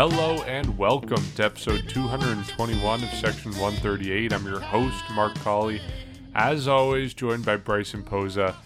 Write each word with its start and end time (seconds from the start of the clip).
Hello 0.00 0.42
and 0.44 0.78
welcome 0.78 1.22
to 1.36 1.44
episode 1.44 1.86
221 1.86 3.04
of 3.04 3.10
Section 3.10 3.50
138. 3.50 4.32
I'm 4.32 4.46
your 4.46 4.58
host, 4.58 5.04
Mark 5.12 5.34
Colley. 5.40 5.78
As 6.34 6.66
always, 6.66 7.12
joined 7.12 7.44
by 7.44 7.56
Bryson 7.56 8.02
Poza. 8.02 8.56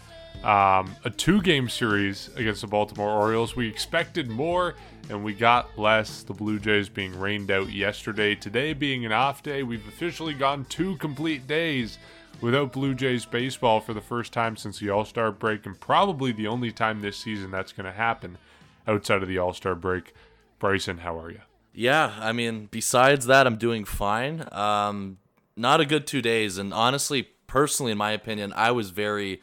Um, 0.45 0.95
a 1.05 1.11
two 1.11 1.43
game 1.43 1.69
series 1.69 2.31
against 2.37 2.61
the 2.61 2.69
Baltimore 2.69 3.11
Orioles. 3.11 3.57
We 3.57 3.67
expected 3.67 4.31
more 4.31 4.77
and 5.11 5.25
we 5.25 5.35
got 5.35 5.77
less. 5.77 6.23
The 6.23 6.35
Blue 6.35 6.61
Jays 6.61 6.89
being 6.89 7.19
rained 7.19 7.51
out 7.51 7.73
yesterday. 7.73 8.37
Today 8.37 8.73
being 8.73 9.05
an 9.05 9.11
off 9.11 9.43
day, 9.43 9.65
we've 9.65 9.89
officially 9.89 10.35
gone 10.35 10.67
two 10.67 10.95
complete 10.99 11.49
days 11.49 11.99
without 12.41 12.73
Blue 12.73 12.95
Jays 12.95 13.27
baseball 13.27 13.81
for 13.81 13.93
the 13.93 14.01
first 14.01 14.33
time 14.33 14.57
since 14.57 14.79
the 14.79 14.91
All 14.91 15.05
Star 15.05 15.33
break, 15.33 15.67
and 15.67 15.81
probably 15.81 16.31
the 16.31 16.47
only 16.47 16.71
time 16.71 17.01
this 17.01 17.17
season 17.17 17.51
that's 17.51 17.73
going 17.73 17.87
to 17.87 17.93
happen 17.93 18.39
outside 18.87 19.21
of 19.21 19.29
the 19.29 19.39
All 19.39 19.53
Star 19.53 19.75
break. 19.75 20.15
Bryson, 20.59 20.99
how 20.99 21.19
are 21.19 21.31
you? 21.31 21.41
Yeah, 21.73 22.15
I 22.21 22.33
mean, 22.33 22.69
besides 22.71 23.27
that, 23.27 23.47
I'm 23.47 23.57
doing 23.57 23.85
fine. 23.85 24.47
Um, 24.53 25.19
not 25.57 25.81
a 25.81 25.85
good 25.85 26.07
two 26.07 26.23
days, 26.23 26.57
and 26.59 26.73
honestly, 26.73 27.29
personally, 27.47 27.93
in 27.93 27.99
my 27.99 28.13
opinion, 28.13 28.53
I 28.55 28.71
was 28.71 28.91
very, 28.91 29.43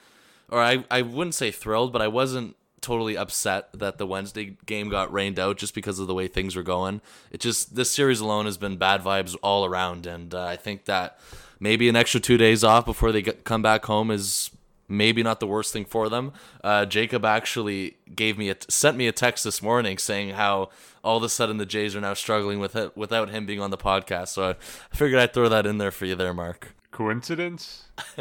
or 0.49 0.59
I, 0.59 0.85
I 0.89 1.01
wouldn't 1.01 1.35
say 1.35 1.51
thrilled, 1.51 1.91
but 1.91 2.01
I 2.01 2.07
wasn't 2.07 2.55
totally 2.81 3.15
upset 3.15 3.69
that 3.73 3.97
the 3.97 4.07
Wednesday 4.07 4.57
game 4.65 4.89
got 4.89 5.13
rained 5.13 5.39
out 5.39 5.57
just 5.57 5.75
because 5.75 5.99
of 5.99 6.07
the 6.07 6.13
way 6.13 6.27
things 6.27 6.55
were 6.55 6.63
going. 6.63 7.01
It 7.31 7.39
just 7.39 7.75
this 7.75 7.91
series 7.91 8.19
alone 8.19 8.45
has 8.45 8.57
been 8.57 8.77
bad 8.77 9.01
vibes 9.01 9.35
all 9.43 9.65
around, 9.65 10.05
and 10.05 10.33
uh, 10.33 10.45
I 10.45 10.55
think 10.55 10.85
that 10.85 11.19
maybe 11.59 11.87
an 11.89 11.95
extra 11.95 12.19
two 12.19 12.37
days 12.37 12.63
off 12.63 12.85
before 12.85 13.11
they 13.11 13.21
get, 13.21 13.43
come 13.43 13.61
back 13.61 13.85
home 13.85 14.09
is 14.09 14.51
maybe 14.91 15.23
not 15.23 15.39
the 15.39 15.47
worst 15.47 15.73
thing 15.73 15.85
for 15.85 16.09
them. 16.09 16.33
Uh, 16.63 16.85
Jacob 16.85 17.25
actually 17.25 17.97
gave 18.13 18.37
me 18.37 18.49
a 18.49 18.55
sent 18.69 18.97
me 18.97 19.07
a 19.07 19.11
text 19.11 19.43
this 19.43 19.61
morning 19.61 19.97
saying 19.97 20.31
how 20.31 20.69
all 21.03 21.17
of 21.17 21.23
a 21.23 21.29
sudden 21.29 21.57
the 21.57 21.65
Jays 21.65 21.95
are 21.95 22.01
now 22.01 22.13
struggling 22.13 22.59
with 22.59 22.75
it 22.75 22.95
without 22.95 23.29
him 23.29 23.45
being 23.45 23.59
on 23.61 23.71
the 23.71 23.77
podcast. 23.77 24.29
So 24.29 24.49
I 24.51 24.95
figured 24.95 25.19
I'd 25.19 25.33
throw 25.33 25.49
that 25.49 25.65
in 25.65 25.77
there 25.77 25.91
for 25.91 26.05
you 26.05 26.15
there, 26.15 26.33
Mark. 26.33 26.75
Coincidence? 26.91 27.85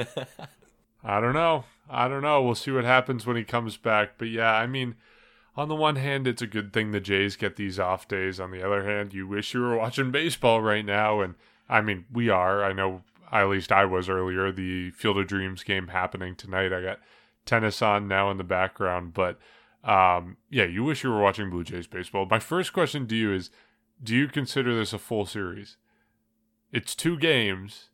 I 1.05 1.21
don't 1.21 1.35
know. 1.35 1.65
I 1.89 2.09
don't 2.09 2.23
know. 2.23 2.43
We'll 2.43 2.55
see 2.55 2.71
what 2.71 2.85
happens 2.85 3.27
when 3.27 3.37
he 3.37 3.45
comes 3.45 3.77
back. 3.77 4.13
But 4.17 4.29
yeah, 4.29 4.53
I 4.53 4.67
mean, 4.67 4.95
on 5.57 5.69
the 5.69 5.75
one 5.75 5.97
hand, 5.97 6.29
it's 6.29 6.43
a 6.43 6.47
good 6.47 6.73
thing 6.73 6.93
the 6.93 7.01
Jays 7.01 7.37
get 7.37 7.57
these 7.57 7.81
off 7.81 8.07
days. 8.07 8.39
On 8.39 8.51
the 8.53 8.65
other 8.65 8.85
hand, 8.85 9.13
you 9.13 9.27
wish 9.27 9.53
you 9.53 9.61
were 9.61 9.77
watching 9.77 10.11
baseball 10.13 10.63
right 10.63 10.85
now. 10.85 11.21
And 11.21 11.35
I 11.69 11.81
mean, 11.81 12.05
we 12.13 12.29
are. 12.29 12.63
I 12.63 12.73
know, 12.73 13.03
at 13.33 13.49
least 13.49 13.73
I 13.73 13.85
was 13.85 14.09
earlier. 14.09 14.51
The 14.51 14.91
Field 14.91 15.19
of 15.19 15.27
Dreams 15.27 15.63
game 15.63 15.89
happening 15.89 16.35
tonight. 16.35 16.73
I 16.73 16.83
got 16.83 17.01
tennis 17.47 17.83
on 17.83 18.09
now 18.09 18.31
in 18.31 18.39
the 18.39 18.45
background. 18.45 19.15
But 19.15 19.39
um, 19.85 20.37
yeah, 20.51 20.65
you 20.65 20.85
wish 20.85 21.05
you 21.05 21.11
were 21.11 21.23
watching 21.23 21.51
Blue 21.51 21.65
Jays 21.65 21.87
baseball. 21.87 22.27
My 22.31 22.39
first 22.39 22.73
question 22.73 23.07
to 23.07 23.17
you 23.17 23.33
is 23.33 23.51
Do 24.03 24.15
you 24.15 24.29
consider 24.29 24.77
this 24.77 24.93
a 24.93 24.99
full 24.99 25.27
series? 25.27 25.77
It's 26.73 26.95
two 26.95 27.19
games. 27.19 27.91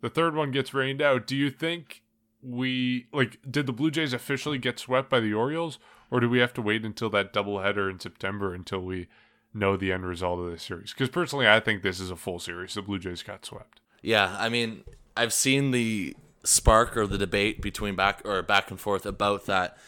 The 0.00 0.10
third 0.10 0.34
one 0.34 0.50
gets 0.50 0.74
rained 0.74 1.00
out. 1.00 1.26
Do 1.26 1.36
you 1.36 1.50
think 1.50 2.02
we 2.42 3.06
like 3.12 3.38
did 3.48 3.66
the 3.66 3.72
Blue 3.72 3.90
Jays 3.90 4.12
officially 4.12 4.58
get 4.58 4.78
swept 4.78 5.08
by 5.08 5.20
the 5.20 5.32
Orioles, 5.32 5.78
or 6.10 6.20
do 6.20 6.28
we 6.28 6.40
have 6.40 6.52
to 6.54 6.62
wait 6.62 6.84
until 6.84 7.08
that 7.10 7.32
doubleheader 7.32 7.90
in 7.90 8.00
September 8.00 8.52
until 8.52 8.80
we 8.80 9.06
know 9.54 9.76
the 9.76 9.92
end 9.92 10.04
result 10.04 10.40
of 10.40 10.50
this 10.50 10.64
series? 10.64 10.92
Because 10.92 11.08
personally, 11.08 11.48
I 11.48 11.60
think 11.60 11.82
this 11.82 12.00
is 12.00 12.10
a 12.10 12.16
full 12.16 12.40
series. 12.40 12.74
The 12.74 12.82
Blue 12.82 12.98
Jays 12.98 13.22
got 13.22 13.46
swept. 13.46 13.81
Yeah, 14.02 14.36
I 14.38 14.48
mean, 14.48 14.82
I've 15.16 15.32
seen 15.32 15.70
the 15.70 16.16
spark 16.44 16.96
or 16.96 17.06
the 17.06 17.18
debate 17.18 17.62
between 17.62 17.94
back 17.94 18.20
or 18.24 18.42
back 18.42 18.70
and 18.70 18.78
forth 18.78 19.06
about 19.06 19.46
that. 19.46 19.78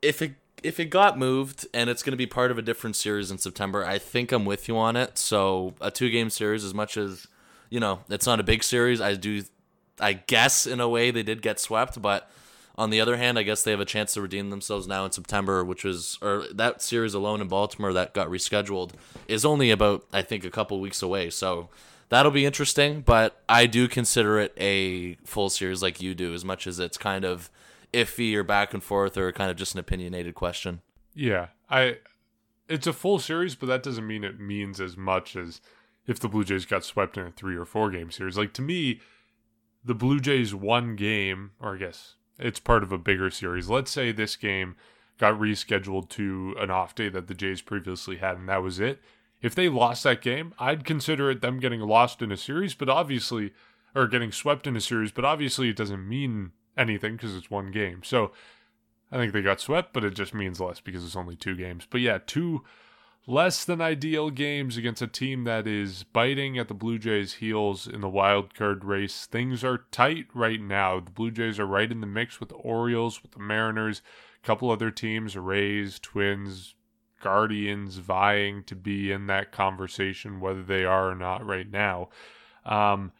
If 0.00 0.22
it 0.22 0.34
if 0.62 0.80
it 0.80 0.86
got 0.86 1.18
moved 1.18 1.66
and 1.74 1.90
it's 1.90 2.02
going 2.02 2.12
to 2.12 2.16
be 2.16 2.26
part 2.26 2.50
of 2.50 2.56
a 2.56 2.62
different 2.62 2.96
series 2.96 3.30
in 3.30 3.36
September, 3.36 3.84
I 3.84 3.98
think 3.98 4.32
I'm 4.32 4.46
with 4.46 4.66
you 4.66 4.78
on 4.78 4.96
it. 4.96 5.18
So 5.18 5.74
a 5.80 5.90
two 5.90 6.10
game 6.10 6.30
series, 6.30 6.64
as 6.64 6.72
much 6.72 6.96
as 6.96 7.26
you 7.70 7.80
know, 7.80 8.00
it's 8.08 8.26
not 8.26 8.40
a 8.40 8.44
big 8.44 8.62
series. 8.62 9.00
I 9.00 9.14
do, 9.14 9.42
I 10.00 10.14
guess 10.14 10.66
in 10.66 10.80
a 10.80 10.88
way 10.88 11.10
they 11.10 11.22
did 11.22 11.42
get 11.42 11.58
swept, 11.58 12.00
but 12.00 12.30
on 12.76 12.90
the 12.90 13.00
other 13.00 13.16
hand, 13.16 13.38
I 13.38 13.42
guess 13.42 13.62
they 13.62 13.70
have 13.70 13.80
a 13.80 13.84
chance 13.84 14.14
to 14.14 14.22
redeem 14.22 14.50
themselves 14.50 14.86
now 14.86 15.04
in 15.04 15.12
September, 15.12 15.64
which 15.64 15.84
was 15.84 16.18
or 16.22 16.44
that 16.52 16.82
series 16.82 17.14
alone 17.14 17.40
in 17.40 17.48
Baltimore 17.48 17.92
that 17.92 18.14
got 18.14 18.28
rescheduled 18.28 18.92
is 19.28 19.44
only 19.44 19.70
about 19.70 20.04
I 20.12 20.22
think 20.22 20.44
a 20.44 20.50
couple 20.50 20.80
weeks 20.80 21.02
away. 21.02 21.30
So 21.30 21.68
that'll 22.14 22.32
be 22.32 22.46
interesting, 22.46 23.00
but 23.00 23.42
I 23.48 23.66
do 23.66 23.88
consider 23.88 24.38
it 24.38 24.52
a 24.56 25.16
full 25.24 25.50
series 25.50 25.82
like 25.82 26.00
you 26.00 26.14
do, 26.14 26.32
as 26.32 26.44
much 26.44 26.66
as 26.66 26.78
it's 26.78 26.96
kind 26.96 27.24
of 27.24 27.50
iffy 27.92 28.34
or 28.34 28.42
back 28.42 28.72
and 28.72 28.82
forth 28.82 29.16
or 29.16 29.32
kind 29.32 29.50
of 29.50 29.56
just 29.56 29.74
an 29.74 29.80
opinionated 29.80 30.34
question. 30.34 30.80
Yeah, 31.14 31.48
I. 31.68 31.98
It's 32.68 32.86
a 32.86 32.92
full 32.94 33.18
series, 33.18 33.54
but 33.56 33.66
that 33.66 33.82
doesn't 33.82 34.06
mean 34.06 34.24
it 34.24 34.40
means 34.40 34.80
as 34.80 34.96
much 34.96 35.36
as 35.36 35.60
if 36.06 36.18
the 36.18 36.28
Blue 36.28 36.44
Jays 36.44 36.64
got 36.64 36.84
swept 36.84 37.18
in 37.18 37.26
a 37.26 37.30
three 37.30 37.56
or 37.56 37.66
four 37.66 37.90
game 37.90 38.10
series. 38.10 38.38
Like 38.38 38.54
to 38.54 38.62
me, 38.62 39.00
the 39.84 39.94
Blue 39.94 40.20
Jays 40.20 40.54
one 40.54 40.96
game, 40.96 41.50
or 41.60 41.74
I 41.74 41.78
guess 41.78 42.14
it's 42.38 42.60
part 42.60 42.82
of 42.82 42.92
a 42.92 42.98
bigger 42.98 43.28
series. 43.30 43.68
Let's 43.68 43.90
say 43.90 44.12
this 44.12 44.36
game 44.36 44.76
got 45.18 45.38
rescheduled 45.38 46.08
to 46.10 46.54
an 46.58 46.70
off 46.70 46.94
day 46.94 47.08
that 47.08 47.26
the 47.26 47.34
Jays 47.34 47.60
previously 47.60 48.16
had, 48.16 48.38
and 48.38 48.48
that 48.48 48.62
was 48.62 48.80
it. 48.80 49.00
If 49.44 49.54
they 49.54 49.68
lost 49.68 50.04
that 50.04 50.22
game, 50.22 50.54
I'd 50.58 50.86
consider 50.86 51.30
it 51.30 51.42
them 51.42 51.60
getting 51.60 51.82
lost 51.82 52.22
in 52.22 52.32
a 52.32 52.36
series, 52.36 52.74
but 52.74 52.88
obviously, 52.88 53.52
or 53.94 54.06
getting 54.06 54.32
swept 54.32 54.66
in 54.66 54.74
a 54.74 54.80
series, 54.80 55.12
but 55.12 55.26
obviously 55.26 55.68
it 55.68 55.76
doesn't 55.76 56.08
mean 56.08 56.52
anything 56.78 57.16
because 57.16 57.36
it's 57.36 57.50
one 57.50 57.70
game. 57.70 58.00
So 58.04 58.32
I 59.12 59.18
think 59.18 59.34
they 59.34 59.42
got 59.42 59.60
swept, 59.60 59.92
but 59.92 60.02
it 60.02 60.14
just 60.14 60.32
means 60.32 60.60
less 60.60 60.80
because 60.80 61.04
it's 61.04 61.14
only 61.14 61.36
two 61.36 61.56
games. 61.56 61.86
But 61.90 62.00
yeah, 62.00 62.20
two 62.24 62.64
less 63.26 63.66
than 63.66 63.82
ideal 63.82 64.30
games 64.30 64.78
against 64.78 65.02
a 65.02 65.06
team 65.06 65.44
that 65.44 65.66
is 65.66 66.04
biting 66.04 66.56
at 66.56 66.68
the 66.68 66.74
Blue 66.74 66.98
Jays' 66.98 67.34
heels 67.34 67.86
in 67.86 68.00
the 68.00 68.08
wild 68.08 68.54
card 68.54 68.82
race. 68.82 69.26
Things 69.26 69.62
are 69.62 69.84
tight 69.90 70.24
right 70.32 70.60
now. 70.60 71.00
The 71.00 71.10
Blue 71.10 71.30
Jays 71.30 71.58
are 71.58 71.66
right 71.66 71.92
in 71.92 72.00
the 72.00 72.06
mix 72.06 72.40
with 72.40 72.48
the 72.48 72.54
Orioles, 72.54 73.22
with 73.22 73.32
the 73.32 73.40
Mariners, 73.40 74.00
a 74.42 74.46
couple 74.46 74.70
other 74.70 74.90
teams, 74.90 75.36
Rays, 75.36 75.98
Twins, 75.98 76.76
Guardians, 77.24 77.96
vying 77.96 78.62
to 78.64 78.76
be 78.76 79.10
in 79.10 79.26
that 79.28 79.50
conversation, 79.50 80.40
whether 80.40 80.62
they 80.62 80.84
are 80.84 81.10
or 81.10 81.14
not 81.14 81.44
right 81.44 81.68
now. 81.70 82.10
Um, 82.66 83.12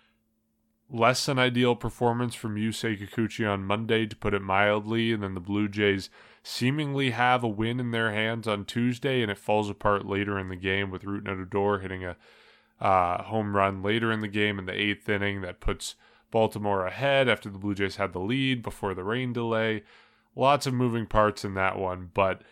less 0.90 1.24
than 1.24 1.38
ideal 1.38 1.74
performance 1.74 2.34
from 2.34 2.56
Yusei 2.56 2.98
Kikuchi 3.00 3.50
on 3.50 3.64
Monday, 3.64 4.04
to 4.04 4.14
put 4.14 4.34
it 4.34 4.42
mildly, 4.42 5.10
and 5.10 5.22
then 5.22 5.32
the 5.32 5.40
Blue 5.40 5.68
Jays 5.68 6.10
seemingly 6.42 7.10
have 7.10 7.42
a 7.42 7.48
win 7.48 7.80
in 7.80 7.90
their 7.90 8.12
hands 8.12 8.46
on 8.46 8.66
Tuesday, 8.66 9.22
and 9.22 9.30
it 9.30 9.38
falls 9.38 9.70
apart 9.70 10.04
later 10.04 10.38
in 10.38 10.50
the 10.50 10.56
game 10.56 10.90
with 10.90 11.04
Rougned 11.04 11.26
Odor 11.26 11.78
hitting 11.80 12.04
a 12.04 12.16
uh, 12.80 13.22
home 13.22 13.56
run 13.56 13.82
later 13.82 14.12
in 14.12 14.20
the 14.20 14.28
game 14.28 14.58
in 14.58 14.66
the 14.66 14.78
eighth 14.78 15.08
inning 15.08 15.40
that 15.40 15.60
puts 15.60 15.94
Baltimore 16.30 16.84
ahead 16.84 17.28
after 17.28 17.48
the 17.48 17.58
Blue 17.58 17.74
Jays 17.74 17.96
had 17.96 18.12
the 18.12 18.20
lead 18.20 18.62
before 18.62 18.92
the 18.92 19.04
rain 19.04 19.32
delay. 19.32 19.84
Lots 20.36 20.66
of 20.66 20.74
moving 20.74 21.06
parts 21.06 21.44
in 21.44 21.54
that 21.54 21.78
one, 21.78 22.10
but 22.12 22.42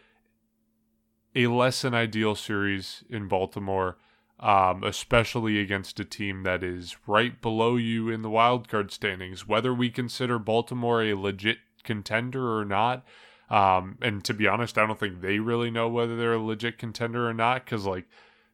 a 1.35 1.47
less 1.47 1.83
than 1.83 1.95
ideal 1.95 2.35
series 2.35 3.05
in 3.09 3.29
Baltimore, 3.29 3.97
um, 4.41 4.83
especially 4.85 5.61
against 5.61 6.01
a 6.01 6.05
team 6.05 6.43
that 6.43 6.63
is 6.63 6.97
right 7.07 7.41
below 7.41 7.77
you 7.77 8.09
in 8.09 8.23
the 8.23 8.31
wild 8.31 8.69
card 8.69 8.91
standings. 8.91 9.47
Whether 9.47 9.73
we 9.73 9.91
consider 9.91 10.39
Baltimore 10.39 11.03
a 11.03 11.15
legit 11.15 11.59
contender 11.85 12.59
or 12.59 12.65
not, 12.65 13.05
um, 13.49 13.99
and 14.01 14.25
to 14.25 14.35
be 14.35 14.49
honest, 14.49 14.79
I 14.79 14.87
don't 14.87 14.99
think 14.99 15.21
they 15.21 15.39
really 15.39 15.71
know 15.71 15.89
whether 15.89 16.17
they're 16.17 16.35
a 16.35 16.43
legit 16.43 16.79
contender 16.79 17.29
or 17.29 17.35
not 17.35 17.65
because, 17.65 17.85
like, 17.85 18.07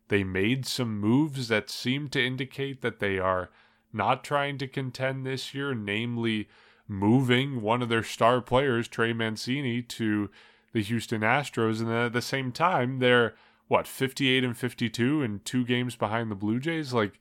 they 0.09 0.25
made 0.25 0.67
some 0.67 0.99
moves 0.99 1.49
that 1.49 1.71
seem 1.71 2.09
to 2.09 2.25
indicate 2.25 2.81
that 2.81 2.99
they 2.99 3.19
are 3.19 3.51
not 3.93 4.25
trying 4.25 4.59
to 4.59 4.67
contend 4.67 5.25
this 5.25 5.55
year, 5.55 5.75
namely 5.75 6.49
moving 6.89 7.61
one 7.61 7.83
of 7.83 7.89
their 7.89 8.03
star 8.03 8.41
players, 8.41 8.89
Trey 8.89 9.13
Mancini, 9.13 9.83
to 9.83 10.31
the 10.79 10.85
Houston 10.85 11.23
Astros. 11.23 11.81
And 11.81 11.89
then 11.89 12.07
at 12.07 12.13
the 12.13 12.23
same 12.23 12.53
time, 12.53 13.01
they're, 13.01 13.35
what, 13.67 13.87
58 13.87 14.45
and 14.45 14.57
52 14.57 15.23
and 15.23 15.45
two 15.45 15.65
games 15.65 15.97
behind 15.97 16.31
the 16.31 16.37
Blue 16.37 16.61
Jays? 16.61 16.93
Like, 16.93 17.19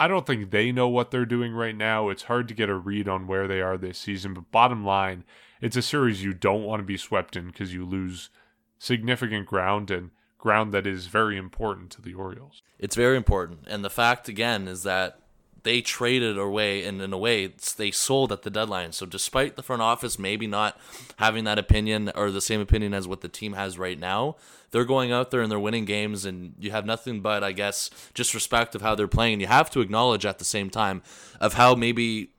I 0.00 0.08
don't 0.08 0.26
think 0.26 0.50
they 0.50 0.72
know 0.72 0.88
what 0.88 1.12
they're 1.12 1.24
doing 1.24 1.52
right 1.52 1.76
now. 1.76 2.08
It's 2.08 2.24
hard 2.24 2.48
to 2.48 2.54
get 2.54 2.68
a 2.68 2.74
read 2.74 3.08
on 3.08 3.28
where 3.28 3.46
they 3.46 3.60
are 3.60 3.78
this 3.78 3.98
season. 3.98 4.34
But 4.34 4.50
bottom 4.50 4.84
line, 4.84 5.22
it's 5.60 5.76
a 5.76 5.82
series 5.82 6.24
you 6.24 6.34
don't 6.34 6.64
want 6.64 6.80
to 6.80 6.84
be 6.84 6.96
swept 6.96 7.36
in 7.36 7.46
because 7.46 7.72
you 7.72 7.84
lose 7.84 8.30
significant 8.78 9.46
ground 9.46 9.92
and 9.92 10.10
ground 10.38 10.74
that 10.74 10.88
is 10.88 11.06
very 11.06 11.36
important 11.36 11.90
to 11.92 12.02
the 12.02 12.14
Orioles. 12.14 12.62
It's 12.80 12.96
very 12.96 13.16
important. 13.16 13.60
And 13.68 13.84
the 13.84 13.90
fact, 13.90 14.28
again, 14.28 14.66
is 14.66 14.82
that 14.82 15.20
they 15.62 15.80
traded 15.80 16.38
away, 16.38 16.84
and 16.84 17.00
in 17.00 17.12
a 17.12 17.18
way, 17.18 17.52
they 17.76 17.90
sold 17.90 18.32
at 18.32 18.42
the 18.42 18.50
deadline. 18.50 18.92
So, 18.92 19.06
despite 19.06 19.56
the 19.56 19.62
front 19.62 19.82
office 19.82 20.18
maybe 20.18 20.46
not 20.46 20.78
having 21.16 21.44
that 21.44 21.58
opinion 21.58 22.10
or 22.14 22.30
the 22.30 22.40
same 22.40 22.60
opinion 22.60 22.94
as 22.94 23.06
what 23.06 23.20
the 23.20 23.28
team 23.28 23.52
has 23.52 23.78
right 23.78 23.98
now, 23.98 24.36
they're 24.70 24.84
going 24.84 25.12
out 25.12 25.30
there 25.30 25.42
and 25.42 25.50
they're 25.50 25.60
winning 25.60 25.84
games, 25.84 26.24
and 26.24 26.54
you 26.58 26.70
have 26.70 26.86
nothing 26.86 27.20
but, 27.20 27.44
I 27.44 27.52
guess, 27.52 27.90
just 28.14 28.34
respect 28.34 28.74
of 28.74 28.82
how 28.82 28.94
they're 28.94 29.08
playing. 29.08 29.40
You 29.40 29.46
have 29.46 29.70
to 29.70 29.80
acknowledge 29.80 30.26
at 30.26 30.38
the 30.38 30.44
same 30.44 30.70
time 30.70 31.02
of 31.40 31.54
how 31.54 31.74
maybe 31.74 32.30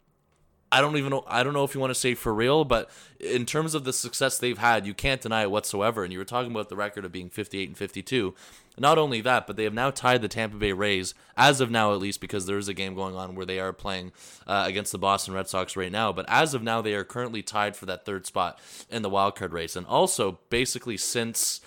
I 0.74 0.82
don't 0.82 0.98
even 0.98 1.12
know. 1.12 1.24
I 1.28 1.44
don't 1.44 1.54
know 1.54 1.64
if 1.64 1.76
you 1.76 1.80
want 1.80 1.92
to 1.92 2.00
say 2.00 2.16
for 2.16 2.34
real, 2.34 2.66
but 2.66 2.90
in 3.20 3.46
terms 3.46 3.76
of 3.76 3.84
the 3.84 3.94
success 3.94 4.40
they've 4.40 4.58
had, 4.58 4.88
you 4.88 4.96
can't 4.96 5.22
deny 5.22 5.44
it 5.44 5.52
whatsoever. 5.52 6.04
And 6.04 6.12
you 6.12 6.18
were 6.18 6.26
talking 6.26 6.52
about 6.52 6.70
the 6.70 6.76
record 6.76 7.06
of 7.06 7.12
being 7.12 7.30
58 7.30 7.70
and 7.70 7.78
52. 7.78 8.34
Not 8.80 8.98
only 8.98 9.22
that, 9.22 9.46
but 9.46 9.56
they 9.56 9.66
have 9.66 9.74
now 9.76 9.92
tied 9.92 10.24
the 10.24 10.28
Tampa 10.28 10.58
Bay 10.58 10.72
Rays, 10.72 11.14
as 11.38 11.62
of 11.62 11.70
now 11.70 11.94
at 11.94 12.00
least, 12.00 12.20
because 12.20 12.48
there 12.48 12.58
is 12.58 12.68
a 12.68 12.74
game 12.74 12.96
going 12.96 13.16
on 13.16 13.36
where 13.36 13.46
they 13.46 13.60
are 13.60 13.72
playing 13.72 14.14
uh, 14.48 14.64
against 14.66 14.92
the 14.92 14.98
Boston 14.98 15.36
Red 15.36 15.48
Sox 15.48 15.78
right 15.78 15.92
now. 15.92 16.12
But 16.12 16.26
as 16.28 16.56
of 16.56 16.64
now, 16.64 16.82
they 16.82 16.96
are 16.96 17.04
currently 17.04 17.44
tied 17.44 17.76
for 17.76 17.86
that 17.86 18.04
third 18.04 18.26
spot 18.26 18.60
in 18.90 19.04
the 19.04 19.12
wild 19.12 19.36
card 19.36 19.54
race. 19.54 19.76
And 19.76 19.86
also, 19.86 20.40
basically, 20.50 20.98
since 20.98 21.62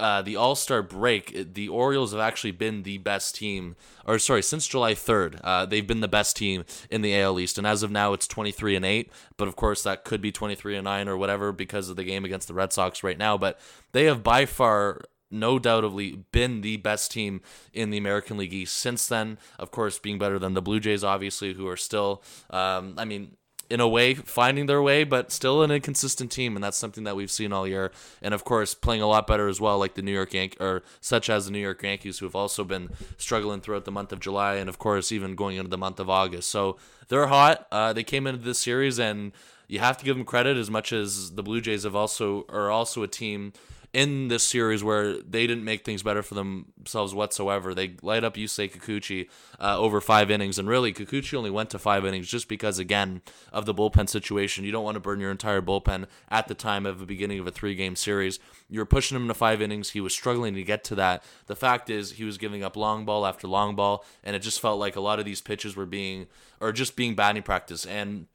uh, 0.00 0.22
the 0.22 0.36
All 0.36 0.54
Star 0.54 0.82
break, 0.82 1.54
the 1.54 1.68
Orioles 1.68 2.12
have 2.12 2.20
actually 2.20 2.50
been 2.50 2.82
the 2.82 2.98
best 2.98 3.34
team, 3.34 3.76
or 4.04 4.18
sorry, 4.18 4.42
since 4.42 4.66
July 4.66 4.94
3rd, 4.94 5.40
uh, 5.44 5.66
they've 5.66 5.86
been 5.86 6.00
the 6.00 6.08
best 6.08 6.36
team 6.36 6.64
in 6.90 7.02
the 7.02 7.18
AL 7.18 7.38
East. 7.38 7.58
And 7.58 7.66
as 7.66 7.82
of 7.82 7.90
now, 7.90 8.12
it's 8.12 8.26
23 8.26 8.76
and 8.76 8.84
8. 8.84 9.10
But 9.36 9.48
of 9.48 9.56
course, 9.56 9.82
that 9.84 10.04
could 10.04 10.20
be 10.20 10.32
23 10.32 10.76
and 10.76 10.84
9 10.84 11.08
or 11.08 11.16
whatever 11.16 11.52
because 11.52 11.88
of 11.88 11.96
the 11.96 12.04
game 12.04 12.24
against 12.24 12.48
the 12.48 12.54
Red 12.54 12.72
Sox 12.72 13.02
right 13.02 13.18
now. 13.18 13.38
But 13.38 13.60
they 13.92 14.04
have 14.04 14.22
by 14.22 14.46
far 14.46 15.02
no 15.30 15.58
doubtably 15.58 16.22
been 16.32 16.60
the 16.60 16.76
best 16.76 17.10
team 17.10 17.40
in 17.72 17.90
the 17.90 17.98
American 17.98 18.36
League 18.36 18.52
East 18.52 18.76
since 18.76 19.06
then. 19.06 19.38
Of 19.58 19.70
course, 19.70 19.98
being 19.98 20.18
better 20.18 20.38
than 20.38 20.54
the 20.54 20.62
Blue 20.62 20.80
Jays, 20.80 21.04
obviously, 21.04 21.54
who 21.54 21.66
are 21.68 21.76
still, 21.76 22.22
um, 22.50 22.94
I 22.96 23.04
mean, 23.04 23.36
in 23.74 23.80
a 23.80 23.88
way 23.88 24.14
finding 24.14 24.66
their 24.66 24.80
way, 24.80 25.02
but 25.02 25.32
still 25.32 25.64
an 25.64 25.72
inconsistent 25.72 26.30
team, 26.30 26.54
and 26.54 26.62
that's 26.62 26.76
something 26.76 27.02
that 27.02 27.16
we've 27.16 27.30
seen 27.30 27.52
all 27.52 27.66
year. 27.66 27.90
And 28.22 28.32
of 28.32 28.44
course, 28.44 28.72
playing 28.72 29.02
a 29.02 29.08
lot 29.08 29.26
better 29.26 29.48
as 29.48 29.60
well, 29.60 29.80
like 29.80 29.94
the 29.94 30.02
New 30.02 30.12
York 30.12 30.32
Yankees, 30.32 30.60
or 30.60 30.84
such 31.00 31.28
as 31.28 31.46
the 31.46 31.50
New 31.50 31.58
York 31.58 31.82
Yankees, 31.82 32.20
who 32.20 32.26
have 32.26 32.36
also 32.36 32.62
been 32.62 32.90
struggling 33.18 33.60
throughout 33.60 33.84
the 33.84 33.90
month 33.90 34.12
of 34.12 34.20
July, 34.20 34.54
and 34.54 34.68
of 34.68 34.78
course, 34.78 35.10
even 35.10 35.34
going 35.34 35.56
into 35.56 35.70
the 35.70 35.76
month 35.76 35.98
of 35.98 36.08
August. 36.08 36.50
So 36.50 36.76
they're 37.08 37.26
hot. 37.26 37.66
Uh, 37.72 37.92
they 37.92 38.04
came 38.04 38.28
into 38.28 38.40
this 38.40 38.60
series, 38.60 39.00
and 39.00 39.32
you 39.66 39.80
have 39.80 39.98
to 39.98 40.04
give 40.04 40.16
them 40.16 40.24
credit 40.24 40.56
as 40.56 40.70
much 40.70 40.92
as 40.92 41.32
the 41.32 41.42
Blue 41.42 41.60
Jays 41.60 41.82
have 41.82 41.96
also 41.96 42.46
are 42.48 42.70
also 42.70 43.02
a 43.02 43.08
team 43.08 43.52
in 43.94 44.26
this 44.26 44.42
series 44.42 44.82
where 44.82 45.22
they 45.22 45.46
didn't 45.46 45.64
make 45.64 45.84
things 45.84 46.02
better 46.02 46.22
for 46.22 46.34
themselves 46.34 47.14
whatsoever. 47.14 47.72
They 47.72 47.94
light 48.02 48.24
up 48.24 48.34
Yusei 48.34 48.70
Kikuchi 48.70 49.28
uh, 49.60 49.78
over 49.78 50.00
five 50.00 50.32
innings, 50.32 50.58
and 50.58 50.68
really 50.68 50.92
Kikuchi 50.92 51.38
only 51.38 51.50
went 51.50 51.70
to 51.70 51.78
five 51.78 52.04
innings 52.04 52.26
just 52.26 52.48
because, 52.48 52.80
again, 52.80 53.22
of 53.52 53.66
the 53.66 53.74
bullpen 53.74 54.08
situation. 54.08 54.64
You 54.64 54.72
don't 54.72 54.84
want 54.84 54.96
to 54.96 55.00
burn 55.00 55.20
your 55.20 55.30
entire 55.30 55.62
bullpen 55.62 56.06
at 56.28 56.48
the 56.48 56.54
time 56.54 56.86
of 56.86 56.98
the 56.98 57.06
beginning 57.06 57.38
of 57.38 57.46
a 57.46 57.52
three-game 57.52 57.94
series. 57.94 58.40
You're 58.68 58.84
pushing 58.84 59.16
him 59.16 59.28
to 59.28 59.34
five 59.34 59.62
innings. 59.62 59.90
He 59.90 60.00
was 60.00 60.12
struggling 60.12 60.54
to 60.54 60.64
get 60.64 60.82
to 60.84 60.96
that. 60.96 61.22
The 61.46 61.56
fact 61.56 61.88
is, 61.88 62.12
he 62.12 62.24
was 62.24 62.36
giving 62.36 62.64
up 62.64 62.76
long 62.76 63.04
ball 63.04 63.24
after 63.24 63.46
long 63.46 63.76
ball, 63.76 64.04
and 64.24 64.34
it 64.34 64.40
just 64.40 64.60
felt 64.60 64.80
like 64.80 64.96
a 64.96 65.00
lot 65.00 65.20
of 65.20 65.24
these 65.24 65.40
pitches 65.40 65.76
were 65.76 65.86
being, 65.86 66.26
or 66.60 66.72
just 66.72 66.96
being 66.96 67.14
batting 67.14 67.44
practice. 67.44 67.86
And 67.86 68.26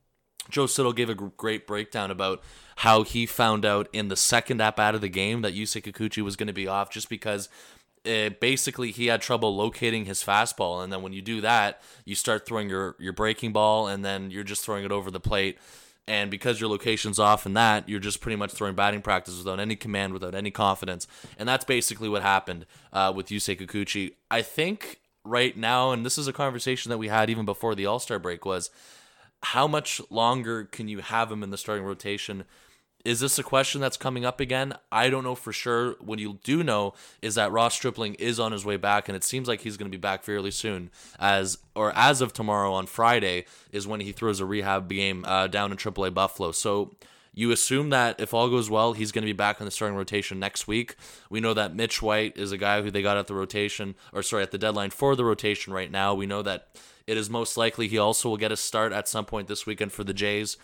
Joe 0.49 0.65
Siddall 0.65 0.93
gave 0.93 1.09
a 1.09 1.15
great 1.15 1.67
breakdown 1.67 2.11
about 2.11 2.41
how 2.77 3.03
he 3.03 3.25
found 3.25 3.65
out 3.65 3.89
in 3.91 4.07
the 4.07 4.15
second 4.15 4.61
app 4.61 4.79
out 4.79 4.95
of 4.95 5.01
the 5.01 5.09
game 5.09 5.41
that 5.41 5.53
Yusei 5.53 5.83
Kikuchi 5.83 6.23
was 6.23 6.35
going 6.35 6.47
to 6.47 6.53
be 6.53 6.67
off 6.67 6.89
just 6.89 7.09
because 7.09 7.49
it, 8.03 8.09
eh, 8.09 8.29
basically 8.29 8.91
he 8.91 9.07
had 9.07 9.21
trouble 9.21 9.55
locating 9.55 10.05
his 10.05 10.23
fastball. 10.23 10.83
And 10.83 10.91
then 10.91 11.01
when 11.01 11.13
you 11.13 11.21
do 11.21 11.41
that 11.41 11.81
you 12.05 12.15
start 12.15 12.45
throwing 12.45 12.69
your 12.69 12.95
your 12.99 13.13
breaking 13.13 13.53
ball 13.53 13.87
and 13.87 14.03
then 14.03 14.31
you're 14.31 14.43
just 14.43 14.63
throwing 14.63 14.85
it 14.85 14.91
over 14.91 15.11
the 15.11 15.19
plate. 15.19 15.57
And 16.07 16.31
because 16.31 16.59
your 16.59 16.69
location's 16.69 17.19
off 17.19 17.45
and 17.45 17.55
that 17.55 17.87
you're 17.87 17.99
just 17.99 18.19
pretty 18.19 18.37
much 18.37 18.51
throwing 18.53 18.73
batting 18.73 19.01
practice 19.01 19.37
without 19.37 19.59
any 19.59 19.75
command 19.75 20.13
without 20.13 20.33
any 20.33 20.49
confidence. 20.49 21.05
And 21.37 21.47
that's 21.47 21.65
basically 21.65 22.09
what 22.09 22.23
happened 22.23 22.65
uh, 22.91 23.13
with 23.15 23.27
Yusei 23.27 23.59
Kikuchi. 23.59 24.13
I 24.31 24.41
think 24.41 25.01
right 25.23 25.55
now 25.55 25.91
and 25.91 26.05
this 26.05 26.17
is 26.17 26.27
a 26.27 26.33
conversation 26.33 26.89
that 26.89 26.97
we 26.97 27.09
had 27.09 27.29
even 27.29 27.45
before 27.45 27.75
the 27.75 27.85
All-Star 27.85 28.17
break 28.17 28.45
was 28.45 28.71
how 29.43 29.67
much 29.67 30.01
longer 30.09 30.65
can 30.65 30.87
you 30.87 30.99
have 30.99 31.31
him 31.31 31.43
in 31.43 31.49
the 31.49 31.57
starting 31.57 31.85
rotation? 31.85 32.43
Is 33.05 33.21
this 33.21 33.39
a 33.39 33.43
question 33.43 33.79
that's 33.79 33.95
coming 33.95 34.25
up 34.25 34.41
again? 34.41 34.73
I 34.91 35.09
don't 35.09 35.23
know 35.23 35.35
for 35.35 35.53
sure. 35.53 35.95
What 36.01 36.19
you 36.19 36.39
do 36.43 36.63
know 36.63 36.93
is 37.21 37.35
that 37.35 37.51
Ross 37.51 37.73
Stripling 37.73 38.15
is 38.15 38.39
on 38.39 38.51
his 38.51 38.65
way 38.65 38.75
back, 38.75 39.07
and 39.07 39.15
it 39.15 39.23
seems 39.23 39.47
like 39.47 39.61
he's 39.61 39.77
going 39.77 39.89
to 39.89 39.97
be 39.97 40.01
back 40.01 40.23
fairly 40.23 40.51
soon. 40.51 40.91
As 41.17 41.59
or 41.75 41.93
as 41.95 42.19
of 42.19 42.33
tomorrow 42.33 42.73
on 42.73 42.87
Friday 42.87 43.45
is 43.71 43.87
when 43.87 44.01
he 44.01 44.11
throws 44.11 44.41
a 44.41 44.45
rehab 44.45 44.89
game 44.89 45.23
uh, 45.25 45.47
down 45.47 45.71
in 45.71 45.77
AAA 45.77 46.13
Buffalo. 46.13 46.51
So 46.51 46.95
you 47.39 47.51
assume 47.51 47.89
that 47.89 48.19
if 48.19 48.33
all 48.33 48.49
goes 48.49 48.69
well, 48.69 48.91
he's 48.91 49.13
going 49.13 49.21
to 49.21 49.25
be 49.25 49.31
back 49.31 49.61
in 49.61 49.65
the 49.65 49.71
starting 49.71 49.97
rotation 49.97 50.39
next 50.39 50.67
week. 50.67 50.97
We 51.29 51.39
know 51.39 51.53
that 51.53 51.73
Mitch 51.73 52.01
White 52.01 52.35
is 52.35 52.51
a 52.51 52.57
guy 52.57 52.81
who 52.81 52.91
they 52.91 53.01
got 53.01 53.15
at 53.15 53.27
the 53.27 53.33
rotation, 53.33 53.95
or 54.11 54.21
sorry, 54.21 54.43
at 54.43 54.51
the 54.51 54.57
deadline 54.57 54.89
for 54.89 55.15
the 55.15 55.23
rotation 55.23 55.71
right 55.71 55.89
now. 55.89 56.13
We 56.13 56.25
know 56.25 56.41
that 56.41 56.67
it 57.07 57.15
is 57.15 57.29
most 57.29 57.55
likely 57.55 57.87
he 57.87 57.97
also 57.97 58.27
will 58.27 58.35
get 58.35 58.51
a 58.51 58.57
start 58.57 58.91
at 58.91 59.07
some 59.07 59.23
point 59.23 59.47
this 59.47 59.65
weekend 59.65 59.93
for 59.93 60.03
the 60.03 60.13
Jays. 60.13 60.57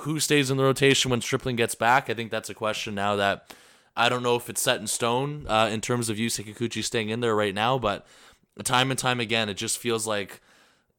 Who 0.00 0.20
stays 0.20 0.50
in 0.50 0.58
the 0.58 0.62
rotation 0.62 1.10
when 1.10 1.22
Stripling 1.22 1.56
gets 1.56 1.74
back? 1.74 2.10
I 2.10 2.14
think 2.14 2.30
that's 2.30 2.50
a 2.50 2.54
question 2.54 2.94
now 2.94 3.16
that 3.16 3.54
I 3.96 4.10
don't 4.10 4.22
know 4.22 4.36
if 4.36 4.50
it's 4.50 4.60
set 4.60 4.78
in 4.78 4.88
stone 4.88 5.46
uh, 5.48 5.70
in 5.72 5.80
terms 5.80 6.10
of 6.10 6.18
Yusei 6.18 6.44
Kikuchi 6.44 6.84
staying 6.84 7.08
in 7.08 7.20
there 7.20 7.34
right 7.34 7.54
now, 7.54 7.78
but 7.78 8.06
time 8.62 8.90
and 8.90 8.98
time 8.98 9.20
again, 9.20 9.48
it 9.48 9.54
just 9.54 9.78
feels 9.78 10.06
like 10.06 10.42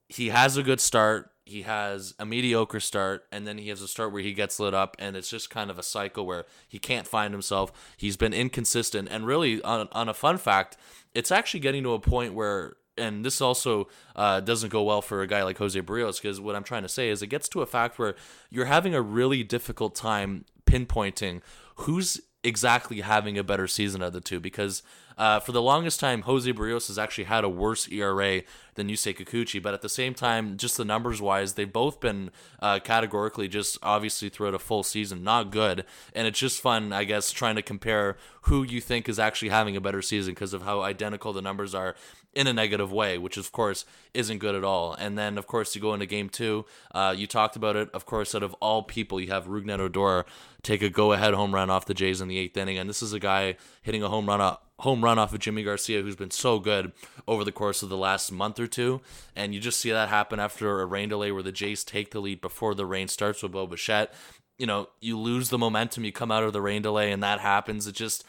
he 0.10 0.30
has 0.30 0.58
a 0.58 0.64
good 0.64 0.82
start, 0.82 1.30
he 1.52 1.62
has 1.64 2.14
a 2.20 2.26
mediocre 2.26 2.80
start, 2.80 3.26
and 3.32 3.46
then 3.46 3.58
he 3.58 3.70
has 3.70 3.82
a 3.82 3.88
start 3.88 4.12
where 4.12 4.22
he 4.22 4.34
gets 4.34 4.60
lit 4.60 4.74
up, 4.74 4.96
and 5.00 5.16
it's 5.16 5.30
just 5.30 5.50
kind 5.50 5.70
of 5.70 5.78
a 5.78 5.84
cycle 5.84 6.26
where 6.26 6.46
he 6.68 6.80
can't 6.80 7.08
find 7.08 7.34
himself. 7.34 7.72
He's 7.98 8.18
been 8.18 8.34
inconsistent, 8.34 9.08
and 9.12 9.26
really, 9.26 9.62
on, 9.62 9.88
on 9.92 10.10
a 10.10 10.14
fun 10.14 10.38
fact, 10.38 10.78
it's 11.14 11.32
actually 11.32 11.60
getting 11.60 11.84
to 11.84 11.94
a 11.94 12.00
point 12.00 12.34
where 12.34 12.74
and 12.98 13.24
this 13.24 13.40
also 13.40 13.88
uh, 14.16 14.42
doesn't 14.42 14.70
go 14.70 14.84
well 14.84 15.02
for 15.02 15.22
a 15.22 15.28
guy 15.28 15.44
like 15.44 15.58
Jose 15.58 15.80
Berrios 15.82 16.22
because 16.22 16.42
what 16.42 16.56
I'm 16.56 16.64
trying 16.64 16.84
to 16.84 16.90
say 16.90 17.10
is 17.10 17.22
it 17.22 17.28
gets 17.28 17.48
to 17.50 17.62
a 17.62 17.66
fact 17.66 17.98
where 17.98 18.16
you're 18.50 18.66
having 18.66 18.94
a 18.94 19.02
really 19.02 19.44
difficult 19.44 19.96
time 19.96 20.46
pinpointing 20.66 21.42
who's 21.76 22.22
exactly 22.44 23.02
having 23.02 23.38
a 23.38 23.44
better 23.44 23.68
season 23.68 24.02
of 24.02 24.14
the 24.14 24.22
two 24.22 24.40
because 24.40 24.82
uh, 25.18 25.40
for 25.40 25.52
the 25.52 25.62
longest 25.62 26.00
time 26.00 26.24
Jose 26.24 26.52
Berrios 26.52 26.88
has 26.88 26.98
actually 26.98 27.26
had 27.26 27.44
a 27.44 27.50
worse 27.50 27.88
ERA 27.92 28.42
than 28.74 28.88
Yusei 28.88 29.16
Kikuchi, 29.16 29.62
but 29.62 29.74
at 29.74 29.82
the 29.82 29.90
same 29.90 30.16
time, 30.16 30.58
just 30.58 30.78
the 30.78 30.86
numbers 30.86 31.22
wise, 31.22 31.54
they've 31.54 31.72
both 31.72 32.00
been 32.00 32.32
uh, 32.60 32.80
categorically 32.80 33.48
just 33.48 33.78
obviously 33.84 34.30
throughout 34.30 34.56
a 34.56 34.60
full 34.60 34.82
season 34.82 35.24
not 35.24 35.52
good, 35.52 35.86
and 36.16 36.26
it's 36.26 36.40
just 36.40 36.62
fun, 36.62 36.92
I 36.92 37.04
guess, 37.04 37.32
trying 37.32 37.56
to 37.56 37.62
compare 37.62 38.18
who 38.44 38.64
you 38.64 38.82
think 38.82 39.08
is 39.08 39.20
actually 39.20 39.50
having 39.50 39.76
a 39.76 39.82
better 39.82 40.02
season 40.02 40.34
because 40.34 40.54
of 40.54 40.64
how 40.64 40.82
identical 40.82 41.34
the 41.34 41.42
numbers 41.42 41.76
are 41.76 41.96
in 42.34 42.48
a 42.48 42.54
negative 42.54 42.92
way, 42.92 43.18
which 43.18 43.38
of 43.38 43.52
course 43.52 43.84
isn't 44.14 44.38
good 44.38 44.56
at 44.56 44.64
all. 44.64 44.94
And 44.94 45.18
then, 45.18 45.38
of 45.38 45.48
course, 45.48 45.76
you 45.76 45.82
go 45.82 45.94
into 45.94 46.06
game 46.06 46.30
two. 46.30 46.66
Uh, 46.94 47.14
you 47.16 47.28
talked 47.28 47.56
about 47.56 47.76
it. 47.76 47.90
Of 47.94 48.06
course, 48.06 48.34
out 48.34 48.44
of 48.44 48.54
all 48.56 48.84
people, 48.84 49.20
you 49.20 49.28
have 49.28 49.48
Rougned 49.48 49.80
Odor 49.80 50.26
take 50.64 50.82
a 50.82 50.90
go-ahead 50.90 51.34
home 51.34 51.54
run 51.54 51.70
off 51.70 51.86
the 51.86 51.94
Jays 51.94 52.22
in 52.22 52.28
the 52.28 52.38
eighth 52.38 52.56
inning, 52.56 52.78
and 52.78 52.90
this 52.90 53.02
is 53.02 53.14
a 53.14 53.20
guy 53.20 53.58
hitting 53.82 54.04
a 54.04 54.10
home 54.10 54.28
run 54.28 54.40
off, 54.40 54.60
home 54.80 55.04
run 55.04 55.20
off 55.20 55.34
of 55.34 55.40
Yimi 55.40 55.66
Garcia, 55.66 56.02
who's 56.02 56.16
been 56.16 56.32
so 56.32 56.60
good 56.60 56.92
over 57.28 57.44
the 57.44 57.52
course 57.52 57.84
of 57.84 57.90
the 57.90 57.98
last 57.98 58.32
month 58.32 58.60
or 58.60 58.68
two. 58.68 59.02
And 59.36 59.54
you 59.54 59.60
just 59.60 59.80
see 59.80 59.92
that 59.92 60.10
happen 60.10 60.40
after 60.40 60.82
a 60.82 60.86
rain 60.86 61.10
delay 61.10 61.32
where 61.32 61.44
the 61.44 61.52
Jays 61.52 61.84
take 61.84 62.12
the 62.12 62.22
lead 62.22 62.42
before 62.42 62.76
the 62.76 62.86
rain 62.86 63.08
starts 63.08 63.44
with 63.44 63.52
Bo 63.52 63.68
Bichette. 63.68 64.14
You 64.58 64.68
know, 64.68 64.90
you 65.00 65.18
lose 65.18 65.50
the 65.50 65.58
momentum, 65.58 66.06
you 66.06 66.12
come 66.12 66.32
out 66.32 66.44
of 66.44 66.54
the 66.54 66.62
rain 66.62 66.82
delay, 66.82 67.12
and 67.12 67.22
that 67.24 67.40
happens. 67.40 67.88
It 67.88 67.96
just 67.96 68.24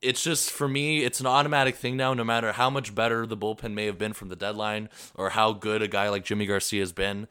it's 0.00 0.22
just 0.22 0.50
for 0.50 0.68
me, 0.68 1.04
it's 1.04 1.20
an 1.20 1.26
automatic 1.26 1.76
thing 1.76 1.96
now. 1.96 2.14
No 2.14 2.24
matter 2.24 2.52
how 2.52 2.70
much 2.70 2.94
better 2.94 3.26
the 3.26 3.36
bullpen 3.36 3.72
may 3.72 3.86
have 3.86 3.98
been 3.98 4.12
from 4.12 4.28
the 4.28 4.36
deadline, 4.36 4.88
or 5.14 5.30
how 5.30 5.52
good 5.52 5.82
a 5.82 5.88
guy 5.88 6.08
like 6.08 6.24
Yimi 6.24 6.46
Garcia 6.46 6.80
has 6.80 6.92
been, 6.92 7.28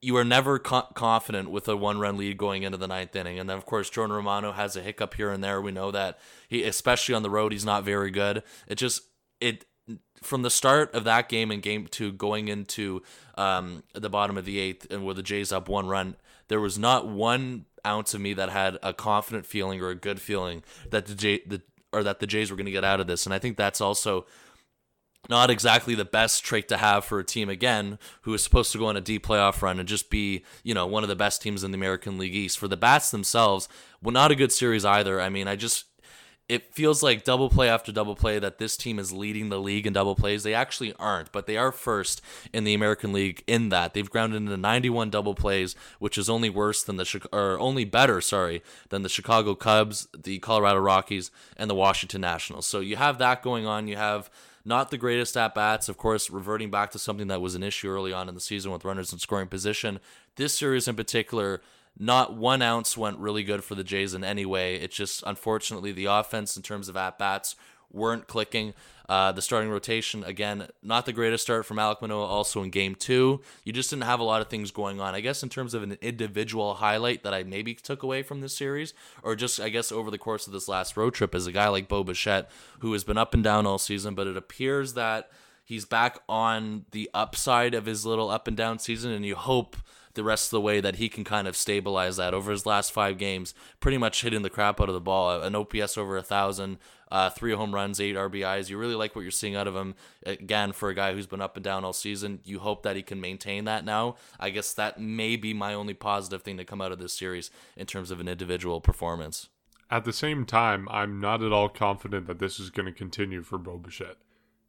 you 0.00 0.16
are 0.16 0.24
never 0.24 0.58
co- 0.58 0.88
confident 0.94 1.50
with 1.50 1.66
a 1.68 1.76
one-run 1.76 2.16
lead 2.16 2.36
going 2.36 2.62
into 2.62 2.78
the 2.78 2.86
ninth 2.86 3.16
inning. 3.16 3.38
And 3.38 3.48
then, 3.48 3.56
of 3.56 3.64
course, 3.64 3.88
Jordan 3.88 4.14
Romano 4.14 4.52
has 4.52 4.76
a 4.76 4.82
hiccup 4.82 5.14
here 5.14 5.30
and 5.30 5.42
there. 5.42 5.60
We 5.60 5.72
know 5.72 5.90
that 5.90 6.18
he, 6.48 6.62
especially 6.64 7.14
on 7.14 7.22
the 7.22 7.30
road, 7.30 7.52
he's 7.52 7.64
not 7.64 7.84
very 7.84 8.10
good. 8.10 8.42
It 8.66 8.76
just 8.76 9.02
it 9.40 9.64
from 10.22 10.42
the 10.42 10.50
start 10.50 10.94
of 10.94 11.04
that 11.04 11.28
game 11.28 11.50
and 11.50 11.62
game 11.62 11.86
two 11.86 12.12
going 12.12 12.48
into 12.48 13.02
um, 13.36 13.82
the 13.92 14.08
bottom 14.08 14.38
of 14.38 14.46
the 14.46 14.58
eighth 14.58 14.86
and 14.90 15.04
where 15.04 15.14
the 15.14 15.22
Jays 15.22 15.52
up 15.52 15.68
one 15.68 15.86
run, 15.86 16.16
there 16.48 16.60
was 16.60 16.78
not 16.78 17.06
one 17.06 17.66
ounce 17.86 18.14
of 18.14 18.20
me 18.20 18.32
that 18.32 18.48
had 18.48 18.78
a 18.82 18.94
confident 18.94 19.44
feeling 19.44 19.82
or 19.82 19.90
a 19.90 19.94
good 19.94 20.20
feeling 20.20 20.62
that 20.90 21.06
the 21.06 21.14
J, 21.14 21.42
the 21.46 21.60
or 21.94 22.02
that 22.02 22.20
the 22.20 22.26
Jays 22.26 22.50
were 22.50 22.56
going 22.56 22.66
to 22.66 22.72
get 22.72 22.84
out 22.84 23.00
of 23.00 23.06
this. 23.06 23.24
And 23.24 23.34
I 23.34 23.38
think 23.38 23.56
that's 23.56 23.80
also 23.80 24.26
not 25.28 25.50
exactly 25.50 25.94
the 25.94 26.04
best 26.04 26.44
trait 26.44 26.68
to 26.68 26.76
have 26.76 27.04
for 27.04 27.18
a 27.18 27.24
team 27.24 27.48
again 27.48 27.98
who 28.22 28.34
is 28.34 28.42
supposed 28.42 28.72
to 28.72 28.78
go 28.78 28.86
on 28.86 28.96
a 28.96 29.00
deep 29.00 29.26
playoff 29.26 29.62
run 29.62 29.78
and 29.78 29.88
just 29.88 30.10
be 30.10 30.44
you 30.62 30.74
know 30.74 30.86
one 30.86 31.02
of 31.02 31.08
the 31.08 31.16
best 31.16 31.40
teams 31.40 31.64
in 31.64 31.70
the 31.70 31.76
American 31.76 32.18
League 32.18 32.34
East 32.34 32.58
for 32.58 32.68
the 32.68 32.76
bats 32.76 33.10
themselves 33.10 33.68
well 34.02 34.12
not 34.12 34.30
a 34.30 34.34
good 34.34 34.52
series 34.52 34.84
either 34.84 35.20
I 35.20 35.28
mean 35.28 35.48
I 35.48 35.56
just 35.56 35.86
it 36.48 36.74
feels 36.74 37.02
like 37.02 37.24
double 37.24 37.48
play 37.48 37.68
after 37.70 37.90
double 37.90 38.14
play 38.14 38.38
that 38.38 38.58
this 38.58 38.76
team 38.76 38.98
is 38.98 39.12
leading 39.12 39.48
the 39.48 39.58
league 39.58 39.86
in 39.86 39.94
double 39.94 40.14
plays. 40.14 40.42
They 40.42 40.52
actually 40.52 40.92
aren't, 40.98 41.32
but 41.32 41.46
they 41.46 41.56
are 41.56 41.72
first 41.72 42.20
in 42.52 42.64
the 42.64 42.74
American 42.74 43.14
League 43.14 43.42
in 43.46 43.70
that. 43.70 43.94
They've 43.94 44.08
grounded 44.08 44.42
into 44.42 44.56
91 44.56 45.08
double 45.08 45.34
plays, 45.34 45.74
which 45.98 46.18
is 46.18 46.28
only 46.28 46.50
worse 46.50 46.82
than 46.82 46.96
the 46.96 47.28
or 47.32 47.58
only 47.58 47.86
better, 47.86 48.20
sorry, 48.20 48.62
than 48.90 49.02
the 49.02 49.08
Chicago 49.08 49.54
Cubs, 49.54 50.06
the 50.16 50.38
Colorado 50.40 50.80
Rockies, 50.80 51.30
and 51.56 51.70
the 51.70 51.74
Washington 51.74 52.20
Nationals. 52.20 52.66
So 52.66 52.80
you 52.80 52.96
have 52.96 53.18
that 53.18 53.42
going 53.42 53.66
on. 53.66 53.88
You 53.88 53.96
have 53.96 54.30
not 54.66 54.90
the 54.90 54.98
greatest 54.98 55.36
at 55.38 55.54
bats. 55.54 55.88
Of 55.88 55.96
course, 55.96 56.28
reverting 56.28 56.70
back 56.70 56.90
to 56.90 56.98
something 56.98 57.28
that 57.28 57.40
was 57.40 57.54
an 57.54 57.62
issue 57.62 57.88
early 57.88 58.12
on 58.12 58.28
in 58.28 58.34
the 58.34 58.40
season 58.40 58.70
with 58.70 58.84
runners 58.84 59.12
in 59.14 59.18
scoring 59.18 59.48
position. 59.48 59.98
This 60.36 60.58
series 60.58 60.88
in 60.88 60.96
particular, 60.96 61.62
not 61.98 62.34
one 62.34 62.62
ounce 62.62 62.96
went 62.96 63.18
really 63.18 63.44
good 63.44 63.62
for 63.62 63.74
the 63.74 63.84
Jays 63.84 64.14
in 64.14 64.24
any 64.24 64.44
way. 64.44 64.76
It's 64.76 64.96
just 64.96 65.22
unfortunately 65.26 65.92
the 65.92 66.06
offense 66.06 66.56
in 66.56 66.62
terms 66.62 66.88
of 66.88 66.96
at 66.96 67.18
bats 67.18 67.56
weren't 67.90 68.26
clicking. 68.26 68.74
Uh, 69.06 69.30
the 69.32 69.42
starting 69.42 69.68
rotation, 69.70 70.24
again, 70.24 70.66
not 70.82 71.04
the 71.04 71.12
greatest 71.12 71.44
start 71.44 71.66
from 71.66 71.76
Alek 71.76 72.00
Manoah, 72.00 72.24
also 72.24 72.62
in 72.62 72.70
game 72.70 72.94
two. 72.94 73.42
You 73.62 73.72
just 73.72 73.90
didn't 73.90 74.04
have 74.04 74.18
a 74.18 74.24
lot 74.24 74.40
of 74.40 74.48
things 74.48 74.70
going 74.70 74.98
on. 74.98 75.14
I 75.14 75.20
guess 75.20 75.42
in 75.42 75.50
terms 75.50 75.74
of 75.74 75.82
an 75.82 75.98
individual 76.00 76.74
highlight 76.74 77.22
that 77.22 77.34
I 77.34 77.42
maybe 77.42 77.74
took 77.74 78.02
away 78.02 78.22
from 78.22 78.40
this 78.40 78.56
series, 78.56 78.94
or 79.22 79.36
just, 79.36 79.60
I 79.60 79.68
guess, 79.68 79.92
over 79.92 80.10
the 80.10 80.16
course 80.16 80.46
of 80.46 80.54
this 80.54 80.68
last 80.68 80.96
road 80.96 81.12
trip, 81.12 81.34
is 81.34 81.46
a 81.46 81.52
guy 81.52 81.68
like 81.68 81.86
Bo 81.86 82.02
Bichette, 82.02 82.50
who 82.78 82.94
has 82.94 83.04
been 83.04 83.18
up 83.18 83.34
and 83.34 83.44
down 83.44 83.66
all 83.66 83.78
season, 83.78 84.14
but 84.14 84.26
it 84.26 84.38
appears 84.38 84.94
that 84.94 85.30
he's 85.66 85.84
back 85.84 86.18
on 86.26 86.86
the 86.92 87.10
upside 87.12 87.74
of 87.74 87.84
his 87.84 88.06
little 88.06 88.30
up 88.30 88.48
and 88.48 88.56
down 88.56 88.78
season, 88.78 89.12
and 89.12 89.26
you 89.26 89.36
hope 89.36 89.76
the 90.14 90.24
rest 90.24 90.46
of 90.46 90.50
the 90.52 90.60
way 90.60 90.80
that 90.80 90.96
he 90.96 91.08
can 91.08 91.24
kind 91.24 91.46
of 91.46 91.56
stabilize 91.56 92.16
that 92.16 92.34
over 92.34 92.50
his 92.50 92.66
last 92.66 92.92
five 92.92 93.18
games, 93.18 93.54
pretty 93.80 93.98
much 93.98 94.22
hitting 94.22 94.42
the 94.42 94.50
crap 94.50 94.80
out 94.80 94.88
of 94.88 94.94
the 94.94 95.00
ball. 95.00 95.42
An 95.42 95.54
OPS 95.54 95.98
over 95.98 96.16
a 96.16 96.22
thousand, 96.22 96.78
uh, 97.10 97.30
three 97.30 97.52
home 97.52 97.74
runs, 97.74 98.00
eight 98.00 98.16
RBIs. 98.16 98.70
You 98.70 98.78
really 98.78 98.94
like 98.94 99.14
what 99.14 99.22
you're 99.22 99.30
seeing 99.30 99.56
out 99.56 99.66
of 99.66 99.76
him. 99.76 99.94
Again, 100.24 100.72
for 100.72 100.88
a 100.88 100.94
guy 100.94 101.12
who's 101.12 101.26
been 101.26 101.40
up 101.40 101.56
and 101.56 101.64
down 101.64 101.84
all 101.84 101.92
season, 101.92 102.40
you 102.44 102.60
hope 102.60 102.82
that 102.82 102.96
he 102.96 103.02
can 103.02 103.20
maintain 103.20 103.64
that 103.64 103.84
now. 103.84 104.16
I 104.38 104.50
guess 104.50 104.72
that 104.74 105.00
may 105.00 105.36
be 105.36 105.52
my 105.52 105.74
only 105.74 105.94
positive 105.94 106.42
thing 106.42 106.56
to 106.56 106.64
come 106.64 106.80
out 106.80 106.92
of 106.92 106.98
this 106.98 107.12
series 107.12 107.50
in 107.76 107.86
terms 107.86 108.10
of 108.10 108.20
an 108.20 108.28
individual 108.28 108.80
performance. 108.80 109.48
At 109.90 110.04
the 110.04 110.12
same 110.12 110.44
time, 110.44 110.88
I'm 110.90 111.20
not 111.20 111.42
at 111.42 111.52
all 111.52 111.68
confident 111.68 112.26
that 112.26 112.38
this 112.38 112.58
is 112.58 112.70
going 112.70 112.86
to 112.86 112.92
continue 112.92 113.42
for 113.42 113.58
Bo. 113.58 113.80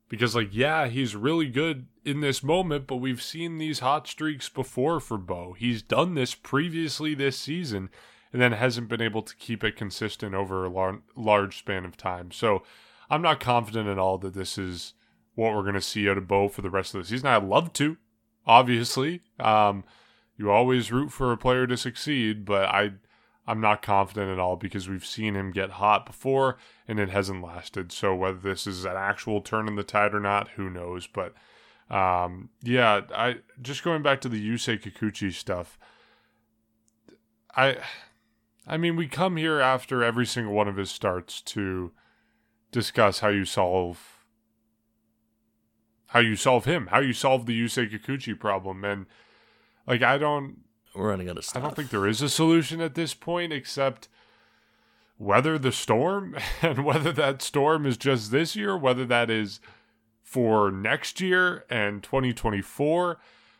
Because, 0.07 0.35
like, 0.35 0.49
yeah, 0.51 0.87
he's 0.87 1.15
really 1.15 1.47
good 1.47 1.87
in 2.03 2.21
this 2.21 2.43
moment, 2.43 2.85
but 2.85 2.97
we've 2.97 3.21
seen 3.21 3.57
these 3.57 3.79
hot 3.79 4.07
streaks 4.07 4.49
before 4.49 4.99
for 4.99 5.17
Bo. 5.17 5.53
He's 5.53 5.81
done 5.81 6.13
this 6.13 6.35
previously 6.35 7.15
this 7.15 7.37
season 7.37 7.89
and 8.31 8.41
then 8.41 8.51
hasn't 8.51 8.89
been 8.89 9.01
able 9.01 9.21
to 9.23 9.35
keep 9.37 9.63
it 9.63 9.75
consistent 9.75 10.35
over 10.35 10.65
a 10.65 10.69
lar- 10.69 10.99
large 11.15 11.57
span 11.57 11.85
of 11.85 11.97
time. 11.97 12.31
So 12.31 12.63
I'm 13.09 13.21
not 13.21 13.39
confident 13.39 13.87
at 13.87 13.97
all 13.97 14.17
that 14.19 14.33
this 14.33 14.57
is 14.57 14.93
what 15.35 15.53
we're 15.53 15.61
going 15.61 15.75
to 15.75 15.81
see 15.81 16.09
out 16.09 16.17
of 16.17 16.27
Bo 16.27 16.49
for 16.49 16.61
the 16.61 16.69
rest 16.69 16.93
of 16.93 17.01
the 17.01 17.07
season. 17.07 17.27
I'd 17.27 17.43
love 17.43 17.73
to, 17.73 17.97
obviously. 18.45 19.21
Um, 19.39 19.83
you 20.37 20.51
always 20.51 20.91
root 20.91 21.11
for 21.11 21.31
a 21.31 21.37
player 21.37 21.65
to 21.65 21.77
succeed, 21.77 22.45
but 22.45 22.65
I 22.65 22.91
I'm 23.47 23.61
not 23.61 23.81
confident 23.81 24.31
at 24.31 24.39
all 24.39 24.55
because 24.55 24.89
we've 24.89 25.05
seen 25.05 25.35
him 25.35 25.51
get 25.51 25.71
hot 25.71 26.05
before 26.05 26.57
and 26.87 26.99
it 26.99 27.09
hasn't 27.09 27.43
lasted. 27.43 27.91
So 27.91 28.15
whether 28.15 28.37
this 28.37 28.65
is 28.65 28.85
an 28.85 28.97
actual 28.97 29.41
turn 29.41 29.67
in 29.67 29.75
the 29.75 29.83
tide 29.83 30.15
or 30.15 30.19
not, 30.19 30.49
who 30.49 30.69
knows? 30.69 31.07
But 31.07 31.33
um, 31.89 32.49
yeah, 32.63 33.01
I 33.15 33.37
just 33.61 33.83
going 33.83 34.01
back 34.01 34.21
to 34.21 34.29
the 34.29 34.49
Yusei 34.49 34.81
Kikuchi 34.81 35.31
stuff. 35.31 35.77
I 37.55 37.77
I 38.67 38.77
mean, 38.77 38.95
we 38.95 39.07
come 39.07 39.37
here 39.37 39.59
after 39.59 40.03
every 40.03 40.25
single 40.25 40.53
one 40.53 40.67
of 40.67 40.77
his 40.77 40.89
starts 40.89 41.39
to 41.41 41.91
discuss 42.71 43.19
how 43.19 43.29
you 43.29 43.45
solve 43.45 44.25
how 46.07 46.19
you 46.19 46.35
solve 46.35 46.65
him, 46.65 46.87
how 46.87 46.99
you 46.99 47.13
solve 47.13 47.45
the 47.45 47.59
Yusei 47.59 47.91
Kikuchi 47.91 48.39
problem, 48.39 48.83
and 48.83 49.05
like 49.85 50.01
I 50.01 50.17
don't 50.17 50.64
we're 50.95 51.09
running 51.09 51.29
out 51.29 51.37
of 51.37 51.45
stuff. 51.45 51.63
I 51.63 51.65
don't 51.65 51.75
think 51.75 51.89
there 51.89 52.07
is 52.07 52.21
a 52.21 52.29
solution 52.29 52.81
at 52.81 52.95
this 52.95 53.13
point 53.13 53.51
except 53.51 54.07
weather 55.17 55.57
the 55.57 55.71
storm 55.71 56.35
and 56.61 56.85
whether 56.85 57.11
that 57.11 57.41
storm 57.41 57.85
is 57.85 57.97
just 57.97 58.31
this 58.31 58.55
year, 58.55 58.77
whether 58.77 59.05
that 59.05 59.29
is 59.29 59.59
for 60.23 60.71
next 60.71 61.21
year 61.21 61.65
and 61.69 62.03
2024, 62.03 63.19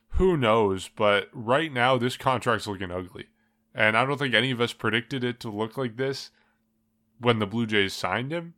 who 0.09 0.37
knows? 0.37 0.89
But 0.95 1.29
right 1.33 1.71
now, 1.71 1.97
this 1.97 2.17
contract's 2.17 2.67
looking 2.67 2.91
ugly. 2.91 3.27
And 3.73 3.97
I 3.97 4.05
don't 4.05 4.17
think 4.17 4.33
any 4.33 4.51
of 4.51 4.61
us 4.61 4.73
predicted 4.73 5.23
it 5.23 5.39
to 5.41 5.49
look 5.49 5.77
like 5.77 5.97
this 5.97 6.31
when 7.19 7.39
the 7.39 7.45
Blue 7.45 7.65
Jays 7.65 7.93
signed 7.93 8.31
him. 8.31 8.53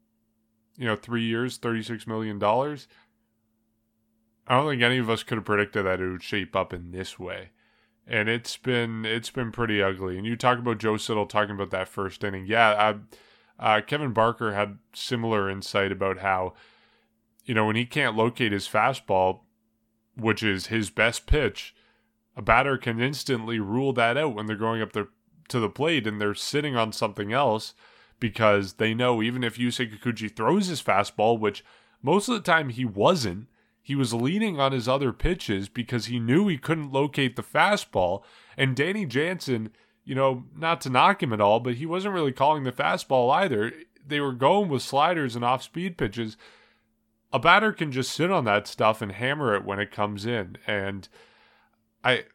You 0.77 0.86
know, 0.86 0.96
three 0.96 1.24
years, 1.24 1.57
$36 1.57 2.05
million. 2.05 2.41
I 2.43 4.55
don't 4.55 4.69
think 4.69 4.84
any 4.84 5.00
of 5.00 5.10
us 5.10 5.24
could 5.24 5.39
have 5.39 5.46
predicted 5.46 5.88
that 5.88 6.00
it 6.00 6.07
would 6.07 6.22
shape 6.22 6.55
up 6.55 6.72
in 6.72 6.91
this 6.91 7.17
way 7.17 7.50
and 8.08 8.30
it's 8.30 8.58
been 8.58 9.06
it's 9.06 9.30
been 9.30 9.52
pretty 9.52 9.82
ugly. 9.82 10.18
And 10.18 10.26
you 10.26 10.36
talk 10.36 10.60
about 10.60 10.78
Joe 10.78 10.98
Siddall 10.98 11.26
talking 11.26 11.56
about 11.56 11.72
that 11.72 11.90
first 11.90 12.24
inning. 12.24 12.46
Yeah, 12.46 12.96
I, 13.60 13.78
uh, 13.78 13.82
Kevin 13.82 14.14
Barker 14.14 14.54
had 14.54 14.78
similar 14.94 15.50
insight 15.50 15.92
about 15.92 16.20
how 16.20 16.54
you 17.46 17.54
know 17.54 17.66
when 17.66 17.76
he 17.76 17.86
can't 17.86 18.16
locate 18.16 18.52
his 18.52 18.68
fastball, 18.68 19.42
which 20.16 20.42
is 20.42 20.68
his 20.68 20.90
best 20.90 21.28
pitch, 21.28 21.76
a 22.36 22.42
batter 22.42 22.78
can 22.78 23.02
instantly 23.02 23.60
rule 23.60 23.92
that 23.94 24.18
out 24.18 24.36
when 24.36 24.46
they're 24.46 24.56
going 24.56 24.82
up 24.82 24.94
the, 24.94 25.08
to 25.50 25.60
the 25.60 25.70
plate 25.70 26.08
and 26.08 26.22
they're 26.22 26.36
sitting 26.36 26.76
on 26.76 26.92
something 26.92 27.34
else 27.34 27.74
because 28.20 28.74
they 28.74 28.94
know 28.94 29.22
even 29.22 29.44
if 29.44 29.58
Yusei 29.58 29.92
Kikuchi 29.92 30.34
throws 30.34 30.68
his 30.68 30.82
fastball, 30.82 31.40
which 31.40 31.64
most 32.02 32.28
of 32.28 32.36
the 32.36 32.42
time 32.42 32.70
he 32.70 32.86
wasn't 32.86 33.48
he 33.88 33.96
was 33.96 34.13
leaning 34.13 34.60
on 34.60 34.74
his 34.74 34.89
other 34.89 35.13
pitches 35.13 35.70
because 35.70 36.08
he 36.08 36.20
knew 36.20 36.50
he 36.50 36.58
couldn't 36.58 36.91
locate 36.91 37.38
the 37.38 37.41
fastball. 37.41 38.22
And 38.58 38.75
Danny 38.75 39.06
Jansen, 39.06 39.70
you 40.03 40.13
know, 40.13 40.44
not 40.53 40.82
to 40.82 40.89
knock 40.89 41.24
him 41.24 41.32
at 41.32 41.39
all, 41.39 41.62
but 41.62 41.75
he 41.75 41.86
wasn't 41.86 42.13
really 42.13 42.34
calling 42.34 42.65
the 42.65 42.74
fastball 42.74 43.34
either. 43.34 43.72
They 44.06 44.20
were 44.20 44.34
going 44.34 44.67
with 44.67 44.82
sliders 44.82 45.38
and 45.38 45.46
off 45.46 45.63
speed 45.63 45.98
pitches. 45.98 46.36
A 47.32 47.39
batter 47.39 47.72
can 47.72 47.94
just 47.94 48.12
sit 48.12 48.29
on 48.29 48.44
that 48.44 48.67
stuff 48.67 49.01
and 49.01 49.13
hammer 49.13 49.56
it 49.56 49.63
when 49.63 49.79
it 49.79 49.89
comes 49.89 50.25
in. 50.25 50.58
And 50.67 51.08
I 52.03 52.25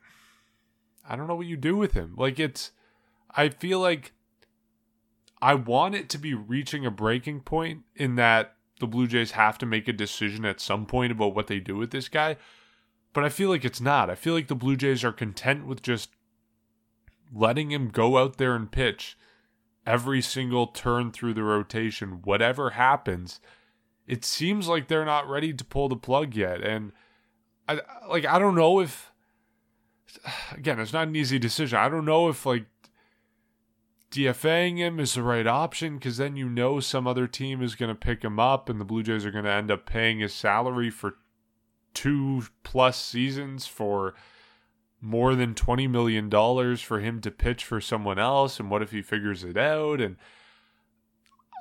I 1.07 1.17
don't 1.17 1.27
know 1.27 1.37
what 1.37 1.45
you 1.45 1.59
do 1.59 1.77
with 1.77 1.93
him. 1.93 2.15
Like 2.17 2.41
it's 2.41 2.71
I 3.31 3.51
feel 3.51 3.79
like 3.79 4.13
I 5.43 5.53
want 5.53 5.97
it 5.97 6.09
to 6.09 6.19
be 6.19 6.33
reaching 6.33 6.87
a 6.87 6.91
breaking 6.91 7.41
point 7.41 7.83
in 7.95 8.15
that 8.15 8.57
the 8.83 8.87
Blue 8.87 9.07
Jays 9.07 9.31
have 9.31 9.57
to 9.59 9.67
make 9.67 9.89
a 9.89 9.93
decision 9.95 10.45
at 10.45 10.61
some 10.61 10.85
point 10.85 11.13
about 11.13 11.35
what 11.35 11.47
they 11.47 11.59
do 11.59 11.77
with 11.77 11.91
this 11.91 12.11
guy. 12.11 12.37
But 13.15 13.25
I 13.25 13.31
feel 13.31 13.49
like 13.49 13.65
it's 13.65 13.81
not. 13.81 14.11
I 14.11 14.15
feel 14.15 14.35
like 14.35 14.49
the 14.49 14.55
Blue 14.55 14.77
Jays 14.77 15.03
are 15.05 15.13
content 15.13 15.67
with 15.67 15.81
just 15.81 16.11
letting 17.35 17.71
him 17.71 17.89
go 17.89 18.19
out 18.19 18.37
there 18.37 18.55
and 18.55 18.71
pitch 18.71 19.17
every 19.87 20.21
single 20.21 20.67
turn 20.67 21.13
through 21.13 21.35
the 21.35 21.43
rotation, 21.43 22.21
whatever 22.23 22.71
happens. 22.71 23.41
It 24.07 24.25
seems 24.25 24.69
like 24.69 24.89
they're 24.89 25.05
not 25.05 25.29
ready 25.29 25.55
to 25.55 25.65
pull 25.65 25.89
the 25.89 25.97
plug 25.97 26.35
yet. 26.35 26.61
And 26.61 26.93
I 27.69 27.81
like 28.09 28.27
I 28.27 28.39
don't 28.39 28.55
know 28.55 28.81
if 28.81 29.13
again, 30.53 30.81
it's 30.81 30.93
not 30.93 31.09
an 31.09 31.17
easy 31.17 31.39
decision. 31.39 31.79
I 31.79 31.89
don't 31.89 32.05
know 32.05 32.29
if 32.29 32.45
like 32.45 32.67
DFAing 34.13 34.77
him 34.77 35.01
is 35.01 35.15
the 35.15 35.23
right 35.23 35.47
option 35.47 35.95
because 35.95 36.19
then 36.19 36.37
you 36.37 36.49
know 36.49 36.81
some 36.81 37.07
other 37.07 37.27
team 37.27 37.63
is 37.63 37.75
going 37.75 37.89
to 37.89 37.95
pick 37.95 38.23
him 38.23 38.39
up 38.39 38.69
and 38.69 38.79
the 38.79 38.85
Blue 38.85 39.03
Jays 39.03 39.25
are 39.25 39.31
going 39.31 39.47
to 39.47 39.51
end 39.51 39.71
up 39.71 39.87
paying 39.87 40.21
his 40.21 40.35
salary 40.35 40.91
for 40.91 41.17
two 41.95 42.45
plus 42.63 43.03
seasons 43.03 43.67
for 43.67 44.15
more 45.01 45.35
than 45.35 45.55
$20 45.55 45.91
million 45.91 46.31
for 46.77 47.01
him 47.01 47.23
to 47.23 47.31
pitch 47.31 47.65
for 47.65 47.81
someone 47.81 48.19
else. 48.19 48.61
And 48.61 48.71
what 48.71 48.83
if 48.83 48.91
he 48.91 49.01
figures 49.01 49.45
it 49.45 49.57
out? 49.57 50.01
And 50.01 50.17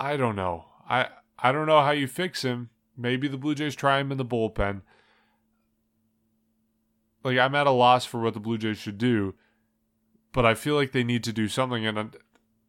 I 0.01 0.17
don't 0.17 0.35
know. 0.35 0.65
I, 0.89 1.07
I 1.39 1.53
don't 1.53 1.67
know 1.67 1.81
how 1.81 1.91
you 1.91 2.07
fix 2.07 2.41
him. 2.41 2.69
Maybe 2.97 3.29
the 3.29 3.37
Blue 3.37 3.55
Jays 3.55 3.75
try 3.75 3.99
him 3.99 4.11
in 4.11 4.17
the 4.17 4.25
bullpen. 4.25 4.81
Like, 7.23 7.37
I'm 7.37 7.55
at 7.55 7.67
a 7.67 7.71
loss 7.71 8.03
for 8.03 8.19
what 8.19 8.33
the 8.33 8.39
Blue 8.41 8.57
Jays 8.57 8.77
should 8.77 8.97
do 8.97 9.35
but 10.33 10.45
I 10.45 10.53
feel 10.53 10.75
like 10.75 10.91
they 10.91 11.03
need 11.03 11.23
to 11.25 11.33
do 11.33 11.47
something. 11.47 11.85
And 11.85 12.15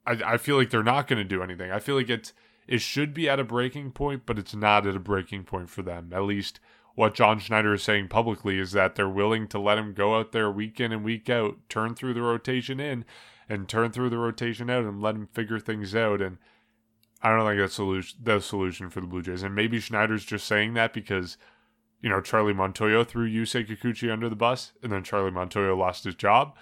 I, 0.06 0.18
I 0.24 0.36
feel 0.36 0.56
like 0.56 0.70
they're 0.70 0.82
not 0.82 1.06
going 1.06 1.18
to 1.18 1.24
do 1.24 1.42
anything. 1.42 1.70
I 1.70 1.78
feel 1.78 1.96
like 1.96 2.10
it's 2.10 2.32
it 2.66 2.80
should 2.80 3.12
be 3.12 3.28
at 3.28 3.40
a 3.40 3.44
breaking 3.44 3.92
point, 3.92 4.22
but 4.24 4.38
it's 4.38 4.54
not 4.54 4.86
at 4.86 4.96
a 4.96 5.00
breaking 5.00 5.44
point 5.44 5.68
for 5.68 5.82
them. 5.82 6.12
At 6.12 6.22
least 6.22 6.60
what 6.94 7.14
John 7.14 7.38
Schneider 7.38 7.74
is 7.74 7.82
saying 7.82 8.08
publicly 8.08 8.58
is 8.58 8.72
that 8.72 8.94
they're 8.94 9.08
willing 9.08 9.48
to 9.48 9.58
let 9.58 9.78
him 9.78 9.94
go 9.94 10.18
out 10.18 10.32
there 10.32 10.50
week 10.50 10.78
in 10.78 10.92
and 10.92 11.04
week 11.04 11.28
out, 11.30 11.56
turn 11.68 11.94
through 11.94 12.14
the 12.14 12.22
rotation 12.22 12.80
in 12.80 13.04
and 13.48 13.68
turn 13.68 13.90
through 13.90 14.10
the 14.10 14.18
rotation 14.18 14.70
out 14.70 14.84
and 14.84 15.02
let 15.02 15.14
him 15.14 15.28
figure 15.32 15.58
things 15.58 15.94
out. 15.94 16.20
And 16.20 16.38
I 17.22 17.30
don't 17.30 17.46
think 17.46 17.60
that's 17.60 17.74
solution 17.74 18.18
the 18.22 18.40
solution 18.40 18.90
for 18.90 19.00
the 19.00 19.06
Blue 19.06 19.22
Jays. 19.22 19.42
And 19.42 19.54
maybe 19.54 19.80
Schneider's 19.80 20.24
just 20.24 20.46
saying 20.46 20.74
that 20.74 20.92
because, 20.92 21.38
you 22.00 22.10
know, 22.10 22.20
Charlie 22.20 22.54
Montoyo 22.54 23.06
threw 23.06 23.28
Yusei 23.28 23.66
Kikuchi 23.66 24.12
under 24.12 24.28
the 24.28 24.36
bus 24.36 24.72
and 24.82 24.92
then 24.92 25.02
Charlie 25.02 25.30
Montoyo 25.30 25.76
lost 25.76 26.04
his 26.04 26.14
job. 26.14 26.54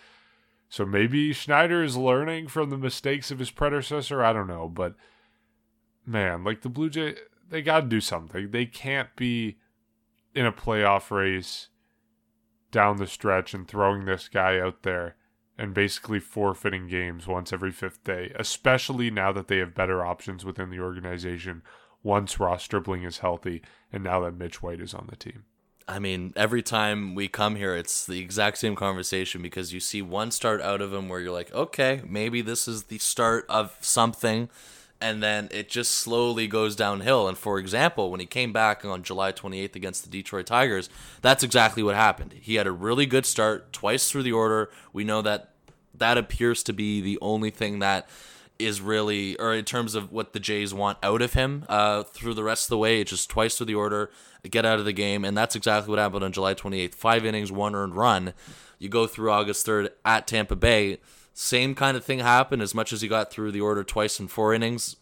So 0.70 0.86
maybe 0.86 1.32
Schneider 1.32 1.82
is 1.82 1.96
learning 1.96 2.46
from 2.46 2.70
the 2.70 2.78
mistakes 2.78 3.32
of 3.32 3.40
his 3.40 3.50
predecessor. 3.50 4.22
I 4.22 4.32
don't 4.32 4.46
know, 4.46 4.68
but 4.68 4.94
man, 6.06 6.44
like 6.44 6.62
the 6.62 6.68
Blue 6.68 6.88
Jay, 6.88 7.16
they 7.48 7.60
got 7.60 7.80
to 7.80 7.86
do 7.88 8.00
something. 8.00 8.52
They 8.52 8.66
can't 8.66 9.14
be 9.16 9.58
in 10.32 10.46
a 10.46 10.52
playoff 10.52 11.10
race 11.10 11.68
down 12.70 12.98
the 12.98 13.08
stretch 13.08 13.52
and 13.52 13.66
throwing 13.66 14.04
this 14.04 14.28
guy 14.28 14.60
out 14.60 14.84
there 14.84 15.16
and 15.58 15.74
basically 15.74 16.20
forfeiting 16.20 16.86
games 16.86 17.26
once 17.26 17.52
every 17.52 17.72
fifth 17.72 18.04
day, 18.04 18.32
especially 18.38 19.10
now 19.10 19.32
that 19.32 19.48
they 19.48 19.58
have 19.58 19.74
better 19.74 20.04
options 20.06 20.44
within 20.44 20.70
the 20.70 20.78
organization. 20.78 21.62
once 22.02 22.40
Ross 22.40 22.62
Stripling 22.62 23.02
is 23.02 23.18
healthy 23.18 23.60
and 23.92 24.04
now 24.04 24.20
that 24.20 24.36
Mitch 24.36 24.62
White 24.62 24.80
is 24.80 24.94
on 24.94 25.08
the 25.10 25.16
team. 25.16 25.44
I 25.90 25.98
mean, 25.98 26.32
every 26.36 26.62
time 26.62 27.16
we 27.16 27.26
come 27.26 27.56
here, 27.56 27.74
it's 27.74 28.06
the 28.06 28.20
exact 28.20 28.58
same 28.58 28.76
conversation 28.76 29.42
because 29.42 29.72
you 29.72 29.80
see 29.80 30.02
one 30.02 30.30
start 30.30 30.62
out 30.62 30.80
of 30.80 30.92
him 30.92 31.08
where 31.08 31.18
you're 31.18 31.32
like, 31.32 31.52
okay, 31.52 32.00
maybe 32.06 32.42
this 32.42 32.68
is 32.68 32.84
the 32.84 32.98
start 32.98 33.44
of 33.48 33.76
something. 33.80 34.48
And 35.00 35.20
then 35.20 35.48
it 35.50 35.68
just 35.68 35.90
slowly 35.90 36.46
goes 36.46 36.76
downhill. 36.76 37.26
And 37.26 37.36
for 37.36 37.58
example, 37.58 38.08
when 38.08 38.20
he 38.20 38.26
came 38.26 38.52
back 38.52 38.84
on 38.84 39.02
July 39.02 39.32
28th 39.32 39.74
against 39.74 40.04
the 40.04 40.10
Detroit 40.10 40.46
Tigers, 40.46 40.88
that's 41.22 41.42
exactly 41.42 41.82
what 41.82 41.96
happened. 41.96 42.34
He 42.34 42.54
had 42.54 42.68
a 42.68 42.72
really 42.72 43.06
good 43.06 43.26
start 43.26 43.72
twice 43.72 44.08
through 44.08 44.22
the 44.22 44.32
order. 44.32 44.70
We 44.92 45.02
know 45.02 45.22
that 45.22 45.50
that 45.92 46.16
appears 46.16 46.62
to 46.64 46.72
be 46.72 47.00
the 47.00 47.18
only 47.20 47.50
thing 47.50 47.80
that 47.80 48.08
is 48.60 48.80
really, 48.80 49.36
or 49.38 49.54
in 49.54 49.64
terms 49.64 49.94
of 49.94 50.12
what 50.12 50.32
the 50.32 50.40
Jays 50.40 50.72
want 50.72 50.98
out 51.02 51.22
of 51.22 51.32
him 51.32 51.64
uh, 51.68 52.02
through 52.02 52.34
the 52.34 52.44
rest 52.44 52.66
of 52.66 52.70
the 52.70 52.78
way, 52.78 53.00
it's 53.00 53.10
just 53.10 53.30
twice 53.30 53.56
through 53.56 53.66
the 53.66 53.74
order, 53.74 54.10
get 54.48 54.64
out 54.64 54.78
of 54.78 54.84
the 54.84 54.92
game, 54.92 55.24
and 55.24 55.36
that's 55.36 55.56
exactly 55.56 55.90
what 55.90 55.98
happened 55.98 56.24
on 56.24 56.32
July 56.32 56.54
28th. 56.54 56.94
Five 56.94 57.24
innings, 57.24 57.50
one 57.50 57.74
earned 57.74 57.96
run. 57.96 58.34
You 58.78 58.88
go 58.88 59.06
through 59.06 59.30
August 59.30 59.66
3rd 59.66 59.90
at 60.04 60.26
Tampa 60.26 60.56
Bay, 60.56 60.98
same 61.32 61.74
kind 61.74 61.96
of 61.96 62.04
thing 62.04 62.18
happened. 62.18 62.62
As 62.62 62.74
much 62.74 62.92
as 62.92 63.00
he 63.00 63.08
got 63.08 63.30
through 63.30 63.52
the 63.52 63.60
order 63.60 63.84
twice 63.84 64.20
in 64.20 64.28
four 64.28 64.52
innings, 64.52 64.96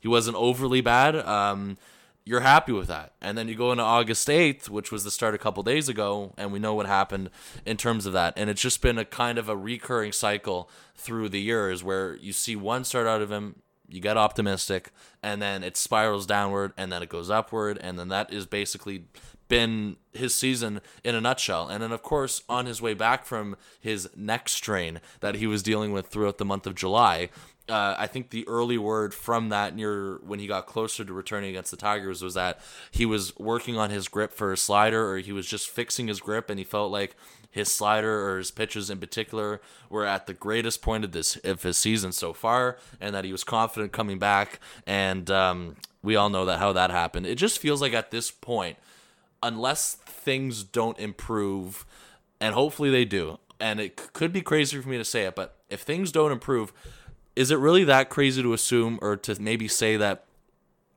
he 0.00 0.08
wasn't 0.08 0.36
overly 0.36 0.80
bad. 0.80 1.16
Um, 1.16 1.78
you're 2.24 2.40
happy 2.40 2.72
with 2.72 2.88
that. 2.88 3.12
And 3.20 3.36
then 3.36 3.48
you 3.48 3.54
go 3.54 3.70
into 3.70 3.84
August 3.84 4.26
8th, 4.28 4.68
which 4.68 4.90
was 4.90 5.04
the 5.04 5.10
start 5.10 5.34
a 5.34 5.38
couple 5.38 5.62
days 5.62 5.88
ago, 5.88 6.32
and 6.36 6.52
we 6.52 6.58
know 6.58 6.74
what 6.74 6.86
happened 6.86 7.30
in 7.66 7.76
terms 7.76 8.06
of 8.06 8.12
that. 8.14 8.34
And 8.36 8.48
it's 8.48 8.62
just 8.62 8.80
been 8.80 8.98
a 8.98 9.04
kind 9.04 9.38
of 9.38 9.48
a 9.48 9.56
recurring 9.56 10.12
cycle 10.12 10.70
through 10.96 11.28
the 11.28 11.40
years 11.40 11.84
where 11.84 12.16
you 12.16 12.32
see 12.32 12.56
one 12.56 12.84
start 12.84 13.06
out 13.06 13.20
of 13.20 13.30
him, 13.30 13.56
you 13.88 14.00
get 14.00 14.16
optimistic, 14.16 14.90
and 15.22 15.42
then 15.42 15.62
it 15.62 15.76
spirals 15.76 16.24
downward, 16.24 16.72
and 16.78 16.90
then 16.90 17.02
it 17.02 17.10
goes 17.10 17.28
upward, 17.28 17.78
and 17.82 17.98
then 17.98 18.08
that 18.08 18.32
is 18.32 18.46
basically 18.46 19.04
been 19.48 19.96
his 20.12 20.34
season 20.34 20.80
in 21.04 21.14
a 21.14 21.20
nutshell. 21.20 21.68
And 21.68 21.82
then, 21.82 21.92
of 21.92 22.02
course, 22.02 22.42
on 22.48 22.64
his 22.64 22.80
way 22.80 22.94
back 22.94 23.26
from 23.26 23.56
his 23.78 24.08
neck 24.16 24.48
strain 24.48 25.00
that 25.20 25.34
he 25.34 25.46
was 25.46 25.62
dealing 25.62 25.92
with 25.92 26.06
throughout 26.06 26.38
the 26.38 26.46
month 26.46 26.66
of 26.66 26.74
July, 26.74 27.28
uh, 27.68 27.94
I 27.96 28.06
think 28.06 28.30
the 28.30 28.46
early 28.46 28.76
word 28.76 29.14
from 29.14 29.48
that 29.48 29.74
near 29.74 30.18
when 30.18 30.38
he 30.38 30.46
got 30.46 30.66
closer 30.66 31.04
to 31.04 31.12
returning 31.12 31.50
against 31.50 31.70
the 31.70 31.76
Tigers 31.76 32.22
was 32.22 32.34
that 32.34 32.60
he 32.90 33.06
was 33.06 33.36
working 33.38 33.78
on 33.78 33.90
his 33.90 34.08
grip 34.08 34.32
for 34.32 34.52
a 34.52 34.56
slider, 34.56 35.10
or 35.10 35.18
he 35.18 35.32
was 35.32 35.46
just 35.46 35.70
fixing 35.70 36.08
his 36.08 36.20
grip, 36.20 36.50
and 36.50 36.58
he 36.58 36.64
felt 36.64 36.92
like 36.92 37.16
his 37.50 37.70
slider 37.70 38.28
or 38.28 38.38
his 38.38 38.50
pitches 38.50 38.90
in 38.90 38.98
particular 38.98 39.60
were 39.88 40.04
at 40.04 40.26
the 40.26 40.34
greatest 40.34 40.82
point 40.82 41.04
of 41.04 41.12
this 41.12 41.36
of 41.36 41.62
his 41.62 41.78
season 41.78 42.12
so 42.12 42.32
far, 42.32 42.76
and 43.00 43.14
that 43.14 43.24
he 43.24 43.32
was 43.32 43.44
confident 43.44 43.92
coming 43.92 44.18
back. 44.18 44.60
And 44.86 45.30
um, 45.30 45.76
we 46.02 46.16
all 46.16 46.28
know 46.28 46.44
that 46.44 46.58
how 46.58 46.72
that 46.72 46.90
happened. 46.90 47.26
It 47.26 47.36
just 47.36 47.58
feels 47.58 47.80
like 47.80 47.94
at 47.94 48.10
this 48.10 48.30
point, 48.30 48.76
unless 49.42 49.94
things 49.94 50.64
don't 50.64 50.98
improve, 50.98 51.86
and 52.40 52.54
hopefully 52.54 52.90
they 52.90 53.06
do, 53.06 53.38
and 53.58 53.80
it 53.80 54.12
could 54.12 54.34
be 54.34 54.42
crazy 54.42 54.78
for 54.78 54.88
me 54.88 54.98
to 54.98 55.04
say 55.04 55.24
it, 55.24 55.34
but 55.34 55.56
if 55.70 55.80
things 55.80 56.12
don't 56.12 56.30
improve 56.30 56.72
is 57.36 57.50
it 57.50 57.58
really 57.58 57.84
that 57.84 58.10
crazy 58.10 58.42
to 58.42 58.52
assume 58.52 58.98
or 59.02 59.16
to 59.16 59.40
maybe 59.40 59.68
say 59.68 59.96
that 59.96 60.24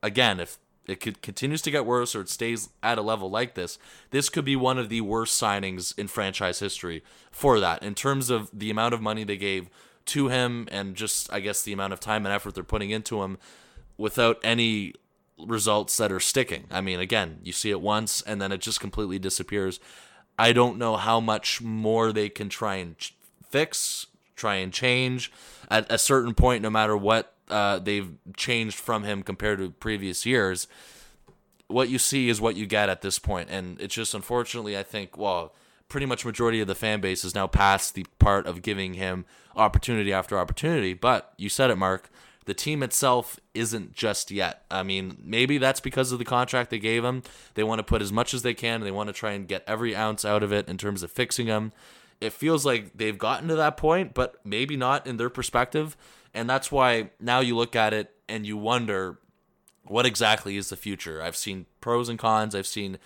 again 0.02 0.40
if 0.40 0.58
it 0.86 1.00
could, 1.00 1.20
continues 1.20 1.60
to 1.62 1.70
get 1.70 1.84
worse 1.84 2.14
or 2.16 2.22
it 2.22 2.30
stays 2.30 2.70
at 2.82 2.96
a 2.96 3.02
level 3.02 3.30
like 3.30 3.54
this 3.54 3.78
this 4.10 4.28
could 4.28 4.44
be 4.44 4.56
one 4.56 4.78
of 4.78 4.88
the 4.88 5.00
worst 5.00 5.40
signings 5.40 5.96
in 5.98 6.08
franchise 6.08 6.60
history 6.60 7.02
for 7.30 7.60
that? 7.60 7.82
In 7.82 7.94
terms 7.94 8.30
of 8.30 8.50
the 8.52 8.70
amount 8.70 8.94
of 8.94 9.02
money 9.02 9.24
they 9.24 9.36
gave 9.36 9.68
to 10.06 10.28
him 10.28 10.66
and 10.70 10.94
just 10.94 11.30
i 11.32 11.40
guess 11.40 11.62
the 11.62 11.72
amount 11.72 11.92
of 11.92 12.00
time 12.00 12.24
and 12.24 12.34
effort 12.34 12.54
they're 12.54 12.64
putting 12.64 12.90
into 12.90 13.22
him 13.22 13.36
without 13.98 14.38
any 14.42 14.94
results 15.46 15.96
that 15.98 16.10
are 16.10 16.20
sticking. 16.20 16.64
I 16.70 16.80
mean 16.80 17.00
again 17.00 17.38
you 17.42 17.52
see 17.52 17.70
it 17.70 17.80
once 17.80 18.22
and 18.22 18.40
then 18.40 18.52
it 18.52 18.60
just 18.60 18.80
completely 18.80 19.18
disappears. 19.18 19.80
I 20.38 20.52
don't 20.52 20.78
know 20.78 20.96
how 20.96 21.20
much 21.20 21.60
more 21.60 22.12
they 22.12 22.28
can 22.28 22.48
try 22.48 22.76
and 22.76 22.94
fix 23.50 24.06
try 24.38 24.56
and 24.56 24.72
change 24.72 25.30
at 25.70 25.90
a 25.90 25.98
certain 25.98 26.34
point, 26.34 26.62
no 26.62 26.70
matter 26.70 26.96
what 26.96 27.34
uh, 27.48 27.78
they've 27.78 28.10
changed 28.36 28.78
from 28.78 29.04
him 29.04 29.22
compared 29.22 29.58
to 29.58 29.70
previous 29.70 30.24
years. 30.24 30.68
What 31.66 31.90
you 31.90 31.98
see 31.98 32.30
is 32.30 32.40
what 32.40 32.56
you 32.56 32.64
get 32.64 32.88
at 32.88 33.02
this 33.02 33.18
point, 33.18 33.50
and 33.50 33.78
it's 33.80 33.94
just 33.94 34.14
unfortunately, 34.14 34.78
I 34.78 34.82
think, 34.82 35.18
well, 35.18 35.54
pretty 35.88 36.06
much 36.06 36.24
majority 36.24 36.60
of 36.60 36.68
the 36.68 36.74
fan 36.74 37.00
base 37.00 37.24
is 37.24 37.34
now 37.34 37.46
past 37.46 37.94
the 37.94 38.06
part 38.18 38.46
of 38.46 38.62
giving 38.62 38.94
him 38.94 39.24
opportunity 39.56 40.12
after 40.12 40.38
opportunity. 40.38 40.94
But 40.94 41.32
you 41.36 41.48
said 41.48 41.70
it, 41.70 41.76
Mark. 41.76 42.10
The 42.44 42.54
team 42.54 42.82
itself 42.82 43.38
isn't 43.52 43.92
just 43.92 44.30
yet. 44.30 44.64
I 44.70 44.82
mean, 44.82 45.18
maybe 45.22 45.58
that's 45.58 45.80
because 45.80 46.12
of 46.12 46.18
the 46.18 46.24
contract 46.24 46.70
they 46.70 46.78
gave 46.78 47.04
him. 47.04 47.22
They 47.52 47.62
want 47.62 47.78
to 47.78 47.82
put 47.82 48.00
as 48.00 48.10
much 48.10 48.32
as 48.32 48.40
they 48.40 48.54
can. 48.54 48.76
And 48.76 48.86
they 48.86 48.90
want 48.90 49.08
to 49.08 49.12
try 49.12 49.32
and 49.32 49.46
get 49.46 49.64
every 49.66 49.94
ounce 49.94 50.24
out 50.24 50.42
of 50.42 50.50
it 50.50 50.66
in 50.66 50.78
terms 50.78 51.02
of 51.02 51.12
fixing 51.12 51.46
him 51.46 51.72
it 52.20 52.32
feels 52.32 52.66
like 52.66 52.96
they've 52.96 53.18
gotten 53.18 53.48
to 53.48 53.56
that 53.56 53.76
point, 53.76 54.14
but 54.14 54.36
maybe 54.44 54.76
not 54.76 55.06
in 55.06 55.16
their 55.16 55.30
perspective. 55.30 55.96
And 56.34 56.48
that's 56.48 56.70
why 56.70 57.10
now 57.20 57.40
you 57.40 57.56
look 57.56 57.76
at 57.76 57.92
it 57.92 58.14
and 58.28 58.46
you 58.46 58.56
wonder 58.56 59.18
what 59.84 60.06
exactly 60.06 60.56
is 60.56 60.68
the 60.68 60.76
future. 60.76 61.22
I've 61.22 61.36
seen 61.36 61.66
pros 61.80 62.08
and 62.08 62.18
cons. 62.18 62.54
I've 62.54 62.66
seen, 62.66 62.98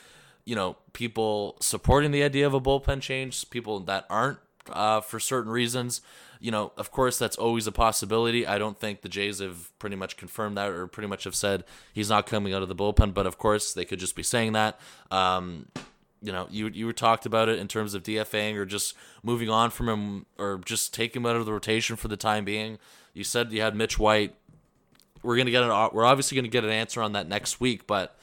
you 0.45 0.57
know, 0.57 0.77
people 0.93 1.57
supporting 1.61 2.11
the 2.11 2.23
idea 2.23 2.47
of 2.47 2.55
a 2.55 2.61
bullpen 2.61 3.01
change, 3.01 3.49
people 3.51 3.81
that 3.81 4.07
aren't 4.11 4.39
uh, 4.71 5.01
for 5.01 5.21
certain 5.21 5.51
reasons. 5.51 6.01
You 6.41 6.51
know, 6.51 6.73
of 6.77 6.91
course, 6.91 7.19
that's 7.19 7.37
always 7.37 7.69
a 7.69 7.73
possibility. 7.73 8.47
I 8.47 8.59
don't 8.59 8.77
think 8.77 9.03
the 9.03 9.09
Jays 9.09 9.39
have 9.39 9.77
pretty 9.79 9.95
much 9.95 10.17
confirmed 10.17 10.57
that 10.57 10.71
or 10.71 10.89
pretty 10.89 11.07
much 11.07 11.23
have 11.25 11.37
said 11.37 11.63
he's 11.93 12.09
not 12.09 12.27
coming 12.27 12.53
out 12.53 12.63
of 12.63 12.69
the 12.69 12.75
bullpen, 12.75 13.15
but 13.15 13.27
of 13.27 13.39
course, 13.39 13.73
they 13.73 13.85
could 13.85 14.01
just 14.01 14.17
be 14.17 14.25
saying 14.25 14.53
that. 14.55 14.81
Um, 15.13 15.69
you 16.23 16.33
know, 16.33 16.47
you 16.51 16.69
you 16.69 16.87
were 16.87 16.93
talked 16.93 17.27
about 17.27 17.49
it 17.49 17.59
in 17.59 17.69
terms 17.69 17.95
of 17.95 18.03
DFAing 18.03 18.57
or 18.57 18.65
just 18.65 18.95
moving 19.23 19.51
on 19.51 19.71
from 19.71 19.89
him 19.89 20.27
or 20.39 20.61
just 20.65 20.95
taking 20.95 21.23
him 21.23 21.27
out 21.27 21.37
of 21.37 21.47
the 21.47 21.53
rotation 21.53 21.97
for 21.97 22.09
the 22.09 22.17
time 22.17 22.45
being. 22.45 22.79
You 23.13 23.25
said 23.25 23.53
you 23.53 23.61
had 23.61 23.75
Mitch 23.75 23.99
White. 23.99 24.35
We're 25.23 25.37
gonna 25.37 25.51
get 25.51 25.63
an 25.63 25.91
we're 25.93 26.05
obviously 26.05 26.37
gonna 26.37 26.49
get 26.49 26.65
an 26.65 26.71
answer 26.71 27.03
on 27.03 27.13
that 27.13 27.29
next 27.29 27.61
week, 27.61 27.87
but 27.87 28.17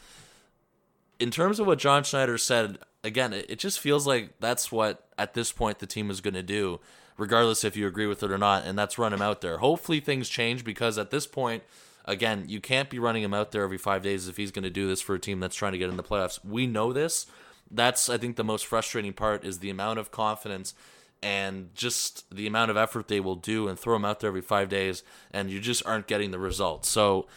in 1.20 1.32
terms 1.32 1.60
of 1.60 1.68
what 1.68 1.80
John 1.80 2.04
Schneider 2.04 2.38
said, 2.38 2.80
again, 3.04 3.34
it, 3.34 3.46
it 3.50 3.60
just 3.60 3.80
feels 3.80 4.08
like 4.08 4.40
that's 4.40 4.72
what 4.72 5.06
at 5.18 5.34
this 5.34 5.52
point 5.52 5.80
the 5.80 5.88
team 5.88 6.10
is 6.10 6.22
gonna 6.22 6.44
do, 6.44 6.80
regardless 7.18 7.64
if 7.64 7.76
you 7.76 7.86
agree 7.86 8.08
with 8.08 8.24
it 8.24 8.32
or 8.32 8.38
not, 8.38 8.66
and 8.66 8.80
that's 8.80 8.98
run 8.98 9.14
him 9.14 9.22
out 9.22 9.42
there. 9.42 9.58
Hopefully 9.58 10.00
things 10.00 10.30
change 10.30 10.64
because 10.64 10.98
at 10.98 11.12
this 11.12 11.28
point 11.28 11.64
again, 12.10 12.46
you 12.48 12.60
can't 12.60 12.90
be 12.90 13.00
running 13.00 13.24
him 13.24 13.34
out 13.34 13.52
there 13.52 13.64
every 13.64 13.78
five 13.78 14.02
days 14.02 14.28
if 14.28 14.36
he's 14.36 14.52
going 14.52 14.64
to 14.64 14.70
do 14.70 14.88
this 14.88 15.00
for 15.00 15.16
a 15.16 15.20
team 15.20 15.40
that's 15.40 15.56
trying 15.56 15.74
to 15.74 15.78
get 15.78 15.90
in 15.90 15.96
the 15.98 16.04
playoffs. 16.04 16.44
We 16.44 16.66
know 16.68 16.92
this, 16.92 17.28
that's 17.72 18.10
I 18.10 18.18
think 18.18 18.36
the 18.36 18.44
most 18.44 18.66
frustrating 18.66 19.14
part 19.14 19.44
is 19.46 19.60
the 19.60 19.70
amount 19.70 20.00
of 20.00 20.12
confidence 20.12 20.74
and 21.22 21.74
just 21.76 22.30
the 22.34 22.48
amount 22.48 22.72
of 22.72 22.78
effort 22.78 23.08
they 23.08 23.20
will 23.20 23.36
do 23.36 23.68
and 23.68 23.78
throw 23.78 23.96
them 23.96 24.06
out 24.06 24.20
there 24.20 24.30
every 24.30 24.42
five 24.42 24.70
days, 24.70 25.04
and 25.32 25.50
you 25.50 25.60
just 25.60 25.86
aren't 25.86 26.08
getting 26.08 26.32
the 26.32 26.40
results. 26.40 26.90
So 26.90 27.28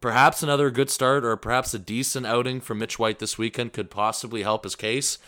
perhaps 0.00 0.42
another 0.42 0.70
good 0.70 0.90
start 0.90 1.24
or 1.24 1.36
perhaps 1.36 1.74
a 1.74 1.78
decent 1.78 2.26
outing 2.26 2.60
for 2.60 2.74
Mitch 2.74 2.98
White 2.98 3.18
this 3.18 3.36
weekend 3.36 3.72
could 3.72 3.90
possibly 3.90 4.42
help 4.42 4.64
his 4.64 4.76
case. 4.76 5.18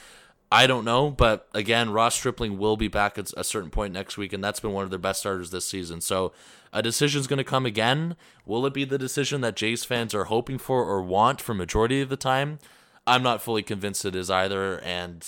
I 0.50 0.66
don't 0.66 0.84
know, 0.84 1.10
but 1.10 1.46
again, 1.52 1.90
Ross 1.90 2.14
Stripling 2.14 2.56
will 2.56 2.76
be 2.76 2.88
back 2.88 3.18
at 3.18 3.32
a 3.36 3.44
certain 3.44 3.70
point 3.70 3.92
next 3.92 4.16
week, 4.16 4.32
and 4.32 4.42
that's 4.42 4.60
been 4.60 4.72
one 4.72 4.84
of 4.84 4.90
their 4.90 4.98
best 4.98 5.20
starters 5.20 5.50
this 5.50 5.66
season. 5.66 6.00
So 6.00 6.32
a 6.72 6.80
decision 6.80 7.20
is 7.20 7.26
going 7.26 7.38
to 7.38 7.44
come 7.44 7.66
again. 7.66 8.16
Will 8.46 8.64
it 8.64 8.72
be 8.72 8.84
the 8.84 8.96
decision 8.96 9.42
that 9.42 9.56
Jays 9.56 9.84
fans 9.84 10.14
are 10.14 10.24
hoping 10.24 10.56
for 10.56 10.84
or 10.84 11.02
want 11.02 11.42
for 11.42 11.52
majority 11.52 12.00
of 12.00 12.08
the 12.08 12.16
time? 12.16 12.60
I'm 13.08 13.22
not 13.22 13.42
fully 13.42 13.62
convinced 13.62 14.04
it 14.04 14.14
is 14.14 14.30
either. 14.30 14.78
And 14.80 15.26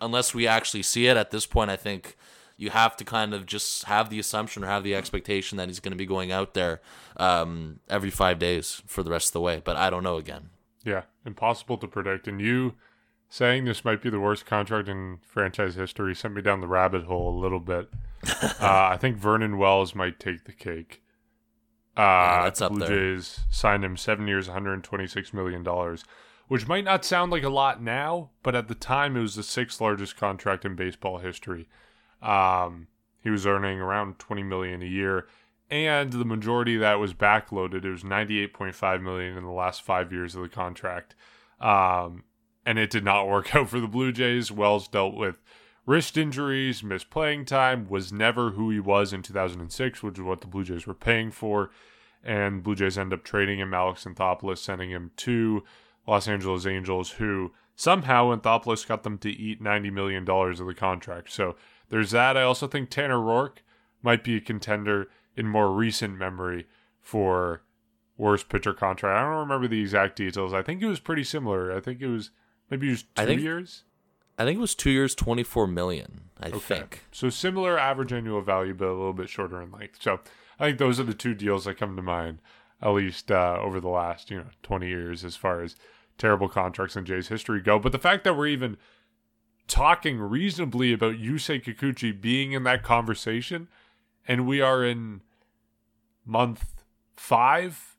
unless 0.00 0.34
we 0.34 0.46
actually 0.46 0.82
see 0.82 1.06
it 1.06 1.16
at 1.16 1.30
this 1.30 1.46
point, 1.46 1.70
I 1.70 1.76
think 1.76 2.16
you 2.56 2.70
have 2.70 2.96
to 2.96 3.04
kind 3.04 3.34
of 3.34 3.46
just 3.46 3.84
have 3.84 4.10
the 4.10 4.18
assumption 4.18 4.64
or 4.64 4.66
have 4.66 4.84
the 4.84 4.94
expectation 4.94 5.58
that 5.58 5.68
he's 5.68 5.80
going 5.80 5.92
to 5.92 5.98
be 5.98 6.06
going 6.06 6.32
out 6.32 6.54
there 6.54 6.80
um, 7.16 7.80
every 7.88 8.10
five 8.10 8.38
days 8.38 8.82
for 8.86 9.02
the 9.02 9.10
rest 9.10 9.28
of 9.28 9.32
the 9.34 9.40
way. 9.40 9.60
But 9.62 9.76
I 9.76 9.90
don't 9.90 10.02
know 10.02 10.16
again. 10.16 10.50
Yeah, 10.84 11.02
impossible 11.26 11.76
to 11.78 11.88
predict. 11.88 12.28
And 12.28 12.40
you 12.40 12.74
saying 13.28 13.64
this 13.64 13.84
might 13.84 14.00
be 14.00 14.10
the 14.10 14.20
worst 14.20 14.46
contract 14.46 14.88
in 14.88 15.18
franchise 15.22 15.74
history 15.74 16.14
sent 16.14 16.34
me 16.34 16.42
down 16.42 16.60
the 16.60 16.66
rabbit 16.66 17.04
hole 17.04 17.36
a 17.36 17.40
little 17.40 17.60
bit. 17.60 17.88
uh, 18.42 18.56
I 18.60 18.96
think 18.98 19.16
Vernon 19.16 19.58
Wells 19.58 19.94
might 19.94 20.18
take 20.18 20.44
the 20.44 20.52
cake. 20.52 21.02
Uh, 21.96 22.00
yeah, 22.00 22.42
that's 22.44 22.62
up 22.62 22.72
Blue 22.72 22.86
there. 22.86 23.14
Jays 23.14 23.40
signed 23.50 23.84
him 23.84 23.96
seven 23.96 24.28
years, 24.28 24.46
126 24.46 25.32
million 25.32 25.62
dollars 25.62 26.04
which 26.48 26.66
might 26.66 26.84
not 26.84 27.04
sound 27.04 27.30
like 27.30 27.42
a 27.42 27.48
lot 27.48 27.82
now, 27.82 28.30
but 28.42 28.54
at 28.54 28.68
the 28.68 28.74
time 28.74 29.16
it 29.16 29.20
was 29.20 29.36
the 29.36 29.42
sixth 29.42 29.80
largest 29.80 30.16
contract 30.16 30.64
in 30.64 30.74
baseball 30.74 31.18
history. 31.18 31.68
Um, 32.22 32.88
he 33.22 33.30
was 33.30 33.46
earning 33.46 33.80
around 33.80 34.18
20 34.18 34.42
million 34.42 34.82
a 34.82 34.86
year, 34.86 35.26
and 35.70 36.12
the 36.12 36.24
majority 36.24 36.76
of 36.76 36.80
that 36.80 36.98
was 36.98 37.12
backloaded. 37.12 37.84
It 37.84 37.90
was 37.90 38.02
98.5 38.02 39.02
million 39.02 39.36
in 39.36 39.44
the 39.44 39.50
last 39.50 39.82
five 39.82 40.10
years 40.10 40.34
of 40.34 40.42
the 40.42 40.48
contract, 40.48 41.14
um, 41.60 42.24
and 42.64 42.78
it 42.78 42.90
did 42.90 43.04
not 43.04 43.28
work 43.28 43.54
out 43.54 43.68
for 43.68 43.78
the 43.78 43.86
Blue 43.86 44.10
Jays. 44.10 44.50
Wells 44.50 44.88
dealt 44.88 45.14
with 45.14 45.42
wrist 45.84 46.16
injuries, 46.16 46.82
missed 46.82 47.10
playing 47.10 47.44
time, 47.44 47.88
was 47.90 48.10
never 48.10 48.50
who 48.50 48.70
he 48.70 48.80
was 48.80 49.12
in 49.12 49.22
2006, 49.22 50.02
which 50.02 50.18
is 50.18 50.24
what 50.24 50.40
the 50.40 50.46
Blue 50.46 50.64
Jays 50.64 50.86
were 50.86 50.94
paying 50.94 51.30
for. 51.30 51.70
and 52.24 52.62
Blue 52.62 52.74
Jays 52.74 52.96
end 52.96 53.12
up 53.12 53.22
trading 53.22 53.58
him 53.58 53.74
Alex 53.74 54.04
Anthopoulos, 54.04 54.58
sending 54.58 54.90
him 54.90 55.10
to 55.18 55.62
Los 56.08 56.26
Angeles 56.26 56.66
Angels, 56.66 57.12
who 57.12 57.52
somehow 57.76 58.34
Anthopoulos 58.34 58.86
got 58.88 59.02
them 59.04 59.18
to 59.18 59.30
eat 59.30 59.62
$90 59.62 59.92
million 59.92 60.28
of 60.28 60.66
the 60.66 60.74
contract. 60.74 61.30
So 61.30 61.54
there's 61.90 62.10
that. 62.12 62.36
I 62.36 62.42
also 62.42 62.66
think 62.66 62.90
Tanner 62.90 63.18
Roark 63.18 63.58
might 64.02 64.24
be 64.24 64.36
a 64.36 64.40
contender 64.40 65.08
in 65.36 65.46
more 65.46 65.70
recent 65.70 66.16
memory 66.18 66.66
for 67.00 67.62
worst 68.16 68.48
pitcher 68.48 68.72
contract. 68.72 69.16
I 69.16 69.22
don't 69.22 69.38
remember 69.38 69.68
the 69.68 69.80
exact 69.80 70.16
details. 70.16 70.52
I 70.52 70.62
think 70.62 70.82
it 70.82 70.86
was 70.86 70.98
pretty 70.98 71.24
similar. 71.24 71.72
I 71.76 71.80
think 71.80 72.00
it 72.00 72.08
was 72.08 72.30
maybe 72.70 72.88
it 72.88 72.90
was 72.92 73.02
two 73.02 73.08
I 73.22 73.26
think- 73.26 73.42
years. 73.42 73.84
I 74.40 74.44
think 74.44 74.58
it 74.58 74.60
was 74.60 74.76
two 74.76 74.90
years, 74.90 75.16
twenty 75.16 75.42
four 75.42 75.66
million. 75.66 76.30
I 76.40 76.46
Okay. 76.50 76.58
think. 76.58 77.04
So 77.10 77.28
similar 77.28 77.76
average 77.76 78.12
annual 78.12 78.40
value, 78.40 78.72
but 78.72 78.86
a 78.86 78.92
little 78.94 79.12
bit 79.12 79.28
shorter 79.28 79.60
in 79.60 79.72
length. 79.72 80.00
So 80.00 80.20
I 80.60 80.66
think 80.66 80.78
those 80.78 81.00
are 81.00 81.04
the 81.04 81.12
two 81.12 81.34
deals 81.34 81.64
that 81.64 81.76
come 81.76 81.96
to 81.96 82.02
mind, 82.02 82.38
at 82.80 82.90
least 82.90 83.32
uh, 83.32 83.58
over 83.60 83.80
the 83.80 83.88
last 83.88 84.30
you 84.30 84.38
know 84.38 84.44
twenty 84.62 84.86
years, 84.88 85.24
as 85.24 85.34
far 85.34 85.60
as 85.62 85.74
terrible 86.18 86.48
contracts 86.48 86.96
in 86.96 87.04
Jay's 87.04 87.28
history 87.28 87.60
go. 87.60 87.78
But 87.78 87.92
the 87.92 87.98
fact 87.98 88.24
that 88.24 88.36
we're 88.36 88.48
even 88.48 88.76
talking 89.66 90.18
reasonably 90.18 90.92
about 90.92 91.14
Yusei 91.14 91.62
Kikuchi 91.62 92.18
being 92.18 92.52
in 92.52 92.64
that 92.64 92.82
conversation, 92.82 93.68
and 94.26 94.46
we 94.46 94.60
are 94.60 94.84
in 94.84 95.20
month 96.26 96.84
five 97.16 97.96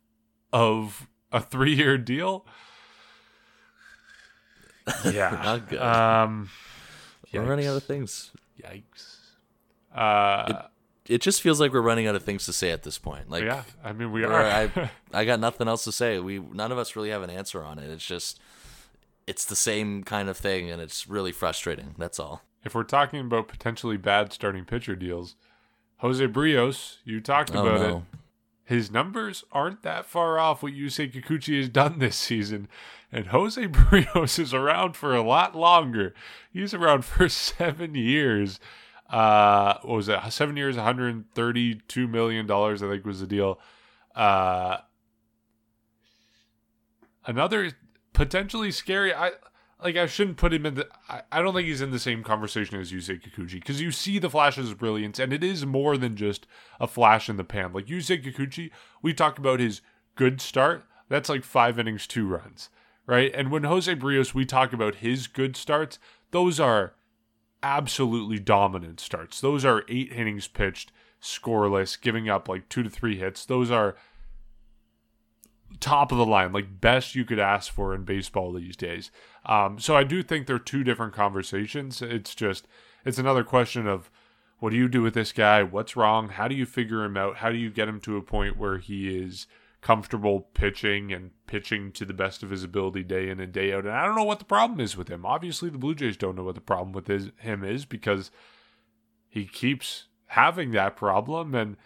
of 0.51 1.08
a 1.32 1.39
three-year 1.41 1.97
deal. 1.97 2.45
Yeah. 5.05 5.60
Um, 6.23 6.49
We're 7.32 7.43
running 7.43 7.67
out 7.67 7.77
of 7.77 7.84
things. 7.84 8.32
Yikes. 8.60 9.17
Uh, 9.93 10.63
It 11.10 11.22
just 11.22 11.41
feels 11.41 11.60
like 11.60 11.74
we're 11.74 11.82
running 11.82 12.06
out 12.08 12.15
of 12.15 12.24
things 12.24 12.45
to 12.45 12.54
say 12.54 12.69
at 12.72 12.84
this 12.84 12.98
point. 13.00 13.30
Like, 13.30 13.43
yeah, 13.43 13.63
I 13.84 13.91
mean 13.93 14.12
we 14.12 14.24
are. 14.24 14.43
I, 14.43 14.91
I 15.13 15.26
got 15.26 15.39
nothing 15.39 15.67
else 15.67 15.84
to 15.86 15.91
say. 15.91 16.19
We 16.19 16.39
none 16.39 16.72
of 16.72 16.78
us 16.78 16.95
really 16.95 17.10
have 17.10 17.24
an 17.24 17.30
answer 17.32 17.63
on 17.63 17.80
it. 17.80 17.89
It's 17.89 18.06
just, 18.06 18.39
it's 19.28 19.43
the 19.43 19.56
same 19.56 20.04
kind 20.04 20.30
of 20.30 20.38
thing, 20.38 20.69
and 20.69 20.82
it's 20.82 21.08
really 21.08 21.32
frustrating. 21.32 21.95
That's 21.98 22.19
all. 22.19 22.43
if 22.63 22.76
we're 22.76 22.84
talking 22.84 23.19
about 23.22 23.48
potentially 23.48 23.98
bad 23.98 24.32
starting 24.32 24.65
pitcher 24.65 24.95
deals, 24.95 25.36
Jose 25.98 26.26
Berrios, 26.28 26.98
you 27.04 27.19
talked 27.19 27.56
Oh 27.56 27.65
about 27.65 27.82
it. 27.89 28.04
His 28.63 28.91
numbers 28.91 29.43
aren't 29.52 29.82
that 29.82 30.06
far 30.06 30.38
off 30.38 30.62
what 30.62 30.74
Yusei 30.74 31.12
Kikuchi 31.12 31.58
has 31.58 31.69
done 31.69 31.98
this 31.98 32.15
season, 32.15 32.67
and 33.12 33.26
Jose 33.28 33.60
Berrios 33.67 34.38
is 34.38 34.54
around 34.54 34.95
for 34.95 35.15
a 35.15 35.24
lot 35.24 35.56
longer. 35.56 36.13
He's 36.54 36.76
around 36.76 37.04
for 37.04 37.28
seven 37.30 37.95
years. 37.95 38.60
Uh, 39.10 39.80
what 39.82 39.95
was 39.95 40.10
it? 40.10 40.19
Seven 40.30 40.56
years, 40.56 40.76
132 40.76 42.08
million 42.08 42.45
dollars. 42.45 42.84
I 42.84 42.89
think 42.89 43.06
was 43.06 43.19
the 43.19 43.28
deal. 43.28 43.60
Uh, 44.15 44.78
another 47.26 47.72
potentially 48.13 48.72
scary. 48.72 49.13
I 49.13 49.32
like. 49.84 49.95
I 49.95 50.06
shouldn't 50.06 50.38
put 50.38 50.54
him 50.54 50.65
in 50.65 50.76
the. 50.76 50.88
I, 51.08 51.22
I 51.32 51.41
don't 51.41 51.56
think 51.56 51.67
he's 51.67 51.82
in 51.82 51.91
the 51.91 52.00
same 52.00 52.24
conversation 52.24 52.80
as 52.80 52.91
Yusei 52.91 53.22
Kikuchi 53.22 53.54
because 53.54 53.82
you 53.82 53.91
see 53.91 54.19
the 54.19 54.30
flashes 54.30 54.72
of 54.72 54.78
brilliance, 54.78 55.17
and 55.17 55.34
it 55.34 55.43
is 55.43 55.65
more 55.65 55.98
than 55.98 56.15
just 56.15 56.45
a 56.80 56.88
flash 56.88 57.30
in 57.30 57.38
the 57.38 57.43
pan. 57.43 57.74
Like 57.74 57.88
Yusei 57.88 58.24
Kikuchi, 58.24 58.69
we 59.02 59.13
talked 59.13 59.39
about 59.39 59.60
his 59.60 59.82
good 60.15 60.39
start. 60.39 60.84
That's 61.08 61.30
like 61.30 61.43
five 61.43 61.80
innings, 61.80 62.06
two 62.06 62.28
runs, 62.28 62.69
right? 63.08 63.32
And 63.34 63.50
when 63.50 63.63
Jose 63.63 63.93
Berrios, 63.95 64.36
we 64.36 64.45
talk 64.45 64.72
about 64.72 64.95
his 64.95 65.26
good 65.26 65.58
starts. 65.58 65.98
Those 66.30 66.60
are 66.60 66.93
absolutely 67.63 68.39
dominant 68.39 69.00
starts. 69.00 69.41
Those 69.41 69.65
are 69.65 69.84
eight 69.88 70.12
innings 70.12 70.48
pitched, 70.48 70.91
scoreless, 71.22 72.00
giving 72.00 72.30
up 72.30 72.48
like 72.48 72.69
two 72.69 72.84
to 72.84 72.89
three 72.89 73.17
hits. 73.17 73.45
Those 73.45 73.72
are 73.72 73.95
top 75.80 76.12
of 76.12 76.17
the 76.17 76.26
line, 76.26 76.52
like 76.52 76.82
best 76.82 77.15
you 77.15 77.26
could 77.26 77.39
ask 77.39 77.72
for 77.72 77.93
in 77.93 78.04
baseball 78.04 78.54
these 78.54 78.76
days. 78.76 79.12
Um, 79.45 79.80
so 79.80 79.95
I 79.95 80.04
do 80.04 80.24
think 80.24 80.48
they're 80.48 80.60
two 80.60 80.84
different 80.84 81.13
conversations. 81.13 82.02
It's 82.02 82.36
just 82.36 82.67
it's 83.06 83.19
another 83.19 83.43
question 83.43 83.88
of 83.88 84.10
what 84.60 84.72
do 84.72 84.76
you 84.76 84.89
do 84.89 85.02
with 85.02 85.13
this 85.13 85.32
guy? 85.32 85.63
What's 85.63 85.95
wrong? 85.95 86.30
How 86.30 86.48
do 86.48 86.56
you 86.56 86.65
figure 86.65 87.04
him 87.04 87.15
out? 87.15 87.38
How 87.38 87.50
do 87.50 87.58
you 87.58 87.69
get 87.69 87.88
him 87.88 88.00
to 88.02 88.17
a 88.17 88.22
point 88.22 88.58
where 88.58 88.78
he 88.78 89.15
is 89.17 89.48
comfortable 89.82 90.42
pitching 90.54 91.13
and 91.13 91.32
pitching 91.48 91.92
to 91.94 92.06
the 92.06 92.13
best 92.13 92.44
of 92.44 92.50
his 92.50 92.63
ability 92.63 93.04
day 93.04 93.30
in 93.30 93.39
and 93.39 93.52
day 93.52 93.74
out? 93.74 93.86
And 93.86 93.94
I 93.94 94.06
don't 94.06 94.15
know 94.15 94.24
what 94.24 94.39
the 94.39 94.46
problem 94.46 94.80
is 94.80 94.98
with 94.98 95.08
him. 95.08 95.26
Obviously, 95.26 95.70
the 95.70 95.78
Blue 95.78 95.96
Jays 95.96 96.18
don't 96.18 96.36
know 96.36 96.44
what 96.44 96.56
the 96.56 96.62
problem 96.62 96.92
with 96.92 97.08
his, 97.08 97.32
him 97.38 97.63
is 97.63 97.86
because 97.86 98.32
he 99.30 99.46
keeps 99.46 100.06
having 100.28 100.72
that 100.72 100.96
problem 100.96 101.56
and 101.56 101.78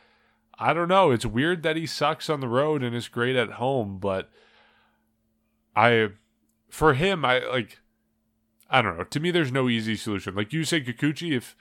I 0.60 0.74
don't 0.74 0.88
know. 0.88 1.12
It's 1.12 1.26
weird 1.26 1.64
that 1.64 1.76
he 1.76 1.86
sucks 1.86 2.30
on 2.30 2.40
the 2.40 2.48
road 2.48 2.84
and 2.84 2.96
is 2.96 3.08
great 3.08 3.36
at 3.36 3.54
home, 3.54 3.98
but 4.00 4.30
I 5.76 6.10
for 6.70 6.94
him 6.94 7.26
I 7.26 7.40
like 7.40 7.80
I 8.70 8.82
don't 8.82 8.98
know. 8.98 9.04
To 9.04 9.20
me 9.20 9.32
there's 9.32 9.52
no 9.52 9.70
easy 9.70 9.96
solution. 9.96 10.36
Like 10.36 10.50
Yusei 10.50 10.86
Kikuchi 10.86 11.36
if 11.36 11.56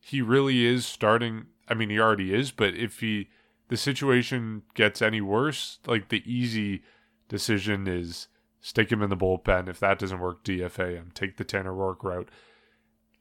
he 0.00 0.20
really 0.20 0.64
is 0.64 0.86
starting 0.86 1.46
I 1.68 1.74
mean 1.74 1.90
he 1.90 1.98
already 1.98 2.34
is, 2.34 2.50
but 2.50 2.74
if 2.74 3.00
he 3.00 3.28
the 3.68 3.76
situation 3.76 4.62
gets 4.74 5.00
any 5.00 5.20
worse, 5.20 5.78
like 5.86 6.08
the 6.08 6.22
easy 6.30 6.82
decision 7.28 7.86
is 7.86 8.28
stick 8.60 8.90
him 8.90 9.02
in 9.02 9.10
the 9.10 9.16
bullpen. 9.16 9.68
If 9.68 9.80
that 9.80 9.98
doesn't 9.98 10.20
work, 10.20 10.44
DFA 10.44 10.96
him. 10.96 11.10
Take 11.14 11.36
the 11.36 11.44
Tanner 11.44 11.72
Roark 11.72 12.02
route 12.02 12.28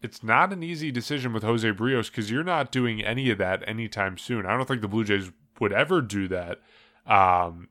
it's 0.01 0.23
not 0.23 0.53
an 0.53 0.63
easy 0.63 0.91
decision 0.91 1.33
with 1.33 1.43
Jose 1.43 1.67
Berrios 1.71 2.09
because 2.09 2.29
you're 2.29 2.43
not 2.43 2.71
doing 2.71 3.03
any 3.03 3.29
of 3.29 3.37
that 3.39 3.63
anytime 3.67 4.17
soon. 4.17 4.45
I 4.45 4.55
don't 4.55 4.67
think 4.67 4.81
the 4.81 4.87
Blue 4.87 5.03
Jays 5.03 5.31
would 5.59 5.73
ever 5.73 6.01
do 6.01 6.27
that. 6.27 6.59
Um, 7.05 7.69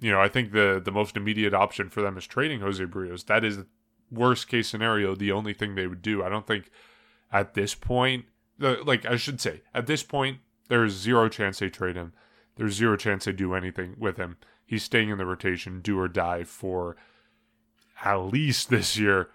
you 0.00 0.10
know, 0.10 0.20
I 0.20 0.28
think 0.28 0.52
the 0.52 0.80
the 0.82 0.92
most 0.92 1.16
immediate 1.16 1.52
option 1.52 1.90
for 1.90 2.00
them 2.00 2.16
is 2.16 2.26
trading 2.26 2.60
Jose 2.60 2.82
Berrios. 2.84 3.26
That 3.26 3.44
is 3.44 3.58
worst 4.10 4.48
case 4.48 4.68
scenario, 4.68 5.14
the 5.14 5.32
only 5.32 5.52
thing 5.52 5.74
they 5.74 5.86
would 5.86 6.02
do. 6.02 6.22
I 6.22 6.28
don't 6.28 6.46
think 6.46 6.70
at 7.30 7.54
this 7.54 7.74
point, 7.74 8.24
like 8.58 9.04
I 9.04 9.16
should 9.16 9.40
say, 9.40 9.60
at 9.74 9.86
this 9.86 10.02
point, 10.02 10.38
there's 10.70 10.92
zero 10.92 11.28
chance 11.28 11.58
they 11.58 11.68
trade 11.68 11.96
him. 11.96 12.12
There's 12.56 12.74
zero 12.74 12.96
chance 12.96 13.24
they 13.24 13.32
do 13.32 13.54
anything 13.54 13.96
with 13.98 14.16
him. 14.16 14.36
He's 14.64 14.84
staying 14.84 15.10
in 15.10 15.18
the 15.18 15.26
rotation, 15.26 15.80
do 15.80 15.98
or 15.98 16.08
die 16.08 16.44
for 16.44 16.96
at 18.04 18.16
least 18.16 18.70
this 18.70 18.96
year. 18.96 19.30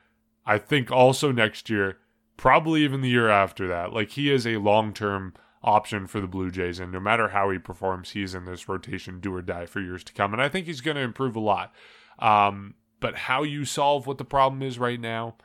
I 0.45 0.57
think 0.57 0.91
also 0.91 1.31
next 1.31 1.69
year, 1.69 1.97
probably 2.37 2.83
even 2.83 3.01
the 3.01 3.09
year 3.09 3.29
after 3.29 3.67
that. 3.67 3.91
Like 3.91 4.11
he 4.11 4.31
is 4.31 4.47
a 4.47 4.57
long 4.57 4.93
term 4.93 5.33
option 5.61 6.07
for 6.07 6.21
the 6.21 6.27
Blue 6.27 6.51
Jays, 6.51 6.79
and 6.79 6.91
no 6.91 7.01
matter 7.01 7.29
how 7.29 7.49
he 7.49 7.59
performs, 7.59 8.11
he's 8.11 8.33
in 8.33 8.45
this 8.45 8.69
rotation, 8.69 9.19
do 9.19 9.35
or 9.35 9.41
die 9.41 9.65
for 9.65 9.81
years 9.81 10.03
to 10.05 10.13
come. 10.13 10.31
And 10.31 10.41
I 10.41 10.47
think 10.47 10.67
he's 10.67 10.81
going 10.81 10.95
to 10.95 11.01
improve 11.01 11.35
a 11.35 11.41
lot. 11.41 11.73
Um, 12.17 12.75
but 13.01 13.15
how 13.15 13.43
you 13.43 13.65
solve 13.65 14.07
what 14.07 14.19
the 14.19 14.23
problem 14.25 14.61
is 14.61 14.79
right 14.79 14.99
now, 14.99 15.35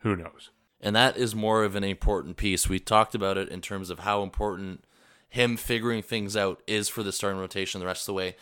who 0.00 0.14
knows? 0.14 0.50
And 0.80 0.94
that 0.94 1.16
is 1.16 1.34
more 1.34 1.64
of 1.64 1.74
an 1.74 1.82
important 1.82 2.36
piece. 2.36 2.68
We 2.68 2.78
talked 2.78 3.16
about 3.16 3.36
it 3.36 3.48
in 3.48 3.60
terms 3.60 3.90
of 3.90 4.00
how 4.00 4.22
important 4.22 4.84
him 5.28 5.56
figuring 5.56 6.02
things 6.02 6.36
out 6.36 6.62
is 6.66 6.88
for 6.88 7.02
the 7.02 7.12
starting 7.12 7.40
rotation 7.40 7.80
the 7.80 7.86
rest 7.86 8.02
of 8.02 8.06
the 8.06 8.14
way. 8.14 8.36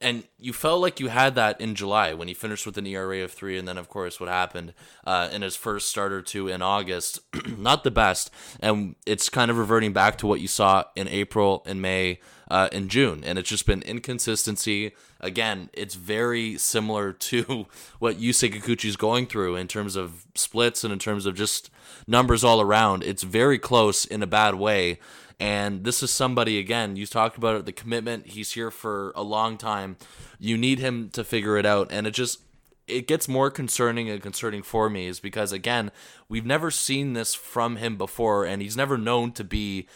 And 0.00 0.24
you 0.38 0.52
felt 0.52 0.82
like 0.82 1.00
you 1.00 1.08
had 1.08 1.34
that 1.36 1.60
in 1.60 1.74
July 1.74 2.12
when 2.12 2.28
he 2.28 2.34
finished 2.34 2.66
with 2.66 2.76
an 2.76 2.86
ERA 2.86 3.22
of 3.22 3.32
three, 3.32 3.56
and 3.56 3.66
then 3.66 3.78
of 3.78 3.88
course 3.88 4.20
what 4.20 4.28
happened 4.28 4.74
uh, 5.06 5.30
in 5.32 5.42
his 5.42 5.56
first 5.56 5.88
start 5.88 6.12
or 6.12 6.20
two 6.20 6.48
in 6.48 6.60
August, 6.60 7.20
not 7.58 7.84
the 7.84 7.90
best. 7.90 8.30
And 8.60 8.96
it's 9.06 9.28
kind 9.28 9.50
of 9.50 9.56
reverting 9.56 9.92
back 9.92 10.18
to 10.18 10.26
what 10.26 10.40
you 10.40 10.48
saw 10.48 10.84
in 10.94 11.08
April 11.08 11.62
and 11.64 11.80
May 11.80 12.18
uh, 12.50 12.68
and 12.72 12.90
June, 12.90 13.22
and 13.24 13.38
it's 13.38 13.48
just 13.48 13.66
been 13.66 13.82
inconsistency. 13.82 14.92
Again, 15.20 15.70
it's 15.72 15.94
very 15.94 16.58
similar 16.58 17.12
to 17.30 17.66
what 17.98 18.18
Yusei 18.18 18.84
is 18.84 18.96
going 18.96 19.26
through 19.26 19.56
in 19.56 19.68
terms 19.68 19.96
of 19.96 20.26
splits 20.34 20.84
and 20.84 20.92
in 20.92 20.98
terms 20.98 21.24
of 21.24 21.34
just 21.34 21.70
numbers 22.06 22.44
all 22.44 22.60
around. 22.60 23.02
It's 23.04 23.22
very 23.22 23.58
close 23.58 24.04
in 24.04 24.22
a 24.22 24.26
bad 24.26 24.56
way. 24.56 24.98
And 25.40 25.84
this 25.84 26.02
is 26.02 26.10
somebody 26.10 26.58
again. 26.58 26.96
You 26.96 27.06
talked 27.06 27.36
about 27.36 27.56
it, 27.56 27.66
the 27.66 27.72
commitment. 27.72 28.28
He's 28.28 28.52
here 28.52 28.70
for 28.70 29.12
a 29.16 29.22
long 29.22 29.58
time. 29.58 29.96
You 30.38 30.56
need 30.56 30.78
him 30.78 31.10
to 31.10 31.24
figure 31.24 31.56
it 31.56 31.66
out, 31.66 31.88
and 31.90 32.06
it 32.06 32.12
just 32.12 32.40
it 32.86 33.06
gets 33.06 33.28
more 33.28 33.50
concerning 33.50 34.10
and 34.10 34.22
concerning 34.22 34.62
for 34.62 34.90
me 34.90 35.06
is 35.06 35.18
because 35.18 35.52
again 35.52 35.90
we've 36.28 36.44
never 36.44 36.70
seen 36.70 37.14
this 37.14 37.34
from 37.34 37.76
him 37.76 37.96
before, 37.96 38.44
and 38.44 38.62
he's 38.62 38.76
never 38.76 38.96
known 38.96 39.32
to 39.32 39.44
be, 39.44 39.88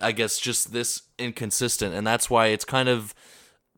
I 0.00 0.12
guess, 0.12 0.38
just 0.38 0.72
this 0.72 1.02
inconsistent, 1.18 1.94
and 1.94 2.06
that's 2.06 2.30
why 2.30 2.48
it's 2.48 2.64
kind 2.64 2.88
of 2.88 3.14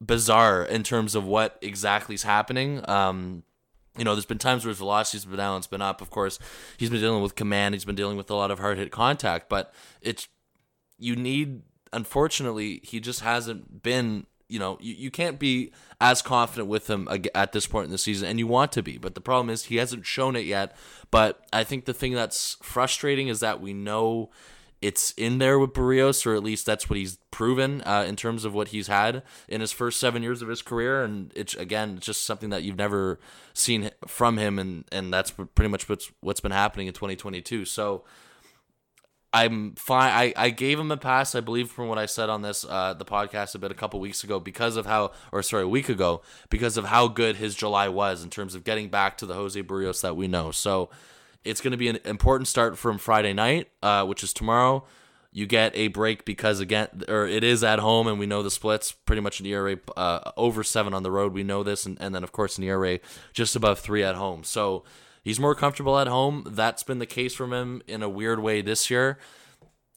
bizarre 0.01 0.63
in 0.63 0.83
terms 0.83 1.15
of 1.15 1.25
what 1.25 1.59
exactly 1.63 2.15
is 2.15 2.23
happening. 2.25 2.87
Um, 2.89 3.43
you 3.97 4.05
know, 4.05 4.15
there's 4.15 4.27
been 4.27 4.39
times 4.39 4.65
where 4.65 4.71
his 4.71 4.79
velocity's 4.79 5.25
been 5.25 5.39
down, 5.39 5.57
it's 5.57 5.67
been 5.67 5.81
up. 5.81 6.03
Of 6.03 6.11
course, 6.11 6.39
he's 6.77 6.91
been 6.91 7.01
dealing 7.01 7.23
with 7.23 7.35
command, 7.35 7.75
he's 7.75 7.87
been 7.87 7.95
dealing 7.95 8.17
with 8.17 8.31
a 8.31 8.35
lot 8.35 8.51
of 8.51 8.59
hard 8.59 8.79
hit 8.79 8.91
contact, 8.91 9.49
but 9.49 9.73
it's 10.03 10.29
you 10.99 11.17
need. 11.17 11.63
Unfortunately, 11.93 12.81
he 12.83 13.01
just 13.01 13.21
hasn't 13.21 13.83
been. 13.83 14.27
You 14.49 14.61
know, 14.61 14.79
you, 14.81 14.95
you 14.95 15.11
can't 15.11 15.41
be 15.41 15.73
as 16.01 16.23
confident 16.23 16.69
with 16.69 16.89
him 16.89 17.09
at 17.35 17.51
this 17.51 17.67
point 17.67 17.87
in 17.87 17.91
the 17.91 17.99
season, 17.99 18.29
and 18.29 18.39
you 18.39 18.47
want 18.47 18.71
to 18.73 18.83
be. 18.83 18.97
But 18.97 19.17
the 19.17 19.21
problem 19.21 19.51
is 19.51 19.65
he 19.65 19.77
hasn't 19.77 20.07
shown 20.07 20.37
it 20.37 20.45
yet. 20.45 20.77
But 21.11 21.45
I 21.53 21.65
think 21.65 21.85
the 21.85 21.95
thing 21.95 22.15
that's 22.15 22.57
frustrating 22.63 23.27
is 23.27 23.41
that 23.41 23.61
we 23.61 23.73
know 23.73 24.31
it's 24.83 25.13
in 25.13 25.39
there 25.39 25.59
with 25.59 25.73
Berrios, 25.73 26.27
or 26.27 26.35
at 26.35 26.43
least 26.43 26.67
that's 26.67 26.91
what 26.91 26.99
he's 26.99 27.17
proven 27.31 27.83
uh, 27.83 28.05
in 28.07 28.15
terms 28.15 28.45
of 28.45 28.55
what 28.55 28.69
he's 28.69 28.89
had 28.89 29.23
in 29.49 29.61
his 29.61 29.73
first 29.73 29.99
seven 29.99 30.23
years 30.23 30.43
of 30.43 30.49
his 30.49 30.63
career. 30.63 31.03
And 31.03 31.33
it's 31.35 31.55
again, 31.55 31.99
just 31.99 32.27
something 32.27 32.51
that 32.51 32.63
you've 32.63 32.77
never 32.77 33.19
seen 33.55 33.91
from 34.07 34.37
him, 34.37 34.59
and 34.59 34.85
and 34.93 35.13
that's 35.13 35.31
pretty 35.31 35.69
much 35.69 35.89
what's 35.89 36.13
what's 36.21 36.41
been 36.41 36.53
happening 36.53 36.87
in 36.87 36.93
2022. 36.93 37.65
So 37.65 38.05
I'm 39.37 39.75
fine. 39.75 40.11
I, 40.11 40.33
I 40.35 40.49
gave 40.49 40.81
him 40.81 40.91
a 40.91 40.97
pass, 40.97 41.35
I 41.35 41.41
believe, 41.41 41.71
from 41.71 41.89
what 41.89 41.99
I 41.99 42.07
said 42.07 42.31
on 42.31 42.41
this 42.41 42.65
uh, 42.65 42.95
the 42.95 43.05
podcast 43.05 43.55
a 43.55 43.59
bit 43.59 43.71
a 43.71 43.75
couple 43.75 44.01
weeks 44.01 44.25
ago 44.25 44.41
because 44.41 44.77
of 44.77 44.87
how, 44.87 45.13
or 45.31 45.43
sorry, 45.43 45.65
a 45.65 45.69
week 45.69 45.91
ago 45.91 46.23
because 46.49 46.79
of 46.79 46.87
how 46.87 47.07
good 47.09 47.37
his 47.37 47.55
July 47.55 47.89
was 47.89 48.25
in 48.25 48.31
terms 48.31 48.55
of 48.55 48.65
getting 48.65 48.89
back 48.89 49.19
to 49.19 49.27
the 49.27 49.35
Jose 49.35 49.63
Berrios 49.63 50.01
that 50.01 50.17
we 50.17 50.27
know. 50.27 50.53
So 50.53 50.89
it's 51.45 51.61
going 51.61 51.73
to 51.73 51.77
be 51.77 51.89
an 51.89 51.99
important 52.07 52.49
start 52.49 52.79
from 52.79 52.97
Friday 52.97 53.35
night, 53.35 53.69
uh, 53.83 54.07
which 54.07 54.23
is 54.23 54.33
tomorrow. 54.33 54.85
You 55.33 55.45
get 55.45 55.77
a 55.77 55.89
break 55.89 56.25
because 56.25 56.61
again, 56.61 56.89
or 57.07 57.27
it 57.27 57.45
is 57.45 57.63
at 57.63 57.79
home, 57.79 58.07
and 58.07 58.19
we 58.19 58.25
know 58.25 58.43
the 58.43 58.51
splits 58.51 58.93
pretty 58.93 59.21
much 59.21 59.39
an 59.41 59.45
ERA 59.45 59.77
uh, 59.99 60.33
over 60.39 60.65
seven 60.65 60.95
on 60.95 61.03
the 61.03 61.11
road. 61.11 61.35
We 61.35 61.43
know 61.43 61.63
this, 61.63 61.85
and, 61.85 61.99
and 62.01 62.15
then 62.15 62.25
of 62.25 62.33
course 62.33 62.57
an 62.57 62.65
ERA 62.65 63.01
just 63.35 63.55
above 63.55 63.81
three 63.81 64.03
at 64.03 64.15
home. 64.15 64.45
So 64.45 64.85
He's 65.27 65.41
more 65.41 65.57
comfortable 65.57 65.99
at 65.99 66.07
home. 66.07 66.45
That's 66.49 66.85
been 66.85 67.01
the 67.01 67.05
case 67.05 67.35
from 67.35 67.53
him 67.53 67.83
in 67.89 68.01
a 68.01 68.09
weird 68.09 68.39
way 68.39 68.63
this 68.63 68.89
year. 68.93 69.19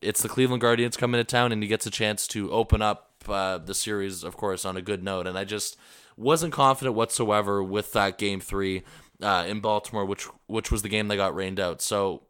It's 0.02 0.24
the 0.24 0.28
Cleveland 0.28 0.60
Guardians 0.60 0.98
coming 0.98 1.20
to 1.20 1.24
town, 1.24 1.52
and 1.52 1.62
he 1.62 1.70
gets 1.70 1.86
a 1.86 1.92
chance 1.92 2.28
to 2.30 2.52
open 2.52 2.82
up 2.82 3.14
uh, 3.28 3.60
the 3.60 3.76
series, 3.76 4.24
of 4.24 4.36
course, 4.36 4.66
on 4.66 4.76
a 4.76 4.82
good 4.82 5.04
note. 5.04 5.28
And 5.28 5.38
I 5.38 5.44
just 5.44 5.78
wasn't 6.18 6.52
confident 6.52 6.96
whatsoever 6.96 7.62
with 7.62 7.94
that 7.94 8.18
game 8.18 8.40
three 8.40 8.82
uh, 9.22 9.46
in 9.48 9.60
Baltimore, 9.60 10.04
which 10.04 10.24
which 10.48 10.72
was 10.72 10.82
the 10.82 10.90
game 10.90 11.10
they 11.10 11.16
got 11.16 11.36
rained 11.36 11.60
out. 11.60 11.80
So 11.84 12.24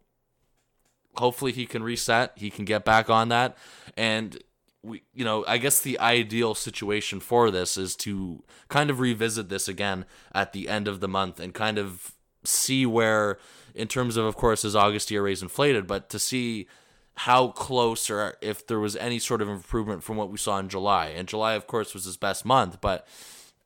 hopefully 1.15 1.53
he 1.53 1.65
can 1.65 1.81
reset. 1.81 2.33
He 2.35 2.49
can 2.49 2.65
get 2.65 2.83
back 2.83 3.09
on 3.09 3.29
that, 3.29 3.57
and 3.95 4.43
we, 4.83 5.03
you 5.13 5.23
know, 5.23 5.45
I 5.47 5.57
guess 5.57 5.79
the 5.79 5.97
ideal 6.01 6.53
situation 6.53 7.21
for 7.21 7.49
this 7.49 7.77
is 7.77 7.95
to 7.97 8.43
kind 8.67 8.89
of 8.89 8.99
revisit 8.99 9.47
this 9.47 9.69
again 9.69 10.03
at 10.35 10.51
the 10.51 10.67
end 10.67 10.89
of 10.89 10.99
the 10.99 11.07
month 11.07 11.39
and 11.39 11.53
kind 11.53 11.77
of 11.77 12.18
see 12.43 12.85
where, 12.85 13.37
in 13.75 13.87
terms 13.87 14.17
of, 14.17 14.25
of 14.25 14.35
course, 14.35 14.63
his 14.63 14.75
August 14.75 15.11
ERA 15.11 15.31
is 15.31 15.41
inflated, 15.41 15.87
but 15.87 16.09
to 16.09 16.19
see 16.19 16.67
how 17.15 17.49
close 17.49 18.09
or 18.09 18.37
if 18.41 18.65
there 18.65 18.79
was 18.79 18.95
any 18.95 19.19
sort 19.19 19.41
of 19.41 19.49
improvement 19.49 20.03
from 20.03 20.15
what 20.15 20.29
we 20.29 20.37
saw 20.37 20.57
in 20.57 20.69
July. 20.69 21.07
And 21.07 21.27
July, 21.27 21.53
of 21.53 21.67
course, 21.67 21.93
was 21.93 22.05
his 22.05 22.15
best 22.15 22.45
month, 22.45 22.79
but 22.79 23.05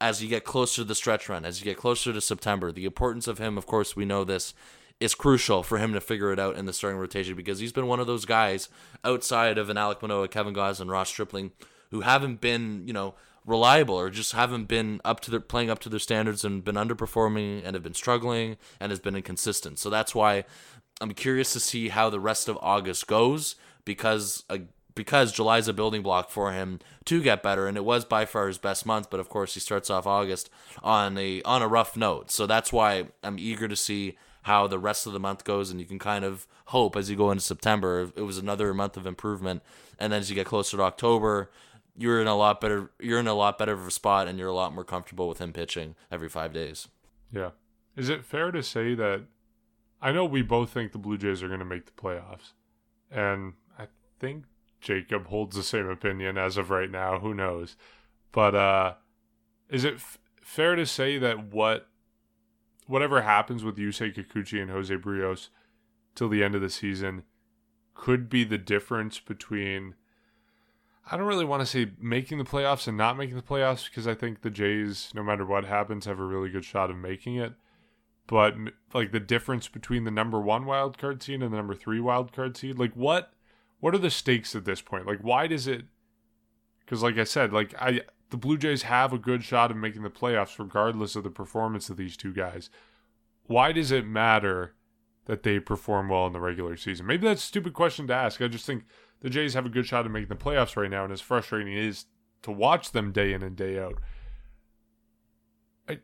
as 0.02 0.24
you 0.24 0.28
get 0.28 0.44
closer 0.44 0.82
to 0.82 0.84
the 0.84 0.96
stretch 0.96 1.30
run, 1.30 1.46
as 1.46 1.60
you 1.60 1.66
get 1.66 1.78
closer 1.78 2.12
to 2.12 2.20
September, 2.20 2.72
the 2.72 2.86
importance 2.86 3.28
of 3.28 3.38
him, 3.38 3.58
of 3.58 3.68
course, 3.68 3.96
we 3.96 4.06
know 4.06 4.24
this 4.24 4.56
is 5.00 5.14
crucial 5.14 5.64
for 5.64 5.78
him 5.78 5.94
to 5.94 6.02
figure 6.02 6.32
it 6.32 6.40
out 6.40 6.56
in 6.56 6.66
the 6.66 6.74
starting 6.74 7.00
rotation 7.00 7.36
because 7.36 7.60
he's 7.60 7.72
been 7.72 7.88
one 7.88 8.00
of 8.00 8.08
those 8.08 8.26
guys 8.26 8.70
outside 9.04 9.58
of 9.58 9.70
an 9.70 9.78
Alek 9.78 10.02
Manoah, 10.02 10.28
Kevin 10.28 10.54
Gausman, 10.54 10.82
and 10.82 10.92
Ross 10.92 11.10
Stripling 11.10 11.52
who 11.92 12.02
haven't 12.02 12.42
been, 12.42 12.88
you 12.88 12.94
know, 12.94 13.14
reliable 13.46 13.96
or 13.96 14.10
just 14.10 14.34
haven't 14.34 14.66
been 14.66 15.02
up 15.04 15.20
to 15.22 15.32
their 15.32 15.40
playing 15.40 15.70
up 15.70 15.80
to 15.80 15.90
their 15.90 16.00
standards 16.00 16.46
and 16.46 16.64
been 16.64 16.76
underperforming 16.76 17.62
and 17.64 17.74
have 17.74 17.84
been 17.84 17.94
struggling 17.94 18.58
and 18.80 18.92
has 18.92 19.00
been 19.00 19.16
inconsistent. 19.16 19.80
So 19.80 19.90
that's 19.90 20.16
why 20.16 20.46
I'm 21.02 21.14
curious 21.14 21.54
to 21.54 21.60
see 21.60 21.90
how 21.90 22.10
the 22.10 22.20
rest 22.20 22.48
of 22.48 22.58
August 22.62 23.08
goes 23.08 23.56
because 23.86 24.44
uh, 24.50 24.60
because 24.96 25.32
July's 25.32 25.68
a 25.68 25.74
building 25.74 26.04
block 26.04 26.30
for 26.30 26.52
him 26.52 26.80
to 27.06 27.22
get 27.22 27.42
better 27.42 27.68
and 27.68 27.76
it 27.76 27.84
was 27.84 28.06
by 28.06 28.26
far 28.26 28.48
his 28.48 28.60
best 28.60 28.86
month 28.86 29.10
but 29.10 29.20
of 29.20 29.28
course 29.28 29.56
he 29.56 29.60
starts 29.60 29.90
off 29.90 30.06
August 30.06 30.50
on 30.84 31.18
a 31.18 31.42
on 31.44 31.62
a 31.62 31.68
rough 31.68 31.98
note. 31.98 32.32
So 32.32 32.48
that's 32.48 32.72
why 32.72 33.08
I'm 33.24 33.40
eager 33.40 33.68
to 33.68 33.76
see 33.76 34.18
how 34.44 34.68
the 34.68 34.80
rest 34.80 35.08
of 35.08 35.14
the 35.14 35.20
month 35.20 35.44
goes 35.44 35.72
and 35.72 35.80
you 35.80 35.86
can 35.86 36.00
kind 36.00 36.24
of 36.24 36.48
hope 36.68 36.96
as 36.96 37.10
you 37.10 37.16
go 37.16 37.32
into 37.32 37.44
September 37.44 38.12
it 38.16 38.22
was 38.22 38.38
another 38.38 38.74
month 38.74 38.96
of 38.96 39.06
improvement 39.06 39.62
and 40.00 40.14
then 40.14 40.20
as 40.20 40.30
you 40.30 40.36
get 40.36 40.46
closer 40.46 40.78
to 40.78 40.84
October 40.84 41.50
you're 41.96 42.22
in 42.22 42.28
a 42.28 42.36
lot 42.36 42.60
better 42.60 42.92
you're 43.00 43.20
in 43.20 43.28
a 43.28 43.34
lot 43.34 43.58
better 43.58 43.74
of 43.74 43.88
a 43.88 43.92
spot 43.92 44.28
and 44.28 44.40
you're 44.40 44.48
a 44.48 44.54
lot 44.54 44.74
more 44.74 44.84
comfortable 44.84 45.28
with 45.28 45.40
him 45.40 45.54
pitching 45.54 45.96
every 46.12 46.30
five 46.30 46.54
days. 46.54 46.88
Yeah. 47.32 47.52
Is 47.96 48.10
it 48.10 48.26
fair 48.26 48.52
to 48.52 48.64
say 48.64 48.96
that 48.96 49.24
I 50.02 50.12
know 50.12 50.26
we 50.26 50.42
both 50.42 50.72
think 50.72 50.92
the 50.92 50.98
Blue 50.98 51.18
Jays 51.18 51.42
are 51.42 51.48
going 51.48 51.60
to 51.60 51.66
make 51.66 51.86
the 51.86 51.92
playoffs, 51.94 52.52
and 53.10 53.54
I 53.80 53.88
think 54.20 54.44
Jacob 54.82 55.28
holds 55.28 55.56
the 55.56 55.64
same 55.64 55.88
opinion 55.88 56.38
as 56.38 56.58
of 56.58 56.70
right 56.70 56.92
now. 56.92 57.20
Who 57.20 57.34
knows? 57.34 57.78
But 58.34 58.54
uh, 58.54 58.94
is 59.70 59.86
it 59.86 59.96
f- 59.96 60.20
fair 60.42 60.76
to 60.76 60.86
say 60.86 61.18
that 61.20 61.54
what 61.54 61.88
whatever 62.86 63.22
happens 63.22 63.64
with 63.64 63.78
Yusei 63.78 64.14
Kikuchi 64.14 64.62
and 64.62 64.70
Jose 64.70 64.94
Berrios 64.94 65.48
till 66.16 66.28
the 66.28 66.44
end 66.44 66.54
of 66.54 66.62
the 66.62 66.70
season 66.70 67.24
could 67.94 68.30
be 68.30 68.44
the 68.44 68.58
difference 68.58 69.22
between 69.22 69.96
I 71.10 71.18
don't 71.18 71.28
really 71.28 71.46
want 71.46 71.62
to 71.62 71.66
say 71.66 71.92
making 72.00 72.38
the 72.38 72.46
playoffs 72.46 72.88
and 72.88 72.98
not 72.98 73.18
making 73.18 73.36
the 73.36 73.42
playoffs 73.42 73.90
because 73.90 74.08
I 74.08 74.14
think 74.14 74.42
the 74.42 74.50
Jays, 74.50 75.12
no 75.14 75.24
matter 75.24 75.46
what 75.46 75.66
happens, 75.66 76.06
have 76.06 76.20
a 76.20 76.26
really 76.26 76.50
good 76.50 76.64
shot 76.64 76.90
of 76.90 76.98
making 76.98 77.36
it. 77.36 77.54
But 78.26 78.56
like 78.94 79.12
the 79.12 79.20
difference 79.20 79.68
between 79.68 80.06
the 80.06 80.12
number 80.12 80.40
one 80.40 80.66
wild 80.66 80.98
card 80.98 81.22
seed 81.22 81.42
and 81.42 81.52
the 81.52 81.58
number 81.58 81.76
three 81.76 82.00
wild 82.00 82.32
card 82.32 82.56
seed, 82.56 82.80
like 82.80 82.94
what, 82.94 83.34
what 83.82 83.94
are 83.94 84.00
the 84.00 84.10
stakes 84.10 84.56
at 84.56 84.64
this 84.64 84.82
point? 84.82 85.06
Like 85.06 85.20
why 85.20 85.48
does 85.48 85.68
it? 85.68 85.84
Because 86.80 87.04
like 87.04 87.18
I 87.18 87.26
said, 87.26 87.52
like 87.52 87.74
I 87.82 88.02
the 88.30 88.38
Blue 88.38 88.58
Jays 88.58 88.84
have 88.84 89.14
a 89.14 89.20
good 89.20 89.44
shot 89.44 89.72
of 89.72 89.78
making 89.78 90.04
the 90.04 90.10
playoffs 90.10 90.58
regardless 90.58 91.16
of 91.16 91.24
the 91.24 91.30
performance 91.30 91.90
of 91.90 91.98
these 91.98 92.18
two 92.18 92.34
guys. 92.34 92.70
Why 93.46 93.74
does 93.74 93.92
it 93.92 94.08
matter 94.08 94.74
that 95.26 95.44
they 95.44 95.60
perform 95.60 96.10
well 96.10 96.28
in 96.28 96.34
the 96.34 96.40
regular 96.40 96.78
season? 96.78 97.06
Maybe 97.06 97.28
that's 97.28 97.44
a 97.44 97.48
stupid 97.48 97.74
question 97.74 98.08
to 98.08 98.14
ask. 98.14 98.42
I 98.42 98.48
just 98.48 98.66
think 98.66 98.84
the 99.22 99.30
Jays 99.30 99.54
have 99.54 99.66
a 99.66 99.70
good 99.70 99.86
shot 99.86 100.06
of 100.06 100.12
making 100.12 100.30
the 100.30 100.36
playoffs 100.36 100.76
right 100.76 100.92
now, 100.92 101.04
and 101.04 101.14
as 101.14 101.22
frustrating 101.22 101.74
it 101.74 101.86
is 101.86 102.06
to 102.42 102.52
watch 102.52 102.92
them 102.92 103.12
day 103.12 103.34
in 103.34 103.42
and 103.42 103.56
day 103.56 103.80
out. 103.80 104.00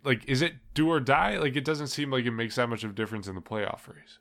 Like, 0.03 0.25
is 0.25 0.41
it 0.41 0.55
do 0.73 0.89
or 0.89 0.99
die? 0.99 1.37
Like, 1.37 1.55
it 1.55 1.63
doesn't 1.63 1.87
seem 1.87 2.11
like 2.11 2.25
it 2.25 2.31
makes 2.31 2.55
that 2.55 2.69
much 2.69 2.83
of 2.83 2.91
a 2.91 2.93
difference 2.93 3.27
in 3.27 3.35
the 3.35 3.41
playoff 3.41 3.87
race. 3.87 4.19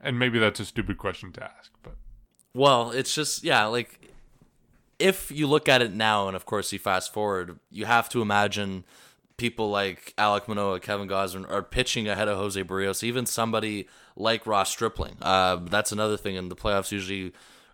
And 0.00 0.18
maybe 0.18 0.38
that's 0.38 0.60
a 0.60 0.64
stupid 0.64 0.98
question 0.98 1.32
to 1.32 1.44
ask, 1.44 1.72
but. 1.82 1.96
Well, 2.54 2.90
it's 2.90 3.14
just, 3.14 3.42
yeah, 3.42 3.66
like, 3.66 4.10
if 4.98 5.30
you 5.30 5.46
look 5.46 5.68
at 5.68 5.82
it 5.82 5.92
now, 5.92 6.28
and 6.28 6.36
of 6.36 6.46
course 6.46 6.72
you 6.72 6.78
fast 6.78 7.12
forward, 7.12 7.58
you 7.70 7.84
have 7.86 8.08
to 8.10 8.22
imagine 8.22 8.84
people 9.36 9.70
like 9.70 10.14
Alek 10.16 10.48
Manoah, 10.48 10.80
Kevin 10.80 11.08
Gausman 11.08 11.50
are 11.50 11.62
pitching 11.62 12.08
ahead 12.08 12.28
of 12.28 12.36
Jose 12.38 12.62
Berrios, 12.62 13.02
even 13.02 13.26
somebody 13.26 13.88
like 14.16 14.46
Ross 14.46 14.70
Stripling. 14.70 15.16
Uh, 15.20 15.56
that's 15.56 15.92
another 15.92 16.16
thing 16.16 16.36
in 16.36 16.48
the 16.48 16.56
playoffs. 16.56 16.92
Usually, 16.92 17.32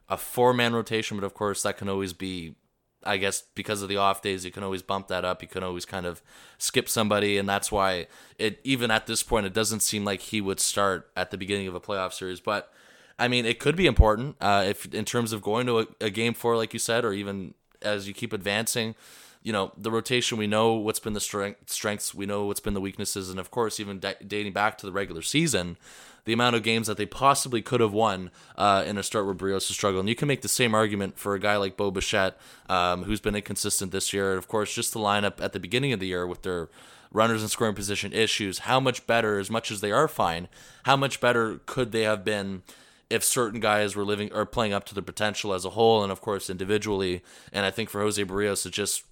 a 0.09 0.17
four 0.17 0.53
man 0.53 0.75
rotation, 0.75 1.17
but 1.17 1.25
of 1.25 1.35
course 1.35 1.63
that 1.63 1.77
can 1.77 1.89
always 1.89 2.13
be 2.13 2.55
I 3.03 3.17
guess 3.17 3.43
because 3.55 3.83
of 3.83 3.89
the 3.89 3.97
off 3.97 4.21
days, 4.21 4.45
you 4.45 4.51
can 4.51 4.63
always 4.63 4.83
bump 4.83 5.09
that 5.09 5.25
up. 5.25 5.43
You 5.43 5.49
can 5.49 5.63
always 5.63 5.85
kind 5.85 6.05
of 6.05 6.23
skip 6.59 6.89
somebody, 6.89 7.39
and 7.39 7.49
that's 7.49 7.73
why 7.73 8.07
it 8.39 8.61
even 8.63 8.91
at 8.91 9.07
this 9.07 9.23
point 9.23 9.47
it 9.47 9.55
doesn't 9.55 9.81
seem 9.81 10.05
like 10.05 10.21
he 10.21 10.41
would 10.41 10.61
start 10.61 11.11
at 11.17 11.31
the 11.31 11.39
beginning 11.39 11.67
of 11.67 11.75
a 11.75 11.81
playoff 11.81 12.13
series. 12.13 12.41
But 12.41 12.71
I 13.19 13.29
mean, 13.29 13.47
it 13.47 13.59
could 13.59 13.77
be 13.77 13.87
important 13.87 14.37
uh, 14.41 14.65
if 14.69 14.93
in 14.95 15.05
terms 15.05 15.33
of 15.33 15.43
going 15.43 15.67
to 15.67 15.81
a, 15.81 15.87
a, 16.01 16.11
game 16.11 16.35
four, 16.35 16.57
like 16.57 16.73
you 16.73 16.79
said, 16.79 17.05
or 17.05 17.13
even 17.13 17.55
as 17.83 18.07
you 18.07 18.15
keep 18.15 18.33
advancing. 18.33 18.95
You 19.43 19.53
know, 19.53 19.73
the 19.77 19.91
rotation. 19.91 20.37
We 20.39 20.47
know 20.47 20.75
what's 20.75 21.01
been 21.01 21.15
the 21.15 21.21
strength, 21.21 21.71
strengths. 21.71 22.15
We 22.15 22.27
know 22.27 22.47
what's 22.47 22.61
been 22.61 22.75
the 22.75 22.81
weaknesses, 22.81 23.31
and 23.31 23.41
of 23.41 23.51
course, 23.51 23.81
even 23.81 24.01
dating 24.27 24.53
back 24.53 24.77
to 24.79 24.87
the 24.87 24.93
regular 24.93 25.23
season, 25.23 25.79
the 26.25 26.33
amount 26.33 26.57
of 26.57 26.63
games 26.63 26.87
that 26.87 26.97
they 26.97 27.07
possibly 27.07 27.63
could 27.63 27.81
have 27.81 27.93
won 27.93 28.31
uh, 28.57 28.85
in 28.87 28.99
a 28.99 29.03
start 29.03 29.25
where 29.25 29.35
Berrios 29.35 29.69
has 29.69 29.77
struggled. 29.77 30.01
And 30.01 30.09
you 30.09 30.15
can 30.15 30.29
make 30.29 30.43
the 30.43 30.49
same 30.49 30.75
argument 30.75 31.19
for 31.19 31.35
a 31.35 31.41
guy 31.41 31.57
like 31.57 31.77
Bo 31.77 31.91
Bichette, 31.91 32.39
um, 32.69 33.05
who's 33.05 33.21
been 33.21 33.35
inconsistent 33.35 33.93
this 33.93 34.13
year. 34.13 34.31
And 34.31 34.39
of 34.39 34.49
course, 34.49 34.75
just 34.75 34.93
the 34.93 35.01
lineup 35.01 35.41
at 35.41 35.53
the 35.53 35.61
beginning 35.61 35.93
of 35.93 36.01
the 36.01 36.07
year 36.07 36.27
with 36.27 36.43
their 36.43 36.69
runners 37.13 37.43
in 37.43 37.49
scoring 37.49 37.75
position 37.75 38.13
issues. 38.13 38.61
How 38.61 38.79
much 38.81 39.07
better, 39.07 39.39
as 39.39 39.51
much 39.51 39.71
as 39.71 39.81
they 39.81 39.91
are 39.91 40.09
fine, 40.09 40.49
how 40.85 40.97
much 40.97 41.21
better 41.21 41.61
could 41.67 41.93
they 41.93 42.03
have 42.03 42.25
been? 42.25 42.63
if 43.09 43.25
certain 43.25 43.59
guys 43.59 43.97
were 43.97 44.05
living 44.05 44.33
or 44.33 44.47
playing 44.47 44.73
up 44.73 44.85
to 44.85 44.95
their 44.95 45.03
potential 45.03 45.53
as 45.53 45.65
a 45.65 45.71
whole 45.71 46.05
and 46.05 46.13
of 46.13 46.21
course 46.21 46.49
individually 46.49 47.23
and 47.53 47.67
i 47.67 47.71
think 47.71 47.91
for 47.91 48.01
jose 48.01 48.25
berrios 48.25 48.65
it 48.65 48.73
just 48.73 49.03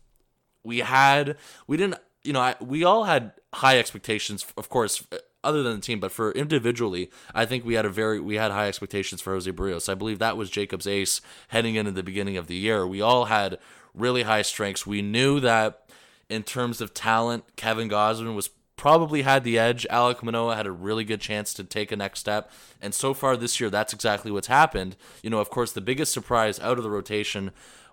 we 0.64 0.78
had 0.78 1.36
we 1.66 1.76
didn't 1.76 1.96
you 2.22 2.32
know 2.32 2.40
I, 2.40 2.56
we 2.60 2.84
all 2.84 3.04
had 3.04 3.32
high 3.54 3.78
expectations 3.78 4.46
of 4.56 4.68
course 4.68 5.04
other 5.44 5.62
than 5.62 5.76
the 5.76 5.80
team, 5.80 6.00
but 6.00 6.12
for 6.12 6.32
individually, 6.32 7.10
I 7.34 7.46
think 7.46 7.64
we 7.64 7.74
had 7.74 7.84
a 7.84 7.90
very 7.90 8.20
we 8.20 8.34
had 8.36 8.50
high 8.50 8.68
expectations 8.68 9.20
for 9.20 9.32
Jose 9.32 9.50
Berrios. 9.50 9.88
I 9.88 9.94
believe 9.94 10.18
that 10.18 10.36
was 10.36 10.50
Jacob's 10.50 10.86
ace 10.86 11.20
heading 11.48 11.76
into 11.76 11.92
the 11.92 12.02
beginning 12.02 12.36
of 12.36 12.48
the 12.48 12.56
year. 12.56 12.86
We 12.86 13.00
all 13.00 13.26
had 13.26 13.58
really 13.94 14.22
high 14.24 14.42
strengths. 14.42 14.86
We 14.86 15.00
knew 15.02 15.40
that 15.40 15.88
in 16.28 16.42
terms 16.42 16.80
of 16.80 16.92
talent, 16.92 17.44
Kevin 17.56 17.88
Gausman 17.88 18.34
was 18.34 18.50
probably 18.76 19.22
had 19.22 19.44
the 19.44 19.58
edge. 19.58 19.86
Alek 19.90 20.22
Manoah 20.22 20.56
had 20.56 20.66
a 20.66 20.72
really 20.72 21.04
good 21.04 21.20
chance 21.20 21.52
to 21.54 21.64
take 21.64 21.90
a 21.90 21.96
next 21.96 22.20
step. 22.20 22.50
And 22.80 22.94
so 22.94 23.12
far 23.12 23.36
this 23.36 23.58
year, 23.58 23.70
that's 23.70 23.92
exactly 23.92 24.30
what's 24.30 24.46
happened. 24.46 24.96
You 25.22 25.30
know, 25.30 25.40
of 25.40 25.50
course, 25.50 25.72
the 25.72 25.80
biggest 25.80 26.12
surprise 26.12 26.60
out 26.60 26.78
of 26.78 26.84
the 26.84 26.90
rotation 26.90 27.50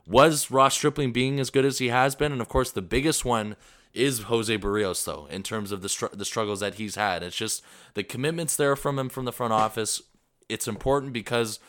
was 0.08 0.52
Ross 0.52 0.76
Stripling 0.76 1.12
being 1.12 1.40
as 1.40 1.50
good 1.50 1.66
as 1.66 1.80
he 1.80 1.88
has 1.88 2.16
been. 2.16 2.32
And 2.32 2.42
of 2.42 2.50
course, 2.50 2.72
the 2.72 2.82
biggest 2.82 3.26
one 3.26 3.56
is 3.94 4.24
Jose 4.24 4.56
Berrios 4.58 5.06
though 5.06 5.26
in 5.32 5.42
terms 5.42 5.72
of 5.72 5.82
the 5.82 5.90
str- 5.90 6.14
the 6.14 6.26
struggles 6.26 6.60
that 6.60 6.76
he's 6.76 6.96
had. 6.96 7.24
It's 7.24 7.36
just 7.36 7.64
the 7.94 8.04
commitments 8.04 8.56
there 8.56 8.76
from 8.76 9.00
him 9.00 9.10
from 9.10 9.26
the 9.26 9.32
front 9.32 9.54
office. 9.54 10.02
It's 10.50 10.68
important 10.68 11.14
because 11.14 11.60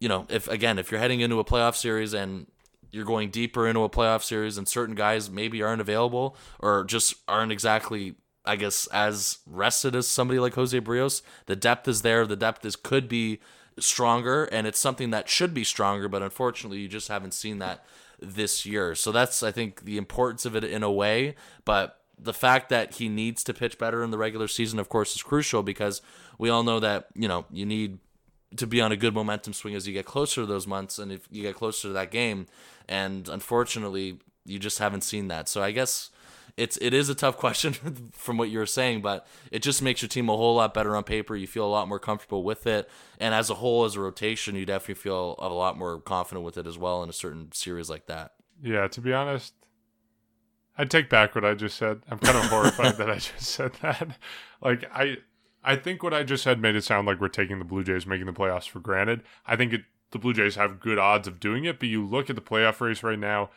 you 0.00 0.08
know, 0.08 0.26
if 0.28 0.48
again, 0.48 0.78
if 0.78 0.90
you're 0.90 1.00
heading 1.00 1.20
into 1.20 1.38
a 1.38 1.44
playoff 1.44 1.76
series 1.76 2.12
and 2.12 2.46
you're 2.90 3.04
going 3.04 3.30
deeper 3.30 3.68
into 3.68 3.84
a 3.84 3.88
playoff 3.88 4.24
series 4.24 4.58
and 4.58 4.66
certain 4.66 4.96
guys 4.96 5.30
maybe 5.30 5.62
aren't 5.62 5.80
available 5.80 6.36
or 6.58 6.84
just 6.84 7.14
aren't 7.28 7.52
exactly 7.52 8.16
I 8.44 8.56
guess 8.56 8.86
as 8.88 9.38
rested 9.46 9.94
as 9.94 10.08
somebody 10.08 10.40
like 10.40 10.54
Jose 10.54 10.78
Berrios, 10.80 11.22
the 11.46 11.54
depth 11.54 11.86
is 11.86 12.02
there. 12.02 12.26
The 12.26 12.36
depth 12.36 12.64
is 12.64 12.74
could 12.74 13.08
be 13.08 13.38
stronger, 13.78 14.44
and 14.44 14.66
it's 14.66 14.78
something 14.78 15.10
that 15.10 15.28
should 15.28 15.54
be 15.54 15.64
stronger, 15.64 16.08
but 16.08 16.22
unfortunately, 16.22 16.78
you 16.78 16.88
just 16.88 17.08
haven't 17.08 17.34
seen 17.34 17.58
that 17.58 17.84
this 18.20 18.66
year. 18.66 18.94
So 18.94 19.12
that's 19.12 19.42
I 19.42 19.50
think 19.50 19.84
the 19.84 19.96
importance 19.96 20.44
of 20.44 20.54
it 20.54 20.64
in 20.64 20.82
a 20.82 20.90
way, 20.90 21.36
but 21.64 22.00
the 22.18 22.34
fact 22.34 22.68
that 22.68 22.94
he 22.94 23.08
needs 23.08 23.42
to 23.44 23.54
pitch 23.54 23.78
better 23.78 24.02
in 24.02 24.10
the 24.10 24.18
regular 24.18 24.46
season, 24.46 24.78
of 24.78 24.88
course, 24.88 25.14
is 25.14 25.22
crucial 25.22 25.62
because 25.62 26.02
we 26.38 26.50
all 26.50 26.62
know 26.62 26.80
that 26.80 27.08
you 27.14 27.28
know 27.28 27.46
you 27.50 27.64
need 27.64 27.98
to 28.56 28.66
be 28.66 28.80
on 28.80 28.92
a 28.92 28.96
good 28.96 29.14
momentum 29.14 29.52
swing 29.52 29.74
as 29.74 29.86
you 29.86 29.92
get 29.92 30.04
closer 30.04 30.40
to 30.40 30.46
those 30.46 30.66
months 30.66 30.98
and 30.98 31.12
if 31.12 31.28
you 31.30 31.42
get 31.42 31.54
closer 31.54 31.88
to 31.88 31.92
that 31.92 32.10
game 32.10 32.46
and 32.88 33.28
unfortunately 33.28 34.18
you 34.44 34.58
just 34.58 34.78
haven't 34.78 35.02
seen 35.02 35.28
that 35.28 35.48
so 35.48 35.62
i 35.62 35.70
guess 35.70 36.10
it's 36.56 36.76
it 36.78 36.94
is 36.94 37.08
a 37.08 37.14
tough 37.14 37.36
question 37.38 38.10
from 38.12 38.36
what 38.36 38.50
you 38.50 38.58
were 38.58 38.66
saying 38.66 39.02
but 39.02 39.26
it 39.50 39.62
just 39.62 39.82
makes 39.82 40.02
your 40.02 40.08
team 40.08 40.28
a 40.28 40.36
whole 40.36 40.56
lot 40.56 40.74
better 40.74 40.96
on 40.96 41.04
paper. 41.04 41.36
You 41.36 41.46
feel 41.46 41.66
a 41.66 41.68
lot 41.68 41.88
more 41.88 41.98
comfortable 41.98 42.42
with 42.42 42.66
it. 42.66 42.88
And 43.18 43.34
as 43.34 43.50
a 43.50 43.54
whole 43.54 43.84
as 43.84 43.96
a 43.96 44.00
rotation 44.00 44.56
you 44.56 44.66
definitely 44.66 44.94
feel 44.94 45.36
a 45.38 45.48
lot 45.48 45.78
more 45.78 46.00
confident 46.00 46.44
with 46.44 46.56
it 46.56 46.66
as 46.66 46.78
well 46.78 47.02
in 47.02 47.08
a 47.08 47.14
certain 47.14 47.52
series 47.52 47.90
like 47.90 48.06
that. 48.06 48.32
Yeah 48.62 48.88
to 48.88 49.00
be 49.00 49.12
honest 49.12 49.54
i 50.78 50.84
take 50.84 51.10
back 51.10 51.34
what 51.34 51.44
i 51.44 51.54
just 51.54 51.76
said. 51.76 52.00
I'm 52.10 52.18
kind 52.18 52.38
of 52.38 52.44
horrified 52.44 52.96
that 52.96 53.10
i 53.10 53.14
just 53.14 53.40
said 53.42 53.72
that. 53.82 54.16
Like 54.60 54.84
i 54.94 55.16
I 55.62 55.76
think 55.76 56.02
what 56.02 56.14
I 56.14 56.22
just 56.22 56.42
said 56.42 56.60
made 56.60 56.74
it 56.74 56.84
sound 56.84 57.06
like 57.06 57.20
we're 57.20 57.28
taking 57.28 57.58
the 57.58 57.64
Blue 57.64 57.84
Jays 57.84 58.06
making 58.06 58.26
the 58.26 58.32
playoffs 58.32 58.68
for 58.68 58.80
granted. 58.80 59.22
I 59.46 59.56
think 59.56 59.72
it, 59.72 59.82
the 60.10 60.18
Blue 60.18 60.32
Jays 60.32 60.54
have 60.54 60.80
good 60.80 60.98
odds 60.98 61.28
of 61.28 61.38
doing 61.38 61.64
it, 61.64 61.78
but 61.78 61.88
you 61.88 62.04
look 62.04 62.30
at 62.30 62.36
the 62.36 62.42
playoff 62.42 62.80
race 62.80 63.02
right 63.02 63.18
now, 63.18 63.50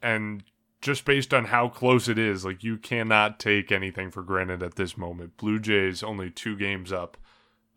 and 0.00 0.44
just 0.80 1.04
based 1.04 1.34
on 1.34 1.46
how 1.46 1.68
close 1.68 2.08
it 2.08 2.18
is, 2.18 2.44
like 2.44 2.62
you 2.62 2.76
cannot 2.76 3.40
take 3.40 3.72
anything 3.72 4.10
for 4.10 4.22
granted 4.22 4.62
at 4.62 4.76
this 4.76 4.96
moment. 4.96 5.36
Blue 5.36 5.58
Jays 5.58 6.02
only 6.02 6.30
two 6.30 6.56
games 6.56 6.92
up, 6.92 7.16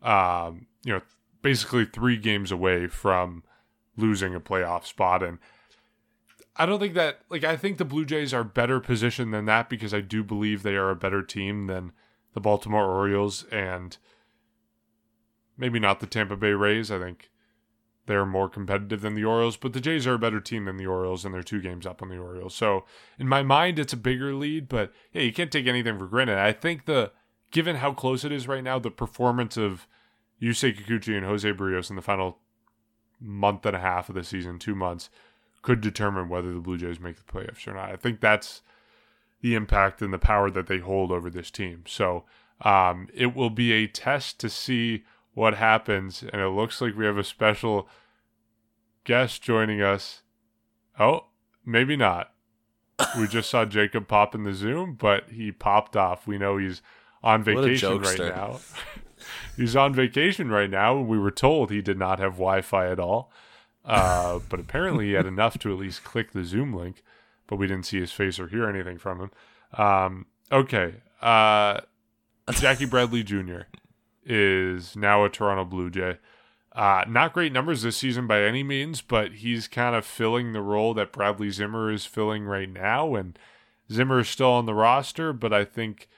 um, 0.02 0.66
you 0.84 0.92
know, 0.92 1.02
basically 1.42 1.84
three 1.84 2.16
games 2.16 2.52
away 2.52 2.86
from 2.86 3.42
losing 3.96 4.34
a 4.34 4.40
playoff 4.40 4.86
spot, 4.86 5.22
and 5.22 5.38
I 6.56 6.66
don't 6.66 6.78
think 6.78 6.94
that 6.94 7.20
like 7.28 7.44
I 7.44 7.56
think 7.56 7.78
the 7.78 7.84
Blue 7.84 8.04
Jays 8.04 8.32
are 8.32 8.44
better 8.44 8.78
positioned 8.78 9.34
than 9.34 9.46
that 9.46 9.68
because 9.68 9.92
I 9.92 10.00
do 10.00 10.22
believe 10.22 10.62
they 10.62 10.76
are 10.76 10.90
a 10.90 10.96
better 10.96 11.22
team 11.22 11.66
than 11.66 11.92
the 12.34 12.40
Baltimore 12.40 12.86
Orioles 12.86 13.44
and 13.50 13.96
maybe 15.56 15.78
not 15.78 16.00
the 16.00 16.06
Tampa 16.06 16.36
Bay 16.36 16.52
Rays. 16.52 16.90
I 16.90 16.98
think 16.98 17.30
they're 18.06 18.26
more 18.26 18.48
competitive 18.48 19.00
than 19.00 19.14
the 19.14 19.24
Orioles, 19.24 19.56
but 19.56 19.72
the 19.72 19.80
Jays 19.80 20.06
are 20.06 20.14
a 20.14 20.18
better 20.18 20.40
team 20.40 20.64
than 20.64 20.76
the 20.76 20.86
Orioles, 20.86 21.24
and 21.24 21.32
they're 21.32 21.42
two 21.42 21.60
games 21.60 21.86
up 21.86 22.02
on 22.02 22.08
the 22.08 22.18
Orioles. 22.18 22.54
So 22.54 22.84
in 23.18 23.28
my 23.28 23.42
mind, 23.42 23.78
it's 23.78 23.92
a 23.92 23.96
bigger 23.96 24.34
lead, 24.34 24.68
but 24.68 24.92
yeah, 25.12 25.22
you 25.22 25.32
can't 25.32 25.52
take 25.52 25.66
anything 25.66 25.98
for 25.98 26.06
granted. 26.06 26.38
I 26.38 26.52
think 26.52 26.86
the 26.86 27.12
given 27.52 27.76
how 27.76 27.92
close 27.92 28.24
it 28.24 28.32
is 28.32 28.48
right 28.48 28.64
now, 28.64 28.78
the 28.78 28.90
performance 28.90 29.56
of 29.56 29.86
Yusei 30.40 30.76
Kikuchi 30.76 31.16
and 31.16 31.24
Jose 31.24 31.50
Berrios 31.52 31.90
in 31.90 31.96
the 31.96 32.02
final 32.02 32.38
month 33.20 33.64
and 33.64 33.76
a 33.76 33.80
half 33.80 34.08
of 34.08 34.16
the 34.16 34.24
season, 34.24 34.58
two 34.58 34.74
months, 34.74 35.08
could 35.62 35.80
determine 35.80 36.28
whether 36.28 36.52
the 36.52 36.60
Blue 36.60 36.78
Jays 36.78 36.98
make 36.98 37.16
the 37.16 37.32
playoffs 37.32 37.68
or 37.68 37.74
not. 37.74 37.90
I 37.90 37.96
think 37.96 38.20
that's 38.20 38.62
the 39.42 39.54
impact 39.54 40.02
and 40.02 40.12
the 40.12 40.18
power 40.18 40.50
that 40.50 40.66
they 40.66 40.78
hold 40.78 41.12
over 41.12 41.30
this 41.30 41.50
team. 41.50 41.84
So 41.86 42.24
um, 42.62 43.08
it 43.14 43.36
will 43.36 43.50
be 43.50 43.72
a 43.72 43.86
test 43.86 44.40
to 44.40 44.48
see 44.48 45.04
what 45.34 45.54
happens. 45.54 46.22
And 46.22 46.40
it 46.40 46.48
looks 46.48 46.80
like 46.80 46.96
we 46.96 47.06
have 47.06 47.18
a 47.18 47.24
special 47.24 47.88
guest 49.04 49.42
joining 49.42 49.80
us. 49.80 50.22
Oh, 50.98 51.26
maybe 51.64 51.96
not. 51.96 52.32
we 53.18 53.26
just 53.26 53.50
saw 53.50 53.64
Jacob 53.64 54.08
pop 54.08 54.34
in 54.34 54.44
the 54.44 54.54
Zoom, 54.54 54.94
but 54.94 55.30
he 55.30 55.50
popped 55.50 55.96
off. 55.96 56.26
We 56.26 56.38
know 56.38 56.56
he's 56.56 56.82
on 57.22 57.42
vacation 57.42 58.00
right 58.00 58.18
now. 58.18 58.60
he's 59.56 59.74
on 59.74 59.94
vacation 59.94 60.50
right 60.50 60.70
now, 60.70 60.98
we 61.00 61.18
were 61.18 61.30
told 61.30 61.70
he 61.70 61.82
did 61.82 61.98
not 61.98 62.18
have 62.18 62.32
Wi 62.32 62.60
Fi 62.60 62.90
at 62.90 63.00
all. 63.00 63.30
Uh, 63.84 64.38
but 64.48 64.60
apparently, 64.60 65.06
he 65.06 65.12
had 65.12 65.26
enough 65.26 65.58
to 65.58 65.72
at 65.72 65.78
least 65.78 66.04
click 66.04 66.32
the 66.32 66.44
Zoom 66.44 66.72
link 66.72 67.02
but 67.52 67.58
we 67.58 67.66
didn't 67.66 67.84
see 67.84 68.00
his 68.00 68.12
face 68.12 68.40
or 68.40 68.48
hear 68.48 68.66
anything 68.66 68.96
from 68.96 69.20
him. 69.20 69.30
Um, 69.76 70.24
okay. 70.50 70.94
Uh, 71.20 71.80
Jackie 72.52 72.86
Bradley 72.86 73.22
Jr. 73.22 73.64
is 74.24 74.96
now 74.96 75.24
a 75.24 75.28
Toronto 75.28 75.64
Blue 75.64 75.90
Jay. 75.90 76.18
Uh, 76.74 77.04
not 77.06 77.34
great 77.34 77.52
numbers 77.52 77.82
this 77.82 77.98
season 77.98 78.26
by 78.26 78.42
any 78.42 78.62
means, 78.62 79.02
but 79.02 79.32
he's 79.34 79.68
kind 79.68 79.94
of 79.94 80.06
filling 80.06 80.52
the 80.52 80.62
role 80.62 80.94
that 80.94 81.12
Bradley 81.12 81.50
Zimmer 81.50 81.90
is 81.90 82.06
filling 82.06 82.44
right 82.44 82.68
now. 82.68 83.14
And 83.14 83.38
Zimmer 83.90 84.20
is 84.20 84.28
still 84.28 84.50
on 84.50 84.64
the 84.64 84.74
roster, 84.74 85.32
but 85.32 85.52
I 85.52 85.64
think 85.64 86.08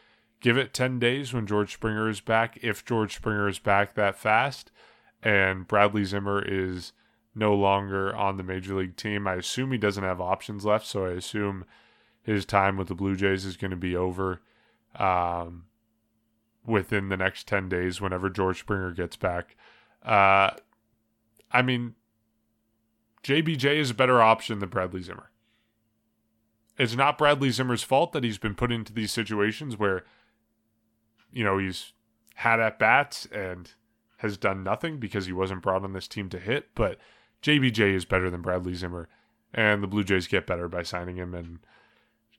give 0.41 0.57
it 0.57 0.73
10 0.73 1.01
days 1.01 1.33
when 1.33 1.47
George 1.47 1.73
Springer 1.73 2.09
is 2.09 2.21
back, 2.21 2.59
if 2.63 2.85
George 2.85 3.17
Springer 3.17 3.49
is 3.49 3.59
back 3.59 3.95
that 3.95 4.17
fast, 4.17 4.71
and 5.23 5.67
Bradley 5.67 6.05
Zimmer 6.05 6.41
is 6.47 6.93
no 7.35 7.55
longer 7.55 8.15
on 8.15 8.37
the 8.37 8.45
major 8.45 8.77
league 8.77 8.97
team. 8.97 9.27
I 9.27 9.35
assume 9.35 9.73
he 9.73 9.79
doesn't 9.79 10.05
have 10.05 10.21
options 10.21 10.65
left, 10.65 10.87
so 10.87 11.07
I 11.07 11.11
assume 11.11 11.65
his 12.23 12.45
time 12.45 12.77
with 12.77 12.89
the 12.89 12.95
Blue 12.95 13.17
Jays 13.17 13.45
is 13.45 13.57
going 13.57 13.73
to 13.73 13.77
be 13.77 13.97
over 13.97 14.41
um, 14.97 15.65
within 16.67 17.09
the 17.09 17.17
next 17.17 17.47
10 17.47 17.69
days 17.69 18.01
whenever 18.01 18.31
George 18.31 18.61
Springer 18.61 18.93
gets 18.93 19.17
back. 19.17 19.57
Uh, 20.05 20.51
I 21.53 21.63
mean, 21.63 21.95
JBJ 23.23 23.77
is 23.77 23.91
a 23.91 23.95
better 23.95 24.21
option 24.21 24.59
than 24.59 24.69
Bradley 24.69 25.03
Zimmer. 25.03 25.31
It's 26.79 26.97
not 26.97 27.19
Bradley 27.19 27.51
Zimmer's 27.51 27.83
fault 27.83 28.13
that 28.13 28.25
he's 28.25 28.39
been 28.39 28.55
put 28.55 28.73
into 28.73 28.93
these 28.93 29.13
situations 29.13 29.79
where, 29.79 30.05
you 31.33 31.45
know, 31.45 31.59
he's 31.59 31.93
had 32.37 32.61
at 32.61 32.79
bats 32.79 33.27
and 33.27 33.71
has 34.19 34.37
done 34.37 34.65
nothing 34.65 34.99
because 34.99 35.27
he 35.27 35.33
wasn't 35.33 35.63
brought 35.63 35.85
on 35.85 35.93
this 35.93 36.09
team 36.09 36.29
to 36.31 36.39
hit, 36.39 36.71
but 36.75 36.99
JBJ 37.43 37.95
is 37.95 38.05
better 38.05 38.31
than 38.31 38.43
Bradley 38.43 38.75
Zimmer, 38.75 39.09
and 39.53 39.83
the 39.83 39.87
Blue 39.87 40.03
Jays 40.03 40.27
get 40.27 40.47
better 40.47 40.69
by 40.69 40.83
signing 40.83 41.17
him 41.17 41.35
and 41.35 41.59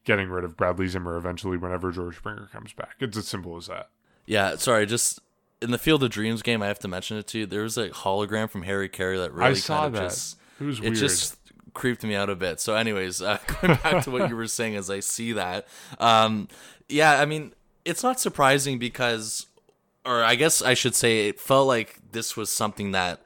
getting 0.04 0.30
rid 0.30 0.44
of 0.44 0.58
Bradley 0.58 0.88
Zimmer 0.88 1.16
eventually 1.16 1.58
whenever 1.58 1.92
George 1.92 2.18
Springer 2.18 2.50
comes 2.52 2.74
back. 2.74 2.96
It's 3.00 3.18
as 3.18 3.28
simple 3.28 3.56
as 3.56 3.68
that. 3.68 3.90
Yeah, 4.26 4.56
sorry, 4.56 4.86
just 4.86 5.20
in 5.62 5.72
the 5.72 5.78
Field 5.78 6.04
of 6.04 6.10
Dreams 6.10 6.42
game, 6.42 6.62
I 6.62 6.68
have 6.68 6.80
to 6.80 6.88
mention 6.88 7.18
it 7.18 7.28
to 7.28 7.40
you. 7.40 7.46
There 7.46 7.64
was 7.64 7.78
a 7.78 7.90
hologram 7.90 8.50
from 8.50 8.64
Harry 8.64 8.90
Caray 8.90 9.18
that 9.18 9.34
really 9.34 9.52
I 9.52 9.54
saw 9.54 9.84
kind 9.84 9.88
of 9.88 9.94
that. 9.94 10.10
just 10.10 10.38
it 10.60 10.64
was 10.64 10.82
weird. 10.82 10.94
It 10.94 10.96
just 10.98 11.38
creeped 11.74 12.04
me 12.04 12.16
out 12.16 12.30
a 12.30 12.36
bit. 12.36 12.60
So, 12.60 12.76
anyways, 12.76 13.22
uh, 13.22 13.38
going 13.62 13.78
back 13.78 14.04
to 14.04 14.12
what 14.12 14.30
you 14.30 14.36
were 14.36 14.48
saying, 14.48 14.76
as 14.76 14.90
I 14.90 15.00
see 15.00 15.34
that, 15.34 15.68
um, 16.00 16.48
yeah, 16.90 17.22
I 17.22 17.26
mean, 17.26 17.54
it's 17.84 18.04
not 18.04 18.20
surprising 18.20 18.80
because, 18.80 19.46
or 20.06 20.24
I 20.24 20.36
guess 20.36 20.62
I 20.62 20.74
should 20.74 20.96
say, 20.96 21.28
it 21.28 21.40
felt 21.40 21.68
like 21.68 22.00
this 22.12 22.36
was 22.36 22.50
something 22.50 22.92
that 22.92 23.22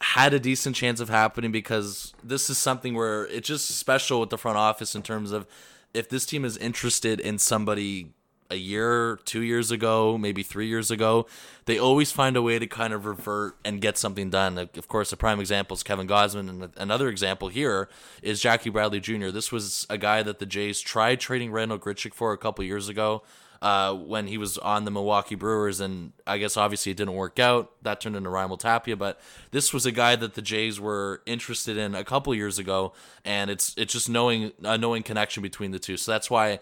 had 0.00 0.34
a 0.34 0.40
decent 0.40 0.76
chance 0.76 1.00
of 1.00 1.08
happening 1.08 1.50
because 1.50 2.12
this 2.22 2.50
is 2.50 2.58
something 2.58 2.94
where 2.94 3.26
it's 3.26 3.48
just 3.48 3.68
special 3.68 4.20
with 4.20 4.28
the 4.28 4.36
front 4.36 4.58
office 4.58 4.94
in 4.94 5.02
terms 5.02 5.32
of 5.32 5.46
if 5.94 6.08
this 6.08 6.26
team 6.26 6.44
is 6.44 6.58
interested 6.58 7.20
in 7.20 7.38
somebody 7.38 8.12
a 8.54 8.58
year, 8.58 9.18
two 9.24 9.42
years 9.42 9.70
ago, 9.70 10.16
maybe 10.16 10.42
three 10.42 10.66
years 10.66 10.90
ago, 10.90 11.26
they 11.66 11.78
always 11.78 12.12
find 12.12 12.36
a 12.36 12.42
way 12.42 12.58
to 12.58 12.66
kind 12.66 12.94
of 12.94 13.04
revert 13.04 13.56
and 13.64 13.80
get 13.80 13.98
something 13.98 14.30
done. 14.30 14.56
Of 14.56 14.88
course, 14.88 15.12
a 15.12 15.16
prime 15.16 15.40
example 15.40 15.74
is 15.74 15.82
Kevin 15.82 16.06
Gausman, 16.06 16.48
and 16.48 16.70
another 16.76 17.08
example 17.08 17.48
here 17.48 17.88
is 18.22 18.40
Jackie 18.40 18.70
Bradley 18.70 19.00
Jr. 19.00 19.28
This 19.28 19.52
was 19.52 19.86
a 19.90 19.98
guy 19.98 20.22
that 20.22 20.38
the 20.38 20.46
Jays 20.46 20.80
tried 20.80 21.20
trading 21.20 21.50
Randall 21.52 21.78
Grichuk 21.78 22.14
for 22.14 22.32
a 22.32 22.38
couple 22.38 22.64
years 22.64 22.88
ago 22.88 23.22
uh, 23.64 23.94
when 23.94 24.26
he 24.26 24.36
was 24.36 24.58
on 24.58 24.84
the 24.84 24.90
Milwaukee 24.90 25.36
Brewers, 25.36 25.80
and 25.80 26.12
I 26.26 26.36
guess 26.36 26.58
obviously 26.58 26.92
it 26.92 26.98
didn't 26.98 27.14
work 27.14 27.38
out. 27.38 27.72
That 27.82 27.98
turned 27.98 28.14
into 28.14 28.28
Raimel 28.28 28.58
Tapia, 28.58 28.94
but 28.94 29.18
this 29.52 29.72
was 29.72 29.86
a 29.86 29.90
guy 29.90 30.16
that 30.16 30.34
the 30.34 30.42
Jays 30.42 30.78
were 30.78 31.22
interested 31.24 31.78
in 31.78 31.94
a 31.94 32.04
couple 32.04 32.34
years 32.34 32.58
ago, 32.58 32.92
and 33.24 33.50
it's 33.50 33.74
it's 33.78 33.94
just 33.94 34.10
knowing 34.10 34.52
a 34.62 34.76
knowing 34.76 35.02
connection 35.02 35.42
between 35.42 35.70
the 35.70 35.78
two. 35.78 35.96
So 35.96 36.12
that's 36.12 36.30
why 36.30 36.60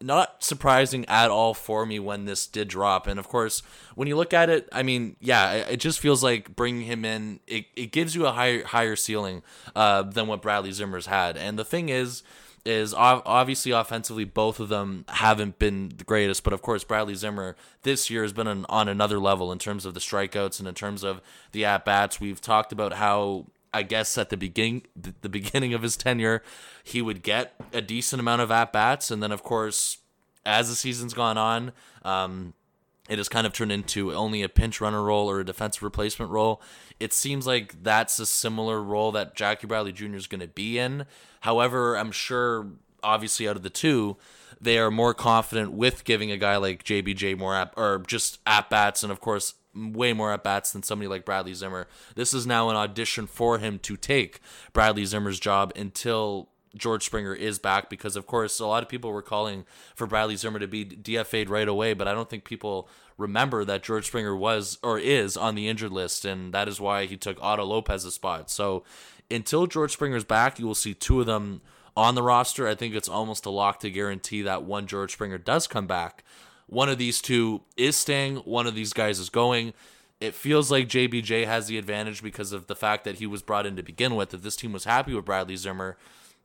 not 0.00 0.42
surprising 0.42 1.04
at 1.06 1.30
all 1.30 1.54
for 1.54 1.84
me 1.84 1.98
when 1.98 2.24
this 2.24 2.46
did 2.46 2.68
drop. 2.68 3.06
And 3.06 3.18
of 3.18 3.28
course, 3.28 3.62
when 3.94 4.08
you 4.08 4.16
look 4.16 4.32
at 4.32 4.48
it, 4.48 4.68
I 4.72 4.82
mean, 4.82 5.16
yeah, 5.20 5.52
it 5.52 5.76
just 5.76 6.00
feels 6.00 6.22
like 6.22 6.56
bringing 6.56 6.86
him 6.86 7.04
in, 7.04 7.40
it, 7.46 7.66
it 7.76 7.92
gives 7.92 8.14
you 8.14 8.26
a 8.26 8.32
higher 8.32 8.64
higher 8.64 8.96
ceiling 8.96 9.42
uh, 9.76 10.02
than 10.02 10.26
what 10.26 10.42
Bradley 10.42 10.72
Zimmer's 10.72 11.06
had. 11.06 11.36
And 11.36 11.58
the 11.58 11.64
thing 11.64 11.88
is, 11.88 12.22
is 12.64 12.92
obviously 12.94 13.72
offensively 13.72 14.24
both 14.24 14.60
of 14.60 14.68
them 14.68 15.04
haven't 15.08 15.58
been 15.58 15.92
the 15.96 16.04
greatest, 16.04 16.44
but 16.44 16.52
of 16.52 16.60
course 16.62 16.84
Bradley 16.84 17.14
Zimmer 17.14 17.56
this 17.82 18.10
year 18.10 18.22
has 18.22 18.32
been 18.32 18.46
on 18.68 18.88
another 18.88 19.18
level 19.18 19.50
in 19.50 19.58
terms 19.58 19.86
of 19.86 19.94
the 19.94 20.00
strikeouts 20.00 20.58
and 20.58 20.68
in 20.68 20.74
terms 20.74 21.02
of 21.02 21.20
the 21.52 21.64
at 21.64 21.84
bats. 21.84 22.20
We've 22.20 22.40
talked 22.40 22.72
about 22.72 22.94
how 22.94 23.46
I 23.72 23.82
guess 23.82 24.18
at 24.18 24.30
the 24.30 24.36
beginning 24.36 24.82
the 24.96 25.28
beginning 25.28 25.74
of 25.74 25.82
his 25.82 25.96
tenure 25.96 26.42
he 26.82 27.00
would 27.00 27.22
get 27.22 27.54
a 27.72 27.80
decent 27.80 28.20
amount 28.20 28.42
of 28.42 28.50
at 28.50 28.72
bats, 28.72 29.10
and 29.10 29.22
then 29.22 29.32
of 29.32 29.42
course 29.42 29.98
as 30.44 30.68
the 30.68 30.74
season's 30.74 31.14
gone 31.14 31.38
on. 31.38 31.72
Um, 32.02 32.54
it 33.08 33.18
has 33.18 33.28
kind 33.28 33.44
of 33.44 33.52
turned 33.52 33.72
into 33.72 34.14
only 34.14 34.42
a 34.42 34.48
pinch 34.48 34.80
runner 34.80 35.02
role 35.02 35.28
or 35.28 35.40
a 35.40 35.44
defensive 35.44 35.82
replacement 35.82 36.30
role. 36.30 36.62
It 37.00 37.12
seems 37.12 37.44
like 37.44 37.82
that's 37.82 38.20
a 38.20 38.26
similar 38.26 38.80
role 38.80 39.10
that 39.12 39.34
Jackie 39.34 39.66
Bradley 39.66 39.90
Jr. 39.90 40.14
is 40.14 40.28
going 40.28 40.40
to 40.40 40.46
be 40.46 40.78
in. 40.78 41.06
However, 41.40 41.96
I'm 41.96 42.12
sure, 42.12 42.68
obviously, 43.02 43.48
out 43.48 43.56
of 43.56 43.64
the 43.64 43.70
two, 43.70 44.16
they 44.60 44.78
are 44.78 44.92
more 44.92 45.12
confident 45.12 45.72
with 45.72 46.04
giving 46.04 46.30
a 46.30 46.36
guy 46.36 46.56
like 46.56 46.84
JBJ 46.84 47.36
more 47.36 47.56
at 47.56 47.72
or 47.76 48.04
just 48.06 48.38
at 48.46 48.70
bats, 48.70 49.02
and 49.02 49.10
of 49.10 49.20
course, 49.20 49.54
way 49.74 50.12
more 50.12 50.32
at 50.32 50.44
bats 50.44 50.72
than 50.72 50.82
somebody 50.82 51.08
like 51.08 51.24
Bradley 51.24 51.54
Zimmer. 51.54 51.86
This 52.14 52.34
is 52.34 52.46
now 52.46 52.70
an 52.70 52.76
audition 52.76 53.26
for 53.26 53.58
him 53.58 53.78
to 53.80 53.96
take 53.96 54.40
Bradley 54.72 55.04
Zimmer's 55.04 55.40
job 55.40 55.72
until 55.76 56.48
George 56.76 57.04
Springer 57.04 57.34
is 57.34 57.58
back 57.58 57.90
because, 57.90 58.16
of 58.16 58.26
course, 58.26 58.60
a 58.60 58.66
lot 58.66 58.82
of 58.82 58.88
people 58.88 59.12
were 59.12 59.22
calling 59.22 59.64
for 59.94 60.06
Bradley 60.06 60.36
Zimmer 60.36 60.58
to 60.58 60.68
be 60.68 60.84
DFA'd 60.84 61.50
right 61.50 61.68
away, 61.68 61.94
but 61.94 62.06
I 62.06 62.12
don't 62.12 62.30
think 62.30 62.44
people 62.44 62.88
remember 63.18 63.64
that 63.64 63.82
George 63.82 64.06
Springer 64.06 64.36
was 64.36 64.78
or 64.82 64.98
is 64.98 65.36
on 65.36 65.54
the 65.54 65.68
injured 65.68 65.92
list, 65.92 66.24
and 66.24 66.54
that 66.54 66.68
is 66.68 66.80
why 66.80 67.06
he 67.06 67.16
took 67.16 67.38
Otto 67.40 67.64
Lopez's 67.64 68.14
spot. 68.14 68.50
So 68.50 68.84
until 69.30 69.66
George 69.66 69.92
Springer's 69.92 70.24
back, 70.24 70.58
you 70.58 70.66
will 70.66 70.74
see 70.74 70.94
two 70.94 71.20
of 71.20 71.26
them 71.26 71.60
on 71.96 72.14
the 72.14 72.22
roster. 72.22 72.68
I 72.68 72.74
think 72.74 72.94
it's 72.94 73.08
almost 73.08 73.46
a 73.46 73.50
lock 73.50 73.80
to 73.80 73.90
guarantee 73.90 74.42
that 74.42 74.62
one 74.62 74.86
George 74.86 75.12
Springer 75.12 75.38
does 75.38 75.66
come 75.66 75.86
back. 75.86 76.24
One 76.70 76.88
of 76.88 76.98
these 76.98 77.20
two 77.20 77.62
is 77.76 77.96
staying, 77.96 78.36
one 78.36 78.68
of 78.68 78.76
these 78.76 78.92
guys 78.92 79.18
is 79.18 79.28
going. 79.28 79.74
It 80.20 80.34
feels 80.34 80.70
like 80.70 80.88
JBJ 80.88 81.44
has 81.44 81.66
the 81.66 81.78
advantage 81.78 82.22
because 82.22 82.52
of 82.52 82.68
the 82.68 82.76
fact 82.76 83.04
that 83.04 83.16
he 83.16 83.26
was 83.26 83.42
brought 83.42 83.66
in 83.66 83.74
to 83.74 83.82
begin 83.82 84.14
with. 84.14 84.32
If 84.32 84.42
this 84.42 84.54
team 84.54 84.72
was 84.72 84.84
happy 84.84 85.12
with 85.12 85.24
Bradley 85.24 85.56
Zimmer, 85.56 85.96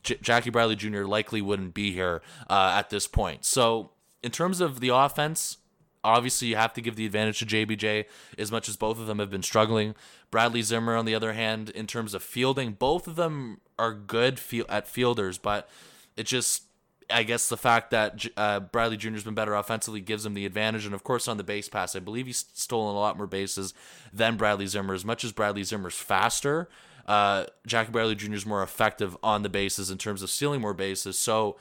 J- 0.01 0.17
Jackie 0.21 0.49
Bradley 0.49 0.75
Jr. 0.75 1.03
likely 1.03 1.41
wouldn't 1.41 1.75
be 1.75 1.91
here 1.91 2.23
uh, 2.49 2.73
at 2.75 2.89
this 2.89 3.05
point. 3.05 3.45
So, 3.45 3.91
in 4.23 4.31
terms 4.31 4.61
of 4.61 4.79
the 4.79 4.89
offense, 4.89 5.57
obviously 6.03 6.47
you 6.47 6.55
have 6.55 6.73
to 6.73 6.81
give 6.81 6.95
the 6.95 7.05
advantage 7.05 7.39
to 7.39 7.45
JBJ 7.45 8.05
as 8.39 8.51
much 8.51 8.67
as 8.67 8.77
both 8.77 8.99
of 8.99 9.05
them 9.05 9.19
have 9.19 9.29
been 9.29 9.43
struggling. 9.43 9.93
Bradley 10.31 10.63
Zimmer, 10.63 10.95
on 10.95 11.05
the 11.05 11.13
other 11.13 11.33
hand, 11.33 11.69
in 11.69 11.85
terms 11.85 12.15
of 12.15 12.23
fielding, 12.23 12.73
both 12.73 13.07
of 13.07 13.15
them 13.15 13.59
are 13.77 13.93
good 13.93 14.39
at 14.69 14.87
fielders, 14.87 15.37
but 15.37 15.69
it 16.17 16.23
just 16.23 16.63
I 17.09 17.23
guess 17.23 17.49
the 17.49 17.57
fact 17.57 17.91
that 17.91 18.25
uh, 18.35 18.59
Bradley 18.59 18.97
Jr. 18.97 19.11
has 19.11 19.23
been 19.23 19.35
better 19.35 19.53
offensively 19.53 20.01
gives 20.01 20.25
him 20.25 20.33
the 20.33 20.45
advantage. 20.45 20.85
And 20.85 20.95
of 20.95 21.03
course, 21.03 21.27
on 21.27 21.37
the 21.37 21.43
base 21.43 21.69
pass, 21.69 21.95
I 21.95 21.99
believe 21.99 22.25
he's 22.25 22.45
stolen 22.53 22.95
a 22.95 22.99
lot 22.99 23.17
more 23.17 23.27
bases 23.27 23.73
than 24.11 24.37
Bradley 24.37 24.67
Zimmer. 24.67 24.93
As 24.93 25.05
much 25.05 25.23
as 25.23 25.31
Bradley 25.31 25.63
Zimmer's 25.63 25.95
faster, 25.95 26.69
uh, 27.07 27.45
Jackie 27.67 27.91
Bradley 27.91 28.15
Jr. 28.15 28.33
is 28.33 28.45
more 28.45 28.63
effective 28.63 29.15
on 29.21 29.43
the 29.43 29.49
bases 29.49 29.91
in 29.91 29.97
terms 29.97 30.21
of 30.21 30.29
stealing 30.29 30.61
more 30.61 30.73
bases. 30.73 31.17
So 31.17 31.57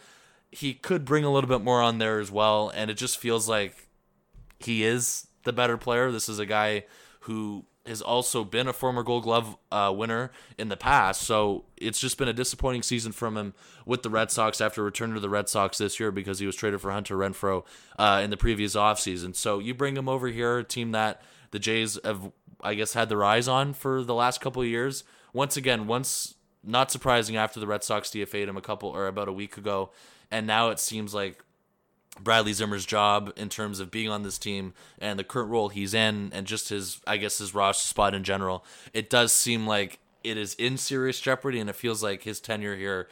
he 0.50 0.72
could 0.72 1.04
bring 1.04 1.24
a 1.24 1.32
little 1.32 1.48
bit 1.48 1.62
more 1.62 1.82
on 1.82 1.98
there 1.98 2.20
as 2.20 2.30
well. 2.30 2.70
And 2.74 2.90
it 2.90 2.94
just 2.94 3.18
feels 3.18 3.48
like 3.48 3.88
he 4.58 4.84
is 4.84 5.26
the 5.44 5.52
better 5.52 5.76
player. 5.76 6.10
This 6.10 6.28
is 6.28 6.38
a 6.38 6.46
guy 6.46 6.84
who 7.20 7.66
has 7.86 8.00
also 8.00 8.44
been 8.44 8.66
a 8.66 8.72
former 8.72 9.02
Gold 9.02 9.24
Glove 9.24 9.56
uh, 9.70 9.92
winner 9.94 10.30
in 10.56 10.68
the 10.68 10.76
past. 10.76 11.22
So 11.22 11.64
it's 11.76 12.00
just 12.00 12.16
been 12.16 12.28
a 12.28 12.32
disappointing 12.32 12.82
season 12.82 13.12
from 13.12 13.36
him 13.36 13.54
with 13.84 14.02
the 14.02 14.10
Red 14.10 14.30
Sox 14.30 14.60
after 14.60 14.82
returning 14.82 15.14
to 15.14 15.20
the 15.20 15.28
Red 15.28 15.48
Sox 15.48 15.78
this 15.78 16.00
year 16.00 16.10
because 16.10 16.38
he 16.38 16.46
was 16.46 16.56
traded 16.56 16.80
for 16.80 16.90
Hunter 16.90 17.16
Renfroe 17.16 17.64
uh, 17.98 18.20
in 18.24 18.30
the 18.30 18.36
previous 18.36 18.74
offseason. 18.74 19.36
So 19.36 19.58
you 19.58 19.74
bring 19.74 19.96
him 19.96 20.08
over 20.08 20.28
here, 20.28 20.58
a 20.58 20.64
team 20.64 20.92
that 20.92 21.20
the 21.50 21.58
Jays 21.58 21.98
have, 22.04 22.32
I 22.60 22.74
guess, 22.74 22.94
had 22.94 23.08
their 23.08 23.22
eyes 23.22 23.48
on 23.48 23.74
for 23.74 24.02
the 24.02 24.14
last 24.14 24.40
couple 24.40 24.62
of 24.62 24.68
years. 24.68 25.04
Once 25.32 25.56
again, 25.56 25.86
once 25.86 26.34
not 26.62 26.90
surprising 26.90 27.36
after 27.36 27.60
the 27.60 27.66
Red 27.66 27.84
Sox 27.84 28.08
DFA'd 28.10 28.48
him 28.48 28.56
a 28.56 28.62
couple 28.62 28.88
or 28.88 29.06
about 29.06 29.28
a 29.28 29.32
week 29.32 29.58
ago, 29.58 29.90
and 30.30 30.46
now 30.46 30.70
it 30.70 30.80
seems 30.80 31.12
like 31.12 31.44
Bradley 32.20 32.52
Zimmer's 32.52 32.86
job 32.86 33.32
in 33.36 33.48
terms 33.48 33.80
of 33.80 33.90
being 33.90 34.08
on 34.08 34.22
this 34.22 34.38
team 34.38 34.72
and 34.98 35.18
the 35.18 35.24
current 35.24 35.50
role 35.50 35.68
he's 35.68 35.94
in 35.94 36.30
and 36.32 36.46
just 36.46 36.68
his 36.68 37.00
I 37.06 37.16
guess 37.16 37.38
his 37.38 37.54
roster 37.54 37.86
spot 37.86 38.14
in 38.14 38.24
general, 38.24 38.64
it 38.92 39.10
does 39.10 39.32
seem 39.32 39.66
like 39.66 39.98
it 40.22 40.36
is 40.36 40.54
in 40.54 40.76
serious 40.78 41.20
jeopardy 41.20 41.60
and 41.60 41.68
it 41.68 41.76
feels 41.76 42.02
like 42.02 42.22
his 42.22 42.40
tenure 42.40 42.76
here 42.76 43.08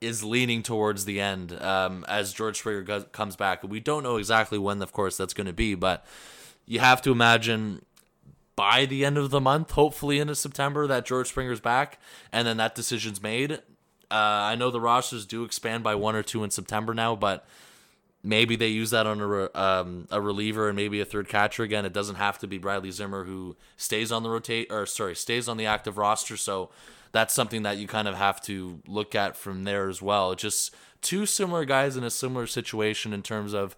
is 0.00 0.24
leaning 0.24 0.62
towards 0.62 1.04
the 1.04 1.20
end 1.20 1.52
um, 1.62 2.04
as 2.08 2.32
George 2.32 2.58
Springer 2.58 2.82
go- 2.82 3.02
comes 3.04 3.36
back. 3.36 3.62
We 3.62 3.80
don't 3.80 4.02
know 4.02 4.16
exactly 4.16 4.58
when, 4.58 4.82
of 4.82 4.92
course, 4.92 5.16
that's 5.16 5.32
going 5.32 5.46
to 5.46 5.52
be, 5.52 5.74
but 5.74 6.04
you 6.66 6.80
have 6.80 7.00
to 7.02 7.12
imagine 7.12 7.84
by 8.56 8.84
the 8.84 9.04
end 9.04 9.16
of 9.16 9.30
the 9.30 9.40
month, 9.40 9.70
hopefully 9.72 10.18
into 10.18 10.34
September, 10.34 10.86
that 10.86 11.06
George 11.06 11.28
Springer's 11.28 11.60
back 11.60 12.00
and 12.32 12.46
then 12.46 12.56
that 12.56 12.74
decision's 12.74 13.22
made. 13.22 13.52
Uh, 13.52 13.58
I 14.10 14.56
know 14.56 14.70
the 14.70 14.80
rosters 14.80 15.24
do 15.24 15.44
expand 15.44 15.84
by 15.84 15.94
one 15.94 16.16
or 16.16 16.22
two 16.22 16.44
in 16.44 16.50
September 16.50 16.92
now, 16.92 17.16
but 17.16 17.46
maybe 18.22 18.56
they 18.56 18.68
use 18.68 18.90
that 18.90 19.06
on 19.06 19.20
a 19.20 19.60
um, 19.60 20.06
a 20.10 20.20
reliever 20.20 20.68
and 20.68 20.76
maybe 20.76 21.00
a 21.00 21.04
third 21.04 21.28
catcher 21.28 21.62
again. 21.62 21.84
It 21.84 21.92
doesn't 21.92 22.16
have 22.16 22.38
to 22.38 22.46
be 22.46 22.58
Bradley 22.58 22.90
Zimmer 22.90 23.24
who 23.24 23.56
stays 23.76 24.12
on 24.12 24.22
the 24.22 24.30
rotate 24.30 24.68
or 24.70 24.86
sorry 24.86 25.14
stays 25.14 25.48
on 25.48 25.56
the 25.56 25.66
active 25.66 25.98
roster. 25.98 26.36
So 26.36 26.70
that's 27.12 27.34
something 27.34 27.62
that 27.62 27.76
you 27.76 27.86
kind 27.86 28.08
of 28.08 28.14
have 28.14 28.40
to 28.42 28.80
look 28.86 29.14
at 29.14 29.36
from 29.36 29.64
there 29.64 29.88
as 29.88 30.00
well. 30.00 30.34
just 30.34 30.74
two 31.02 31.26
similar 31.26 31.64
guys 31.64 31.96
in 31.96 32.04
a 32.04 32.10
similar 32.10 32.46
situation 32.46 33.12
in 33.12 33.22
terms 33.22 33.52
of 33.52 33.76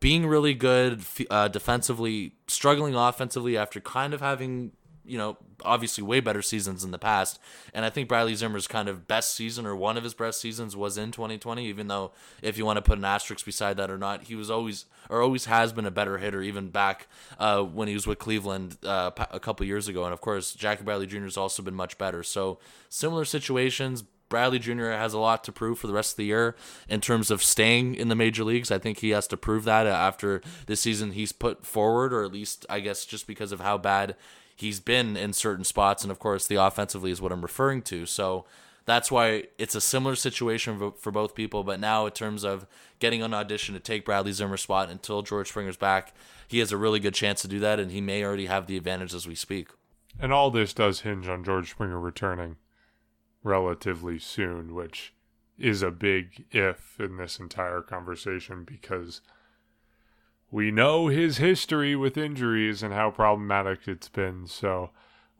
being 0.00 0.26
really 0.26 0.54
good 0.54 1.02
uh, 1.30 1.48
defensively, 1.48 2.34
struggling 2.46 2.94
offensively 2.94 3.56
after 3.56 3.80
kind 3.80 4.14
of 4.14 4.20
having 4.20 4.72
you 5.08 5.18
know, 5.18 5.36
obviously 5.64 6.04
way 6.04 6.20
better 6.20 6.42
seasons 6.42 6.84
in 6.84 6.90
the 6.90 6.98
past. 6.98 7.38
And 7.74 7.84
I 7.84 7.90
think 7.90 8.08
Bradley 8.08 8.34
Zimmer's 8.34 8.66
kind 8.66 8.88
of 8.88 9.08
best 9.08 9.34
season 9.34 9.66
or 9.66 9.74
one 9.74 9.96
of 9.96 10.04
his 10.04 10.14
best 10.14 10.40
seasons 10.40 10.76
was 10.76 10.98
in 10.98 11.10
2020, 11.10 11.66
even 11.66 11.88
though 11.88 12.12
if 12.42 12.58
you 12.58 12.64
want 12.64 12.76
to 12.76 12.82
put 12.82 12.98
an 12.98 13.04
asterisk 13.04 13.44
beside 13.44 13.76
that 13.78 13.90
or 13.90 13.98
not, 13.98 14.24
he 14.24 14.34
was 14.34 14.50
always 14.50 14.84
or 15.10 15.22
always 15.22 15.46
has 15.46 15.72
been 15.72 15.86
a 15.86 15.90
better 15.90 16.18
hitter, 16.18 16.42
even 16.42 16.68
back 16.68 17.08
uh, 17.38 17.62
when 17.62 17.88
he 17.88 17.94
was 17.94 18.06
with 18.06 18.18
Cleveland 18.18 18.76
uh, 18.84 19.10
a 19.30 19.40
couple 19.40 19.64
years 19.64 19.88
ago. 19.88 20.04
And 20.04 20.12
of 20.12 20.20
course, 20.20 20.54
Jackie 20.54 20.84
Bradley 20.84 21.06
Jr. 21.06 21.24
has 21.24 21.36
also 21.36 21.62
been 21.62 21.74
much 21.74 21.96
better. 21.96 22.22
So 22.22 22.58
similar 22.88 23.24
situations. 23.24 24.04
Bradley 24.28 24.58
Jr. 24.58 24.90
has 24.90 25.14
a 25.14 25.18
lot 25.18 25.42
to 25.44 25.52
prove 25.52 25.78
for 25.78 25.86
the 25.86 25.92
rest 25.92 26.12
of 26.12 26.16
the 26.18 26.26
year 26.26 26.54
in 26.88 27.00
terms 27.00 27.30
of 27.30 27.42
staying 27.42 27.94
in 27.94 28.08
the 28.08 28.14
major 28.14 28.44
leagues. 28.44 28.70
I 28.70 28.78
think 28.78 28.98
he 28.98 29.10
has 29.10 29.26
to 29.28 29.36
prove 29.36 29.64
that 29.64 29.86
after 29.86 30.42
this 30.66 30.80
season 30.80 31.12
he's 31.12 31.32
put 31.32 31.64
forward, 31.64 32.12
or 32.12 32.24
at 32.24 32.32
least 32.32 32.66
I 32.68 32.80
guess 32.80 33.06
just 33.06 33.26
because 33.26 33.52
of 33.52 33.60
how 33.60 33.78
bad 33.78 34.16
he's 34.60 34.80
been 34.80 35.16
in 35.16 35.32
certain 35.32 35.64
spots, 35.64 36.02
and 36.02 36.10
of 36.10 36.18
course, 36.18 36.46
the 36.46 36.56
offensively 36.56 37.10
is 37.10 37.20
what 37.20 37.32
I'm 37.32 37.42
referring 37.42 37.82
to. 37.82 38.06
So 38.06 38.44
that's 38.84 39.10
why 39.10 39.44
it's 39.58 39.74
a 39.74 39.80
similar 39.80 40.16
situation 40.16 40.92
for 40.98 41.10
both 41.10 41.34
people. 41.34 41.62
But 41.62 41.80
now, 41.80 42.06
in 42.06 42.12
terms 42.12 42.44
of 42.44 42.66
getting 42.98 43.22
an 43.22 43.34
audition 43.34 43.74
to 43.74 43.80
take 43.80 44.04
Bradley 44.04 44.32
Zimmer's 44.32 44.62
spot 44.62 44.90
until 44.90 45.22
George 45.22 45.48
Springer's 45.48 45.76
back, 45.76 46.14
he 46.48 46.58
has 46.58 46.72
a 46.72 46.76
really 46.76 46.98
good 46.98 47.14
chance 47.14 47.42
to 47.42 47.48
do 47.48 47.60
that, 47.60 47.78
and 47.78 47.92
he 47.92 48.00
may 48.00 48.24
already 48.24 48.46
have 48.46 48.66
the 48.66 48.76
advantage 48.76 49.14
as 49.14 49.28
we 49.28 49.34
speak. 49.34 49.68
And 50.18 50.32
all 50.32 50.50
this 50.50 50.72
does 50.72 51.00
hinge 51.00 51.28
on 51.28 51.44
George 51.44 51.70
Springer 51.70 52.00
returning 52.00 52.56
relatively 53.42 54.18
soon, 54.18 54.74
which 54.74 55.12
is 55.58 55.82
a 55.82 55.90
big 55.90 56.46
if 56.50 56.98
in 56.98 57.16
this 57.16 57.38
entire 57.38 57.82
conversation 57.82 58.64
because 58.64 59.20
we 60.50 60.70
know 60.70 61.08
his 61.08 61.38
history 61.38 61.94
with 61.94 62.16
injuries 62.16 62.82
and 62.82 62.94
how 62.94 63.10
problematic 63.10 63.86
it's 63.86 64.08
been, 64.08 64.46
so 64.46 64.90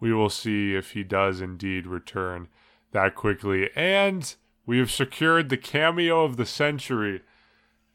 we 0.00 0.12
will 0.12 0.30
see 0.30 0.74
if 0.74 0.92
he 0.92 1.02
does 1.02 1.40
indeed 1.40 1.86
return 1.86 2.48
that 2.92 3.14
quickly. 3.14 3.70
And 3.74 4.34
we 4.66 4.78
have 4.78 4.90
secured 4.90 5.48
the 5.48 5.56
cameo 5.56 6.24
of 6.24 6.36
the 6.36 6.46
century. 6.46 7.22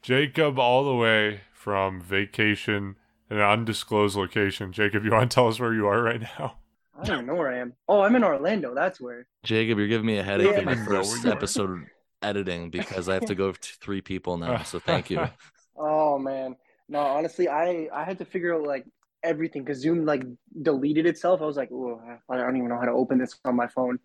Jacob, 0.02 0.58
all 0.58 0.84
the 0.84 0.94
way 0.94 1.42
from 1.52 2.00
vacation 2.00 2.96
in 3.30 3.38
an 3.38 3.42
undisclosed 3.42 4.16
location. 4.16 4.72
Jacob, 4.72 5.04
you 5.04 5.10
want 5.10 5.30
to 5.30 5.34
tell 5.34 5.48
us 5.48 5.60
where 5.60 5.72
you 5.72 5.86
are 5.86 6.02
right 6.02 6.20
now? 6.38 6.56
I 7.00 7.04
don't 7.06 7.26
know 7.26 7.34
where 7.34 7.52
I 7.52 7.58
am. 7.58 7.74
Oh, 7.88 8.02
I'm 8.02 8.14
in 8.14 8.22
Orlando. 8.22 8.74
That's 8.74 9.00
where. 9.00 9.26
Jacob, 9.42 9.78
you're 9.78 9.88
giving 9.88 10.06
me 10.06 10.18
a 10.18 10.22
headache 10.22 10.52
yeah. 10.52 10.58
in 10.58 10.66
the 10.66 10.84
first 10.86 11.24
episode 11.26 11.86
editing 12.22 12.70
because 12.70 13.08
I 13.08 13.14
have 13.14 13.26
to 13.26 13.34
go 13.34 13.52
to 13.52 13.72
three 13.80 14.00
people 14.00 14.36
now. 14.36 14.62
So 14.62 14.78
thank 14.78 15.10
you. 15.10 15.28
oh 15.76 16.18
man. 16.18 16.56
No, 16.88 17.00
honestly, 17.00 17.48
I 17.48 17.88
I 17.92 18.04
had 18.04 18.18
to 18.18 18.24
figure 18.24 18.54
out 18.54 18.66
like 18.66 18.84
everything 19.22 19.64
because 19.64 19.78
Zoom 19.78 20.04
like 20.04 20.22
deleted 20.62 21.06
itself. 21.06 21.40
I 21.40 21.46
was 21.46 21.56
like, 21.56 21.70
oh, 21.72 22.00
I 22.30 22.36
don't 22.36 22.56
even 22.56 22.68
know 22.68 22.78
how 22.78 22.86
to 22.86 22.92
open 22.92 23.18
this 23.18 23.38
on 23.44 23.56
my 23.56 23.66
phone. 23.68 23.98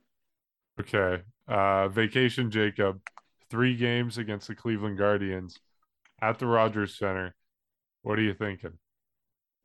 Okay, 0.80 1.24
uh, 1.48 1.90
vacation 1.90 2.50
Jacob, 2.50 3.02
three 3.50 3.76
games 3.76 4.18
against 4.18 4.48
the 4.48 4.56
Cleveland 4.56 4.98
Guardians 4.98 5.60
at 6.22 6.40
the 6.40 6.48
Rogers 6.48 6.98
Center. 6.98 7.36
What 8.02 8.18
are 8.18 8.22
you 8.22 8.34
thinking? 8.34 8.74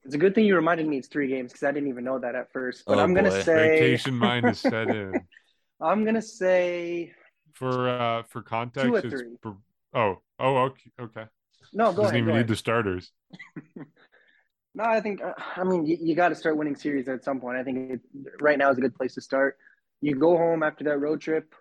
It's 0.04 0.14
a 0.14 0.18
good 0.18 0.34
thing 0.34 0.44
you 0.44 0.56
reminded 0.56 0.86
me 0.86 0.98
it's 0.98 1.08
three 1.08 1.28
games 1.28 1.52
because 1.52 1.62
I 1.62 1.72
didn't 1.72 1.88
even 1.88 2.04
know 2.04 2.18
that 2.18 2.34
at 2.34 2.52
first. 2.52 2.84
But 2.86 2.98
oh, 2.98 3.00
I'm 3.00 3.14
gonna 3.14 3.30
say 3.30 3.80
vacation 3.80 4.14
mind 4.14 4.46
is 4.46 4.58
set 4.58 4.88
in. 4.88 5.14
I'm 5.80 6.04
gonna 6.04 6.20
say 6.20 7.12
for 7.54 7.88
uh 7.88 8.22
for 8.24 8.42
context, 8.42 8.86
two 8.86 8.94
or 8.94 9.00
three. 9.00 9.36
For, 9.40 9.56
oh 9.94 10.18
oh 10.38 10.56
okay 10.56 10.90
okay. 11.00 11.24
No, 11.72 11.92
go 11.92 12.02
Doesn't 12.02 12.16
ahead, 12.16 12.18
even 12.18 12.36
need 12.36 12.48
the 12.48 12.56
starters. 12.56 13.12
no, 14.74 14.84
I 14.84 15.00
think 15.00 15.22
uh, 15.22 15.32
I 15.56 15.64
mean 15.64 15.86
you, 15.86 15.98
you 16.00 16.14
got 16.16 16.30
to 16.30 16.34
start 16.34 16.56
winning 16.56 16.76
series 16.76 17.08
at 17.08 17.24
some 17.24 17.40
point. 17.40 17.58
I 17.58 17.64
think 17.64 17.90
it, 17.92 18.00
right 18.40 18.58
now 18.58 18.70
is 18.70 18.78
a 18.78 18.80
good 18.80 18.94
place 18.94 19.14
to 19.14 19.20
start. 19.20 19.56
You 20.00 20.14
go 20.16 20.36
home 20.36 20.62
after 20.62 20.84
that 20.84 20.98
road 20.98 21.20
trip. 21.20 21.54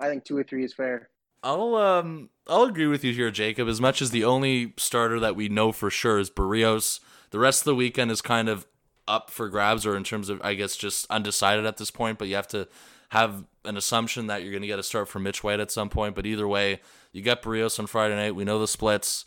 I 0.00 0.08
think 0.08 0.24
two 0.24 0.36
or 0.36 0.44
three 0.44 0.64
is 0.64 0.74
fair. 0.74 1.10
I'll 1.42 1.74
um 1.74 2.30
I'll 2.48 2.64
agree 2.64 2.86
with 2.86 3.04
you 3.04 3.12
here, 3.12 3.30
Jacob. 3.30 3.68
As 3.68 3.80
much 3.80 4.00
as 4.00 4.10
the 4.10 4.24
only 4.24 4.74
starter 4.76 5.20
that 5.20 5.36
we 5.36 5.48
know 5.48 5.72
for 5.72 5.90
sure 5.90 6.18
is 6.18 6.30
Berrios, 6.30 7.00
the 7.30 7.38
rest 7.38 7.62
of 7.62 7.66
the 7.66 7.74
weekend 7.74 8.10
is 8.10 8.22
kind 8.22 8.48
of 8.48 8.66
up 9.06 9.30
for 9.30 9.48
grabs, 9.48 9.84
or 9.84 9.96
in 9.96 10.04
terms 10.04 10.28
of 10.28 10.40
I 10.42 10.54
guess 10.54 10.76
just 10.76 11.06
undecided 11.10 11.66
at 11.66 11.76
this 11.76 11.90
point. 11.90 12.18
But 12.18 12.28
you 12.28 12.36
have 12.36 12.48
to 12.48 12.66
have 13.10 13.44
an 13.64 13.76
assumption 13.76 14.26
that 14.26 14.42
you're 14.42 14.50
going 14.50 14.62
to 14.62 14.68
get 14.68 14.78
a 14.78 14.82
start 14.82 15.08
from 15.08 15.22
Mitch 15.22 15.44
White 15.44 15.60
at 15.60 15.70
some 15.70 15.88
point. 15.90 16.14
But 16.14 16.26
either 16.26 16.48
way, 16.48 16.80
you 17.12 17.22
got 17.22 17.42
Berrios 17.42 17.78
on 17.78 17.86
Friday 17.86 18.16
night. 18.16 18.34
We 18.34 18.44
know 18.44 18.58
the 18.58 18.66
splits. 18.66 19.24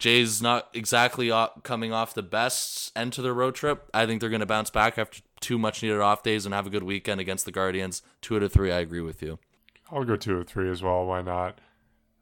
Jay's 0.00 0.40
not 0.40 0.68
exactly 0.72 1.30
coming 1.62 1.92
off 1.92 2.14
the 2.14 2.22
best 2.22 2.90
end 2.96 3.12
to 3.12 3.22
their 3.22 3.34
road 3.34 3.54
trip. 3.54 3.88
I 3.92 4.06
think 4.06 4.20
they're 4.20 4.30
going 4.30 4.40
to 4.40 4.46
bounce 4.46 4.70
back 4.70 4.98
after 4.98 5.20
two 5.40 5.58
much 5.58 5.82
needed 5.82 6.00
off 6.00 6.22
days 6.22 6.46
and 6.46 6.54
have 6.54 6.66
a 6.66 6.70
good 6.70 6.82
weekend 6.82 7.20
against 7.20 7.44
the 7.44 7.52
Guardians. 7.52 8.00
Two 8.22 8.34
out 8.36 8.42
of 8.42 8.50
three, 8.50 8.72
I 8.72 8.78
agree 8.78 9.02
with 9.02 9.22
you. 9.22 9.38
I'll 9.92 10.04
go 10.04 10.16
two 10.16 10.38
or 10.38 10.42
three 10.42 10.70
as 10.70 10.82
well. 10.82 11.04
Why 11.04 11.20
not? 11.20 11.60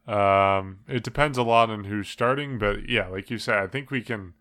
Um, 0.09 0.81
it 0.89 1.05
depends 1.05 1.39
a 1.39 1.45
lot 1.45 1.71
on 1.71 1.85
who's 1.85 2.09
starting, 2.09 2.59
but 2.59 2.89
yeah, 2.89 3.07
like 3.07 3.31
you 3.31 3.39
said, 3.39 3.59
I 3.59 3.69
think 3.69 3.93
we 3.93 4.01
can. 4.01 4.35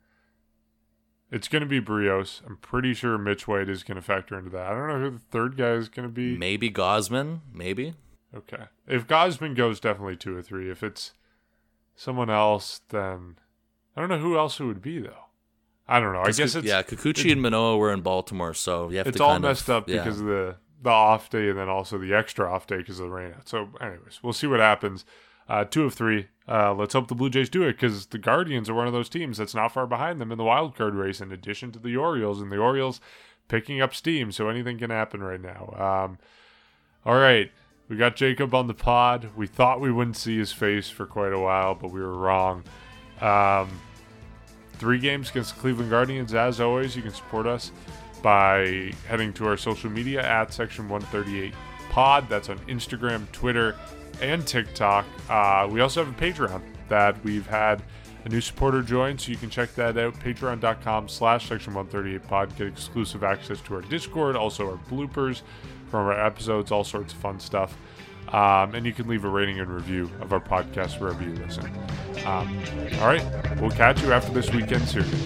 It's 1.30 1.48
going 1.48 1.62
to 1.62 1.68
be 1.68 1.80
Berrios. 1.80 2.42
I'm 2.48 2.58
pretty 2.58 2.96
sure 2.96 3.20
Mitch 3.20 3.48
White 3.48 3.70
is 3.70 3.84
going 3.84 3.98
to 3.98 4.02
factor 4.02 4.36
into 4.38 4.50
that. 4.50 4.66
I 4.66 4.70
don't 4.74 4.88
know 4.88 5.00
who 5.00 5.12
the 5.12 5.24
third 5.30 5.58
guy 5.58 5.74
is 5.74 5.90
going 5.90 6.08
to 6.08 6.14
be. 6.14 6.36
Maybe 6.36 6.72
Gausman. 6.72 7.42
Maybe. 7.54 7.94
Okay. 8.34 8.64
If 8.88 9.06
Gausman 9.06 9.56
goes, 9.56 9.80
definitely 9.80 10.16
two 10.16 10.36
or 10.36 10.42
three. 10.42 10.72
If 10.72 10.82
it's 10.82 11.12
someone 11.98 12.30
else, 12.30 12.80
then 12.90 13.36
I 13.96 14.00
don't 14.00 14.10
know 14.10 14.20
who 14.20 14.38
else 14.38 14.62
it 14.62 14.64
would 14.64 14.82
be 14.82 15.00
though. 15.00 15.26
I 15.90 16.00
don't 16.00 16.14
know. 16.14 16.22
I 16.22 16.32
guess 16.32 16.56
it's 16.56 16.68
yeah. 16.68 16.84
Kikuchi 16.84 17.32
and 17.32 17.42
Manoah 17.42 17.78
were 17.78 17.92
in 17.92 18.02
Baltimore, 18.02 18.54
so 18.54 18.90
you 18.90 18.98
have 18.98 19.08
it's 19.08 19.18
to. 19.18 19.24
all 19.24 19.40
messed 19.40 19.70
of, 19.70 19.84
up 19.84 19.90
yeah. 19.90 20.04
because 20.04 20.22
of 20.22 20.28
the 20.28 20.56
the 20.82 20.90
off 20.90 21.30
day 21.30 21.50
and 21.50 21.58
then 21.58 21.68
also 21.68 21.98
the 21.98 22.14
extra 22.14 22.50
off 22.50 22.68
day 22.68 22.78
because 22.78 23.00
of 23.00 23.08
the 23.08 23.12
rain. 23.12 23.34
So, 23.46 23.70
anyways, 23.82 24.20
we'll 24.22 24.34
see 24.34 24.48
what 24.48 24.60
happens. 24.60 25.06
Uh, 25.50 25.64
two 25.64 25.86
of 25.86 25.94
three. 25.94 26.28
Uh, 26.48 26.74
let's 26.74 26.94
hope 26.94 27.08
the 27.08 27.16
Blue 27.16 27.30
Jays 27.30 27.50
do 27.50 27.64
it 27.64 27.74
because 27.74 28.08
the 28.08 28.18
Guardians 28.18 28.70
are 28.70 28.74
one 28.74 28.86
of 28.86 28.94
those 28.94 29.10
teams 29.10 29.38
that's 29.38 29.56
not 29.56 29.72
far 29.72 29.88
behind 29.88 30.22
them 30.22 30.32
in 30.32 30.38
the 30.38 30.44
wild 30.44 30.76
card 30.76 30.94
race. 30.94 31.20
In 31.20 31.32
addition 31.32 31.72
to 31.72 31.80
the 31.80 31.96
Orioles, 31.96 32.42
and 32.42 32.52
the 32.52 32.58
Orioles 32.58 33.02
picking 33.48 33.82
up 33.82 33.96
steam, 33.96 34.32
so 34.32 34.50
anything 34.50 34.78
can 34.78 34.90
happen 34.90 35.24
right 35.24 35.42
now. 35.42 35.74
Um, 36.06 36.20
all 37.06 37.16
right, 37.16 37.50
we 37.90 37.96
got 37.96 38.16
Jacob 38.16 38.54
on 38.54 38.68
the 38.68 38.74
pod. 38.74 39.30
We 39.36 39.48
thought 39.48 39.80
we 39.80 39.92
wouldn't 39.92 40.18
see 40.18 40.38
his 40.38 40.52
face 40.52 40.90
for 40.90 41.06
quite 41.06 41.34
a 41.34 41.40
while, 41.40 41.76
but 41.76 41.92
we 41.92 42.02
were 42.02 42.18
wrong. 42.18 42.64
Um, 43.22 43.80
three 44.74 45.00
games 45.00 45.30
against 45.30 45.56
the 45.56 45.62
Cleveland 45.62 45.90
Guardians. 45.90 46.34
As 46.34 46.60
always, 46.60 46.96
you 46.96 47.02
can 47.02 47.14
support 47.14 47.48
us 47.48 47.72
by 48.22 48.92
heading 49.08 49.32
to 49.34 49.48
our 49.48 49.58
social 49.58 49.90
media 49.90 50.22
at 50.22 50.54
Section 50.54 50.90
138 50.90 51.54
Pod. 51.90 52.28
That's 52.30 52.50
on 52.50 52.60
Instagram, 52.60 53.32
Twitter, 53.32 53.76
and 54.22 54.46
TikTok. 54.46 55.06
Uh, 55.30 55.68
we 55.72 55.80
also 55.80 56.04
have 56.04 56.14
a 56.14 56.22
Patreon 56.22 56.62
that 56.90 57.24
we've 57.24 57.48
had 57.48 57.82
a 58.26 58.30
new 58.30 58.42
supporter 58.42 58.82
join, 58.82 59.18
so 59.18 59.32
you 59.32 59.38
can 59.38 59.50
check 59.50 59.74
that 59.76 59.98
out. 59.98 60.14
Patreon.com 60.16 61.08
slash 61.08 61.48
Section 61.48 61.74
138 61.74 62.28
Pod. 62.28 62.56
Get 62.58 62.68
exclusive 62.68 63.24
access 63.24 63.62
to 63.62 63.76
our 63.76 63.82
Discord, 63.82 64.36
also 64.36 64.70
our 64.72 64.80
bloopers 64.90 65.42
from 65.90 66.06
our 66.06 66.26
episodes, 66.26 66.72
all 66.72 66.84
sorts 66.84 67.14
of 67.14 67.20
fun 67.20 67.40
stuff. 67.40 67.78
Um, 68.30 68.76
and 68.76 68.86
you 68.86 68.92
can 68.92 69.08
leave 69.08 69.24
a 69.24 69.30
rating 69.30 69.60
and 69.60 69.70
review 69.70 70.12
of 70.20 70.34
our 70.34 70.42
podcast 70.42 71.00
wherever 71.00 71.24
you 71.24 71.34
listen. 71.36 71.66
Um, 72.26 72.62
all 73.00 73.08
right, 73.08 73.24
we'll 73.62 73.72
catch 73.72 74.02
you 74.02 74.12
after 74.12 74.34
this 74.34 74.52
weekend 74.52 74.88
series. 74.88 75.24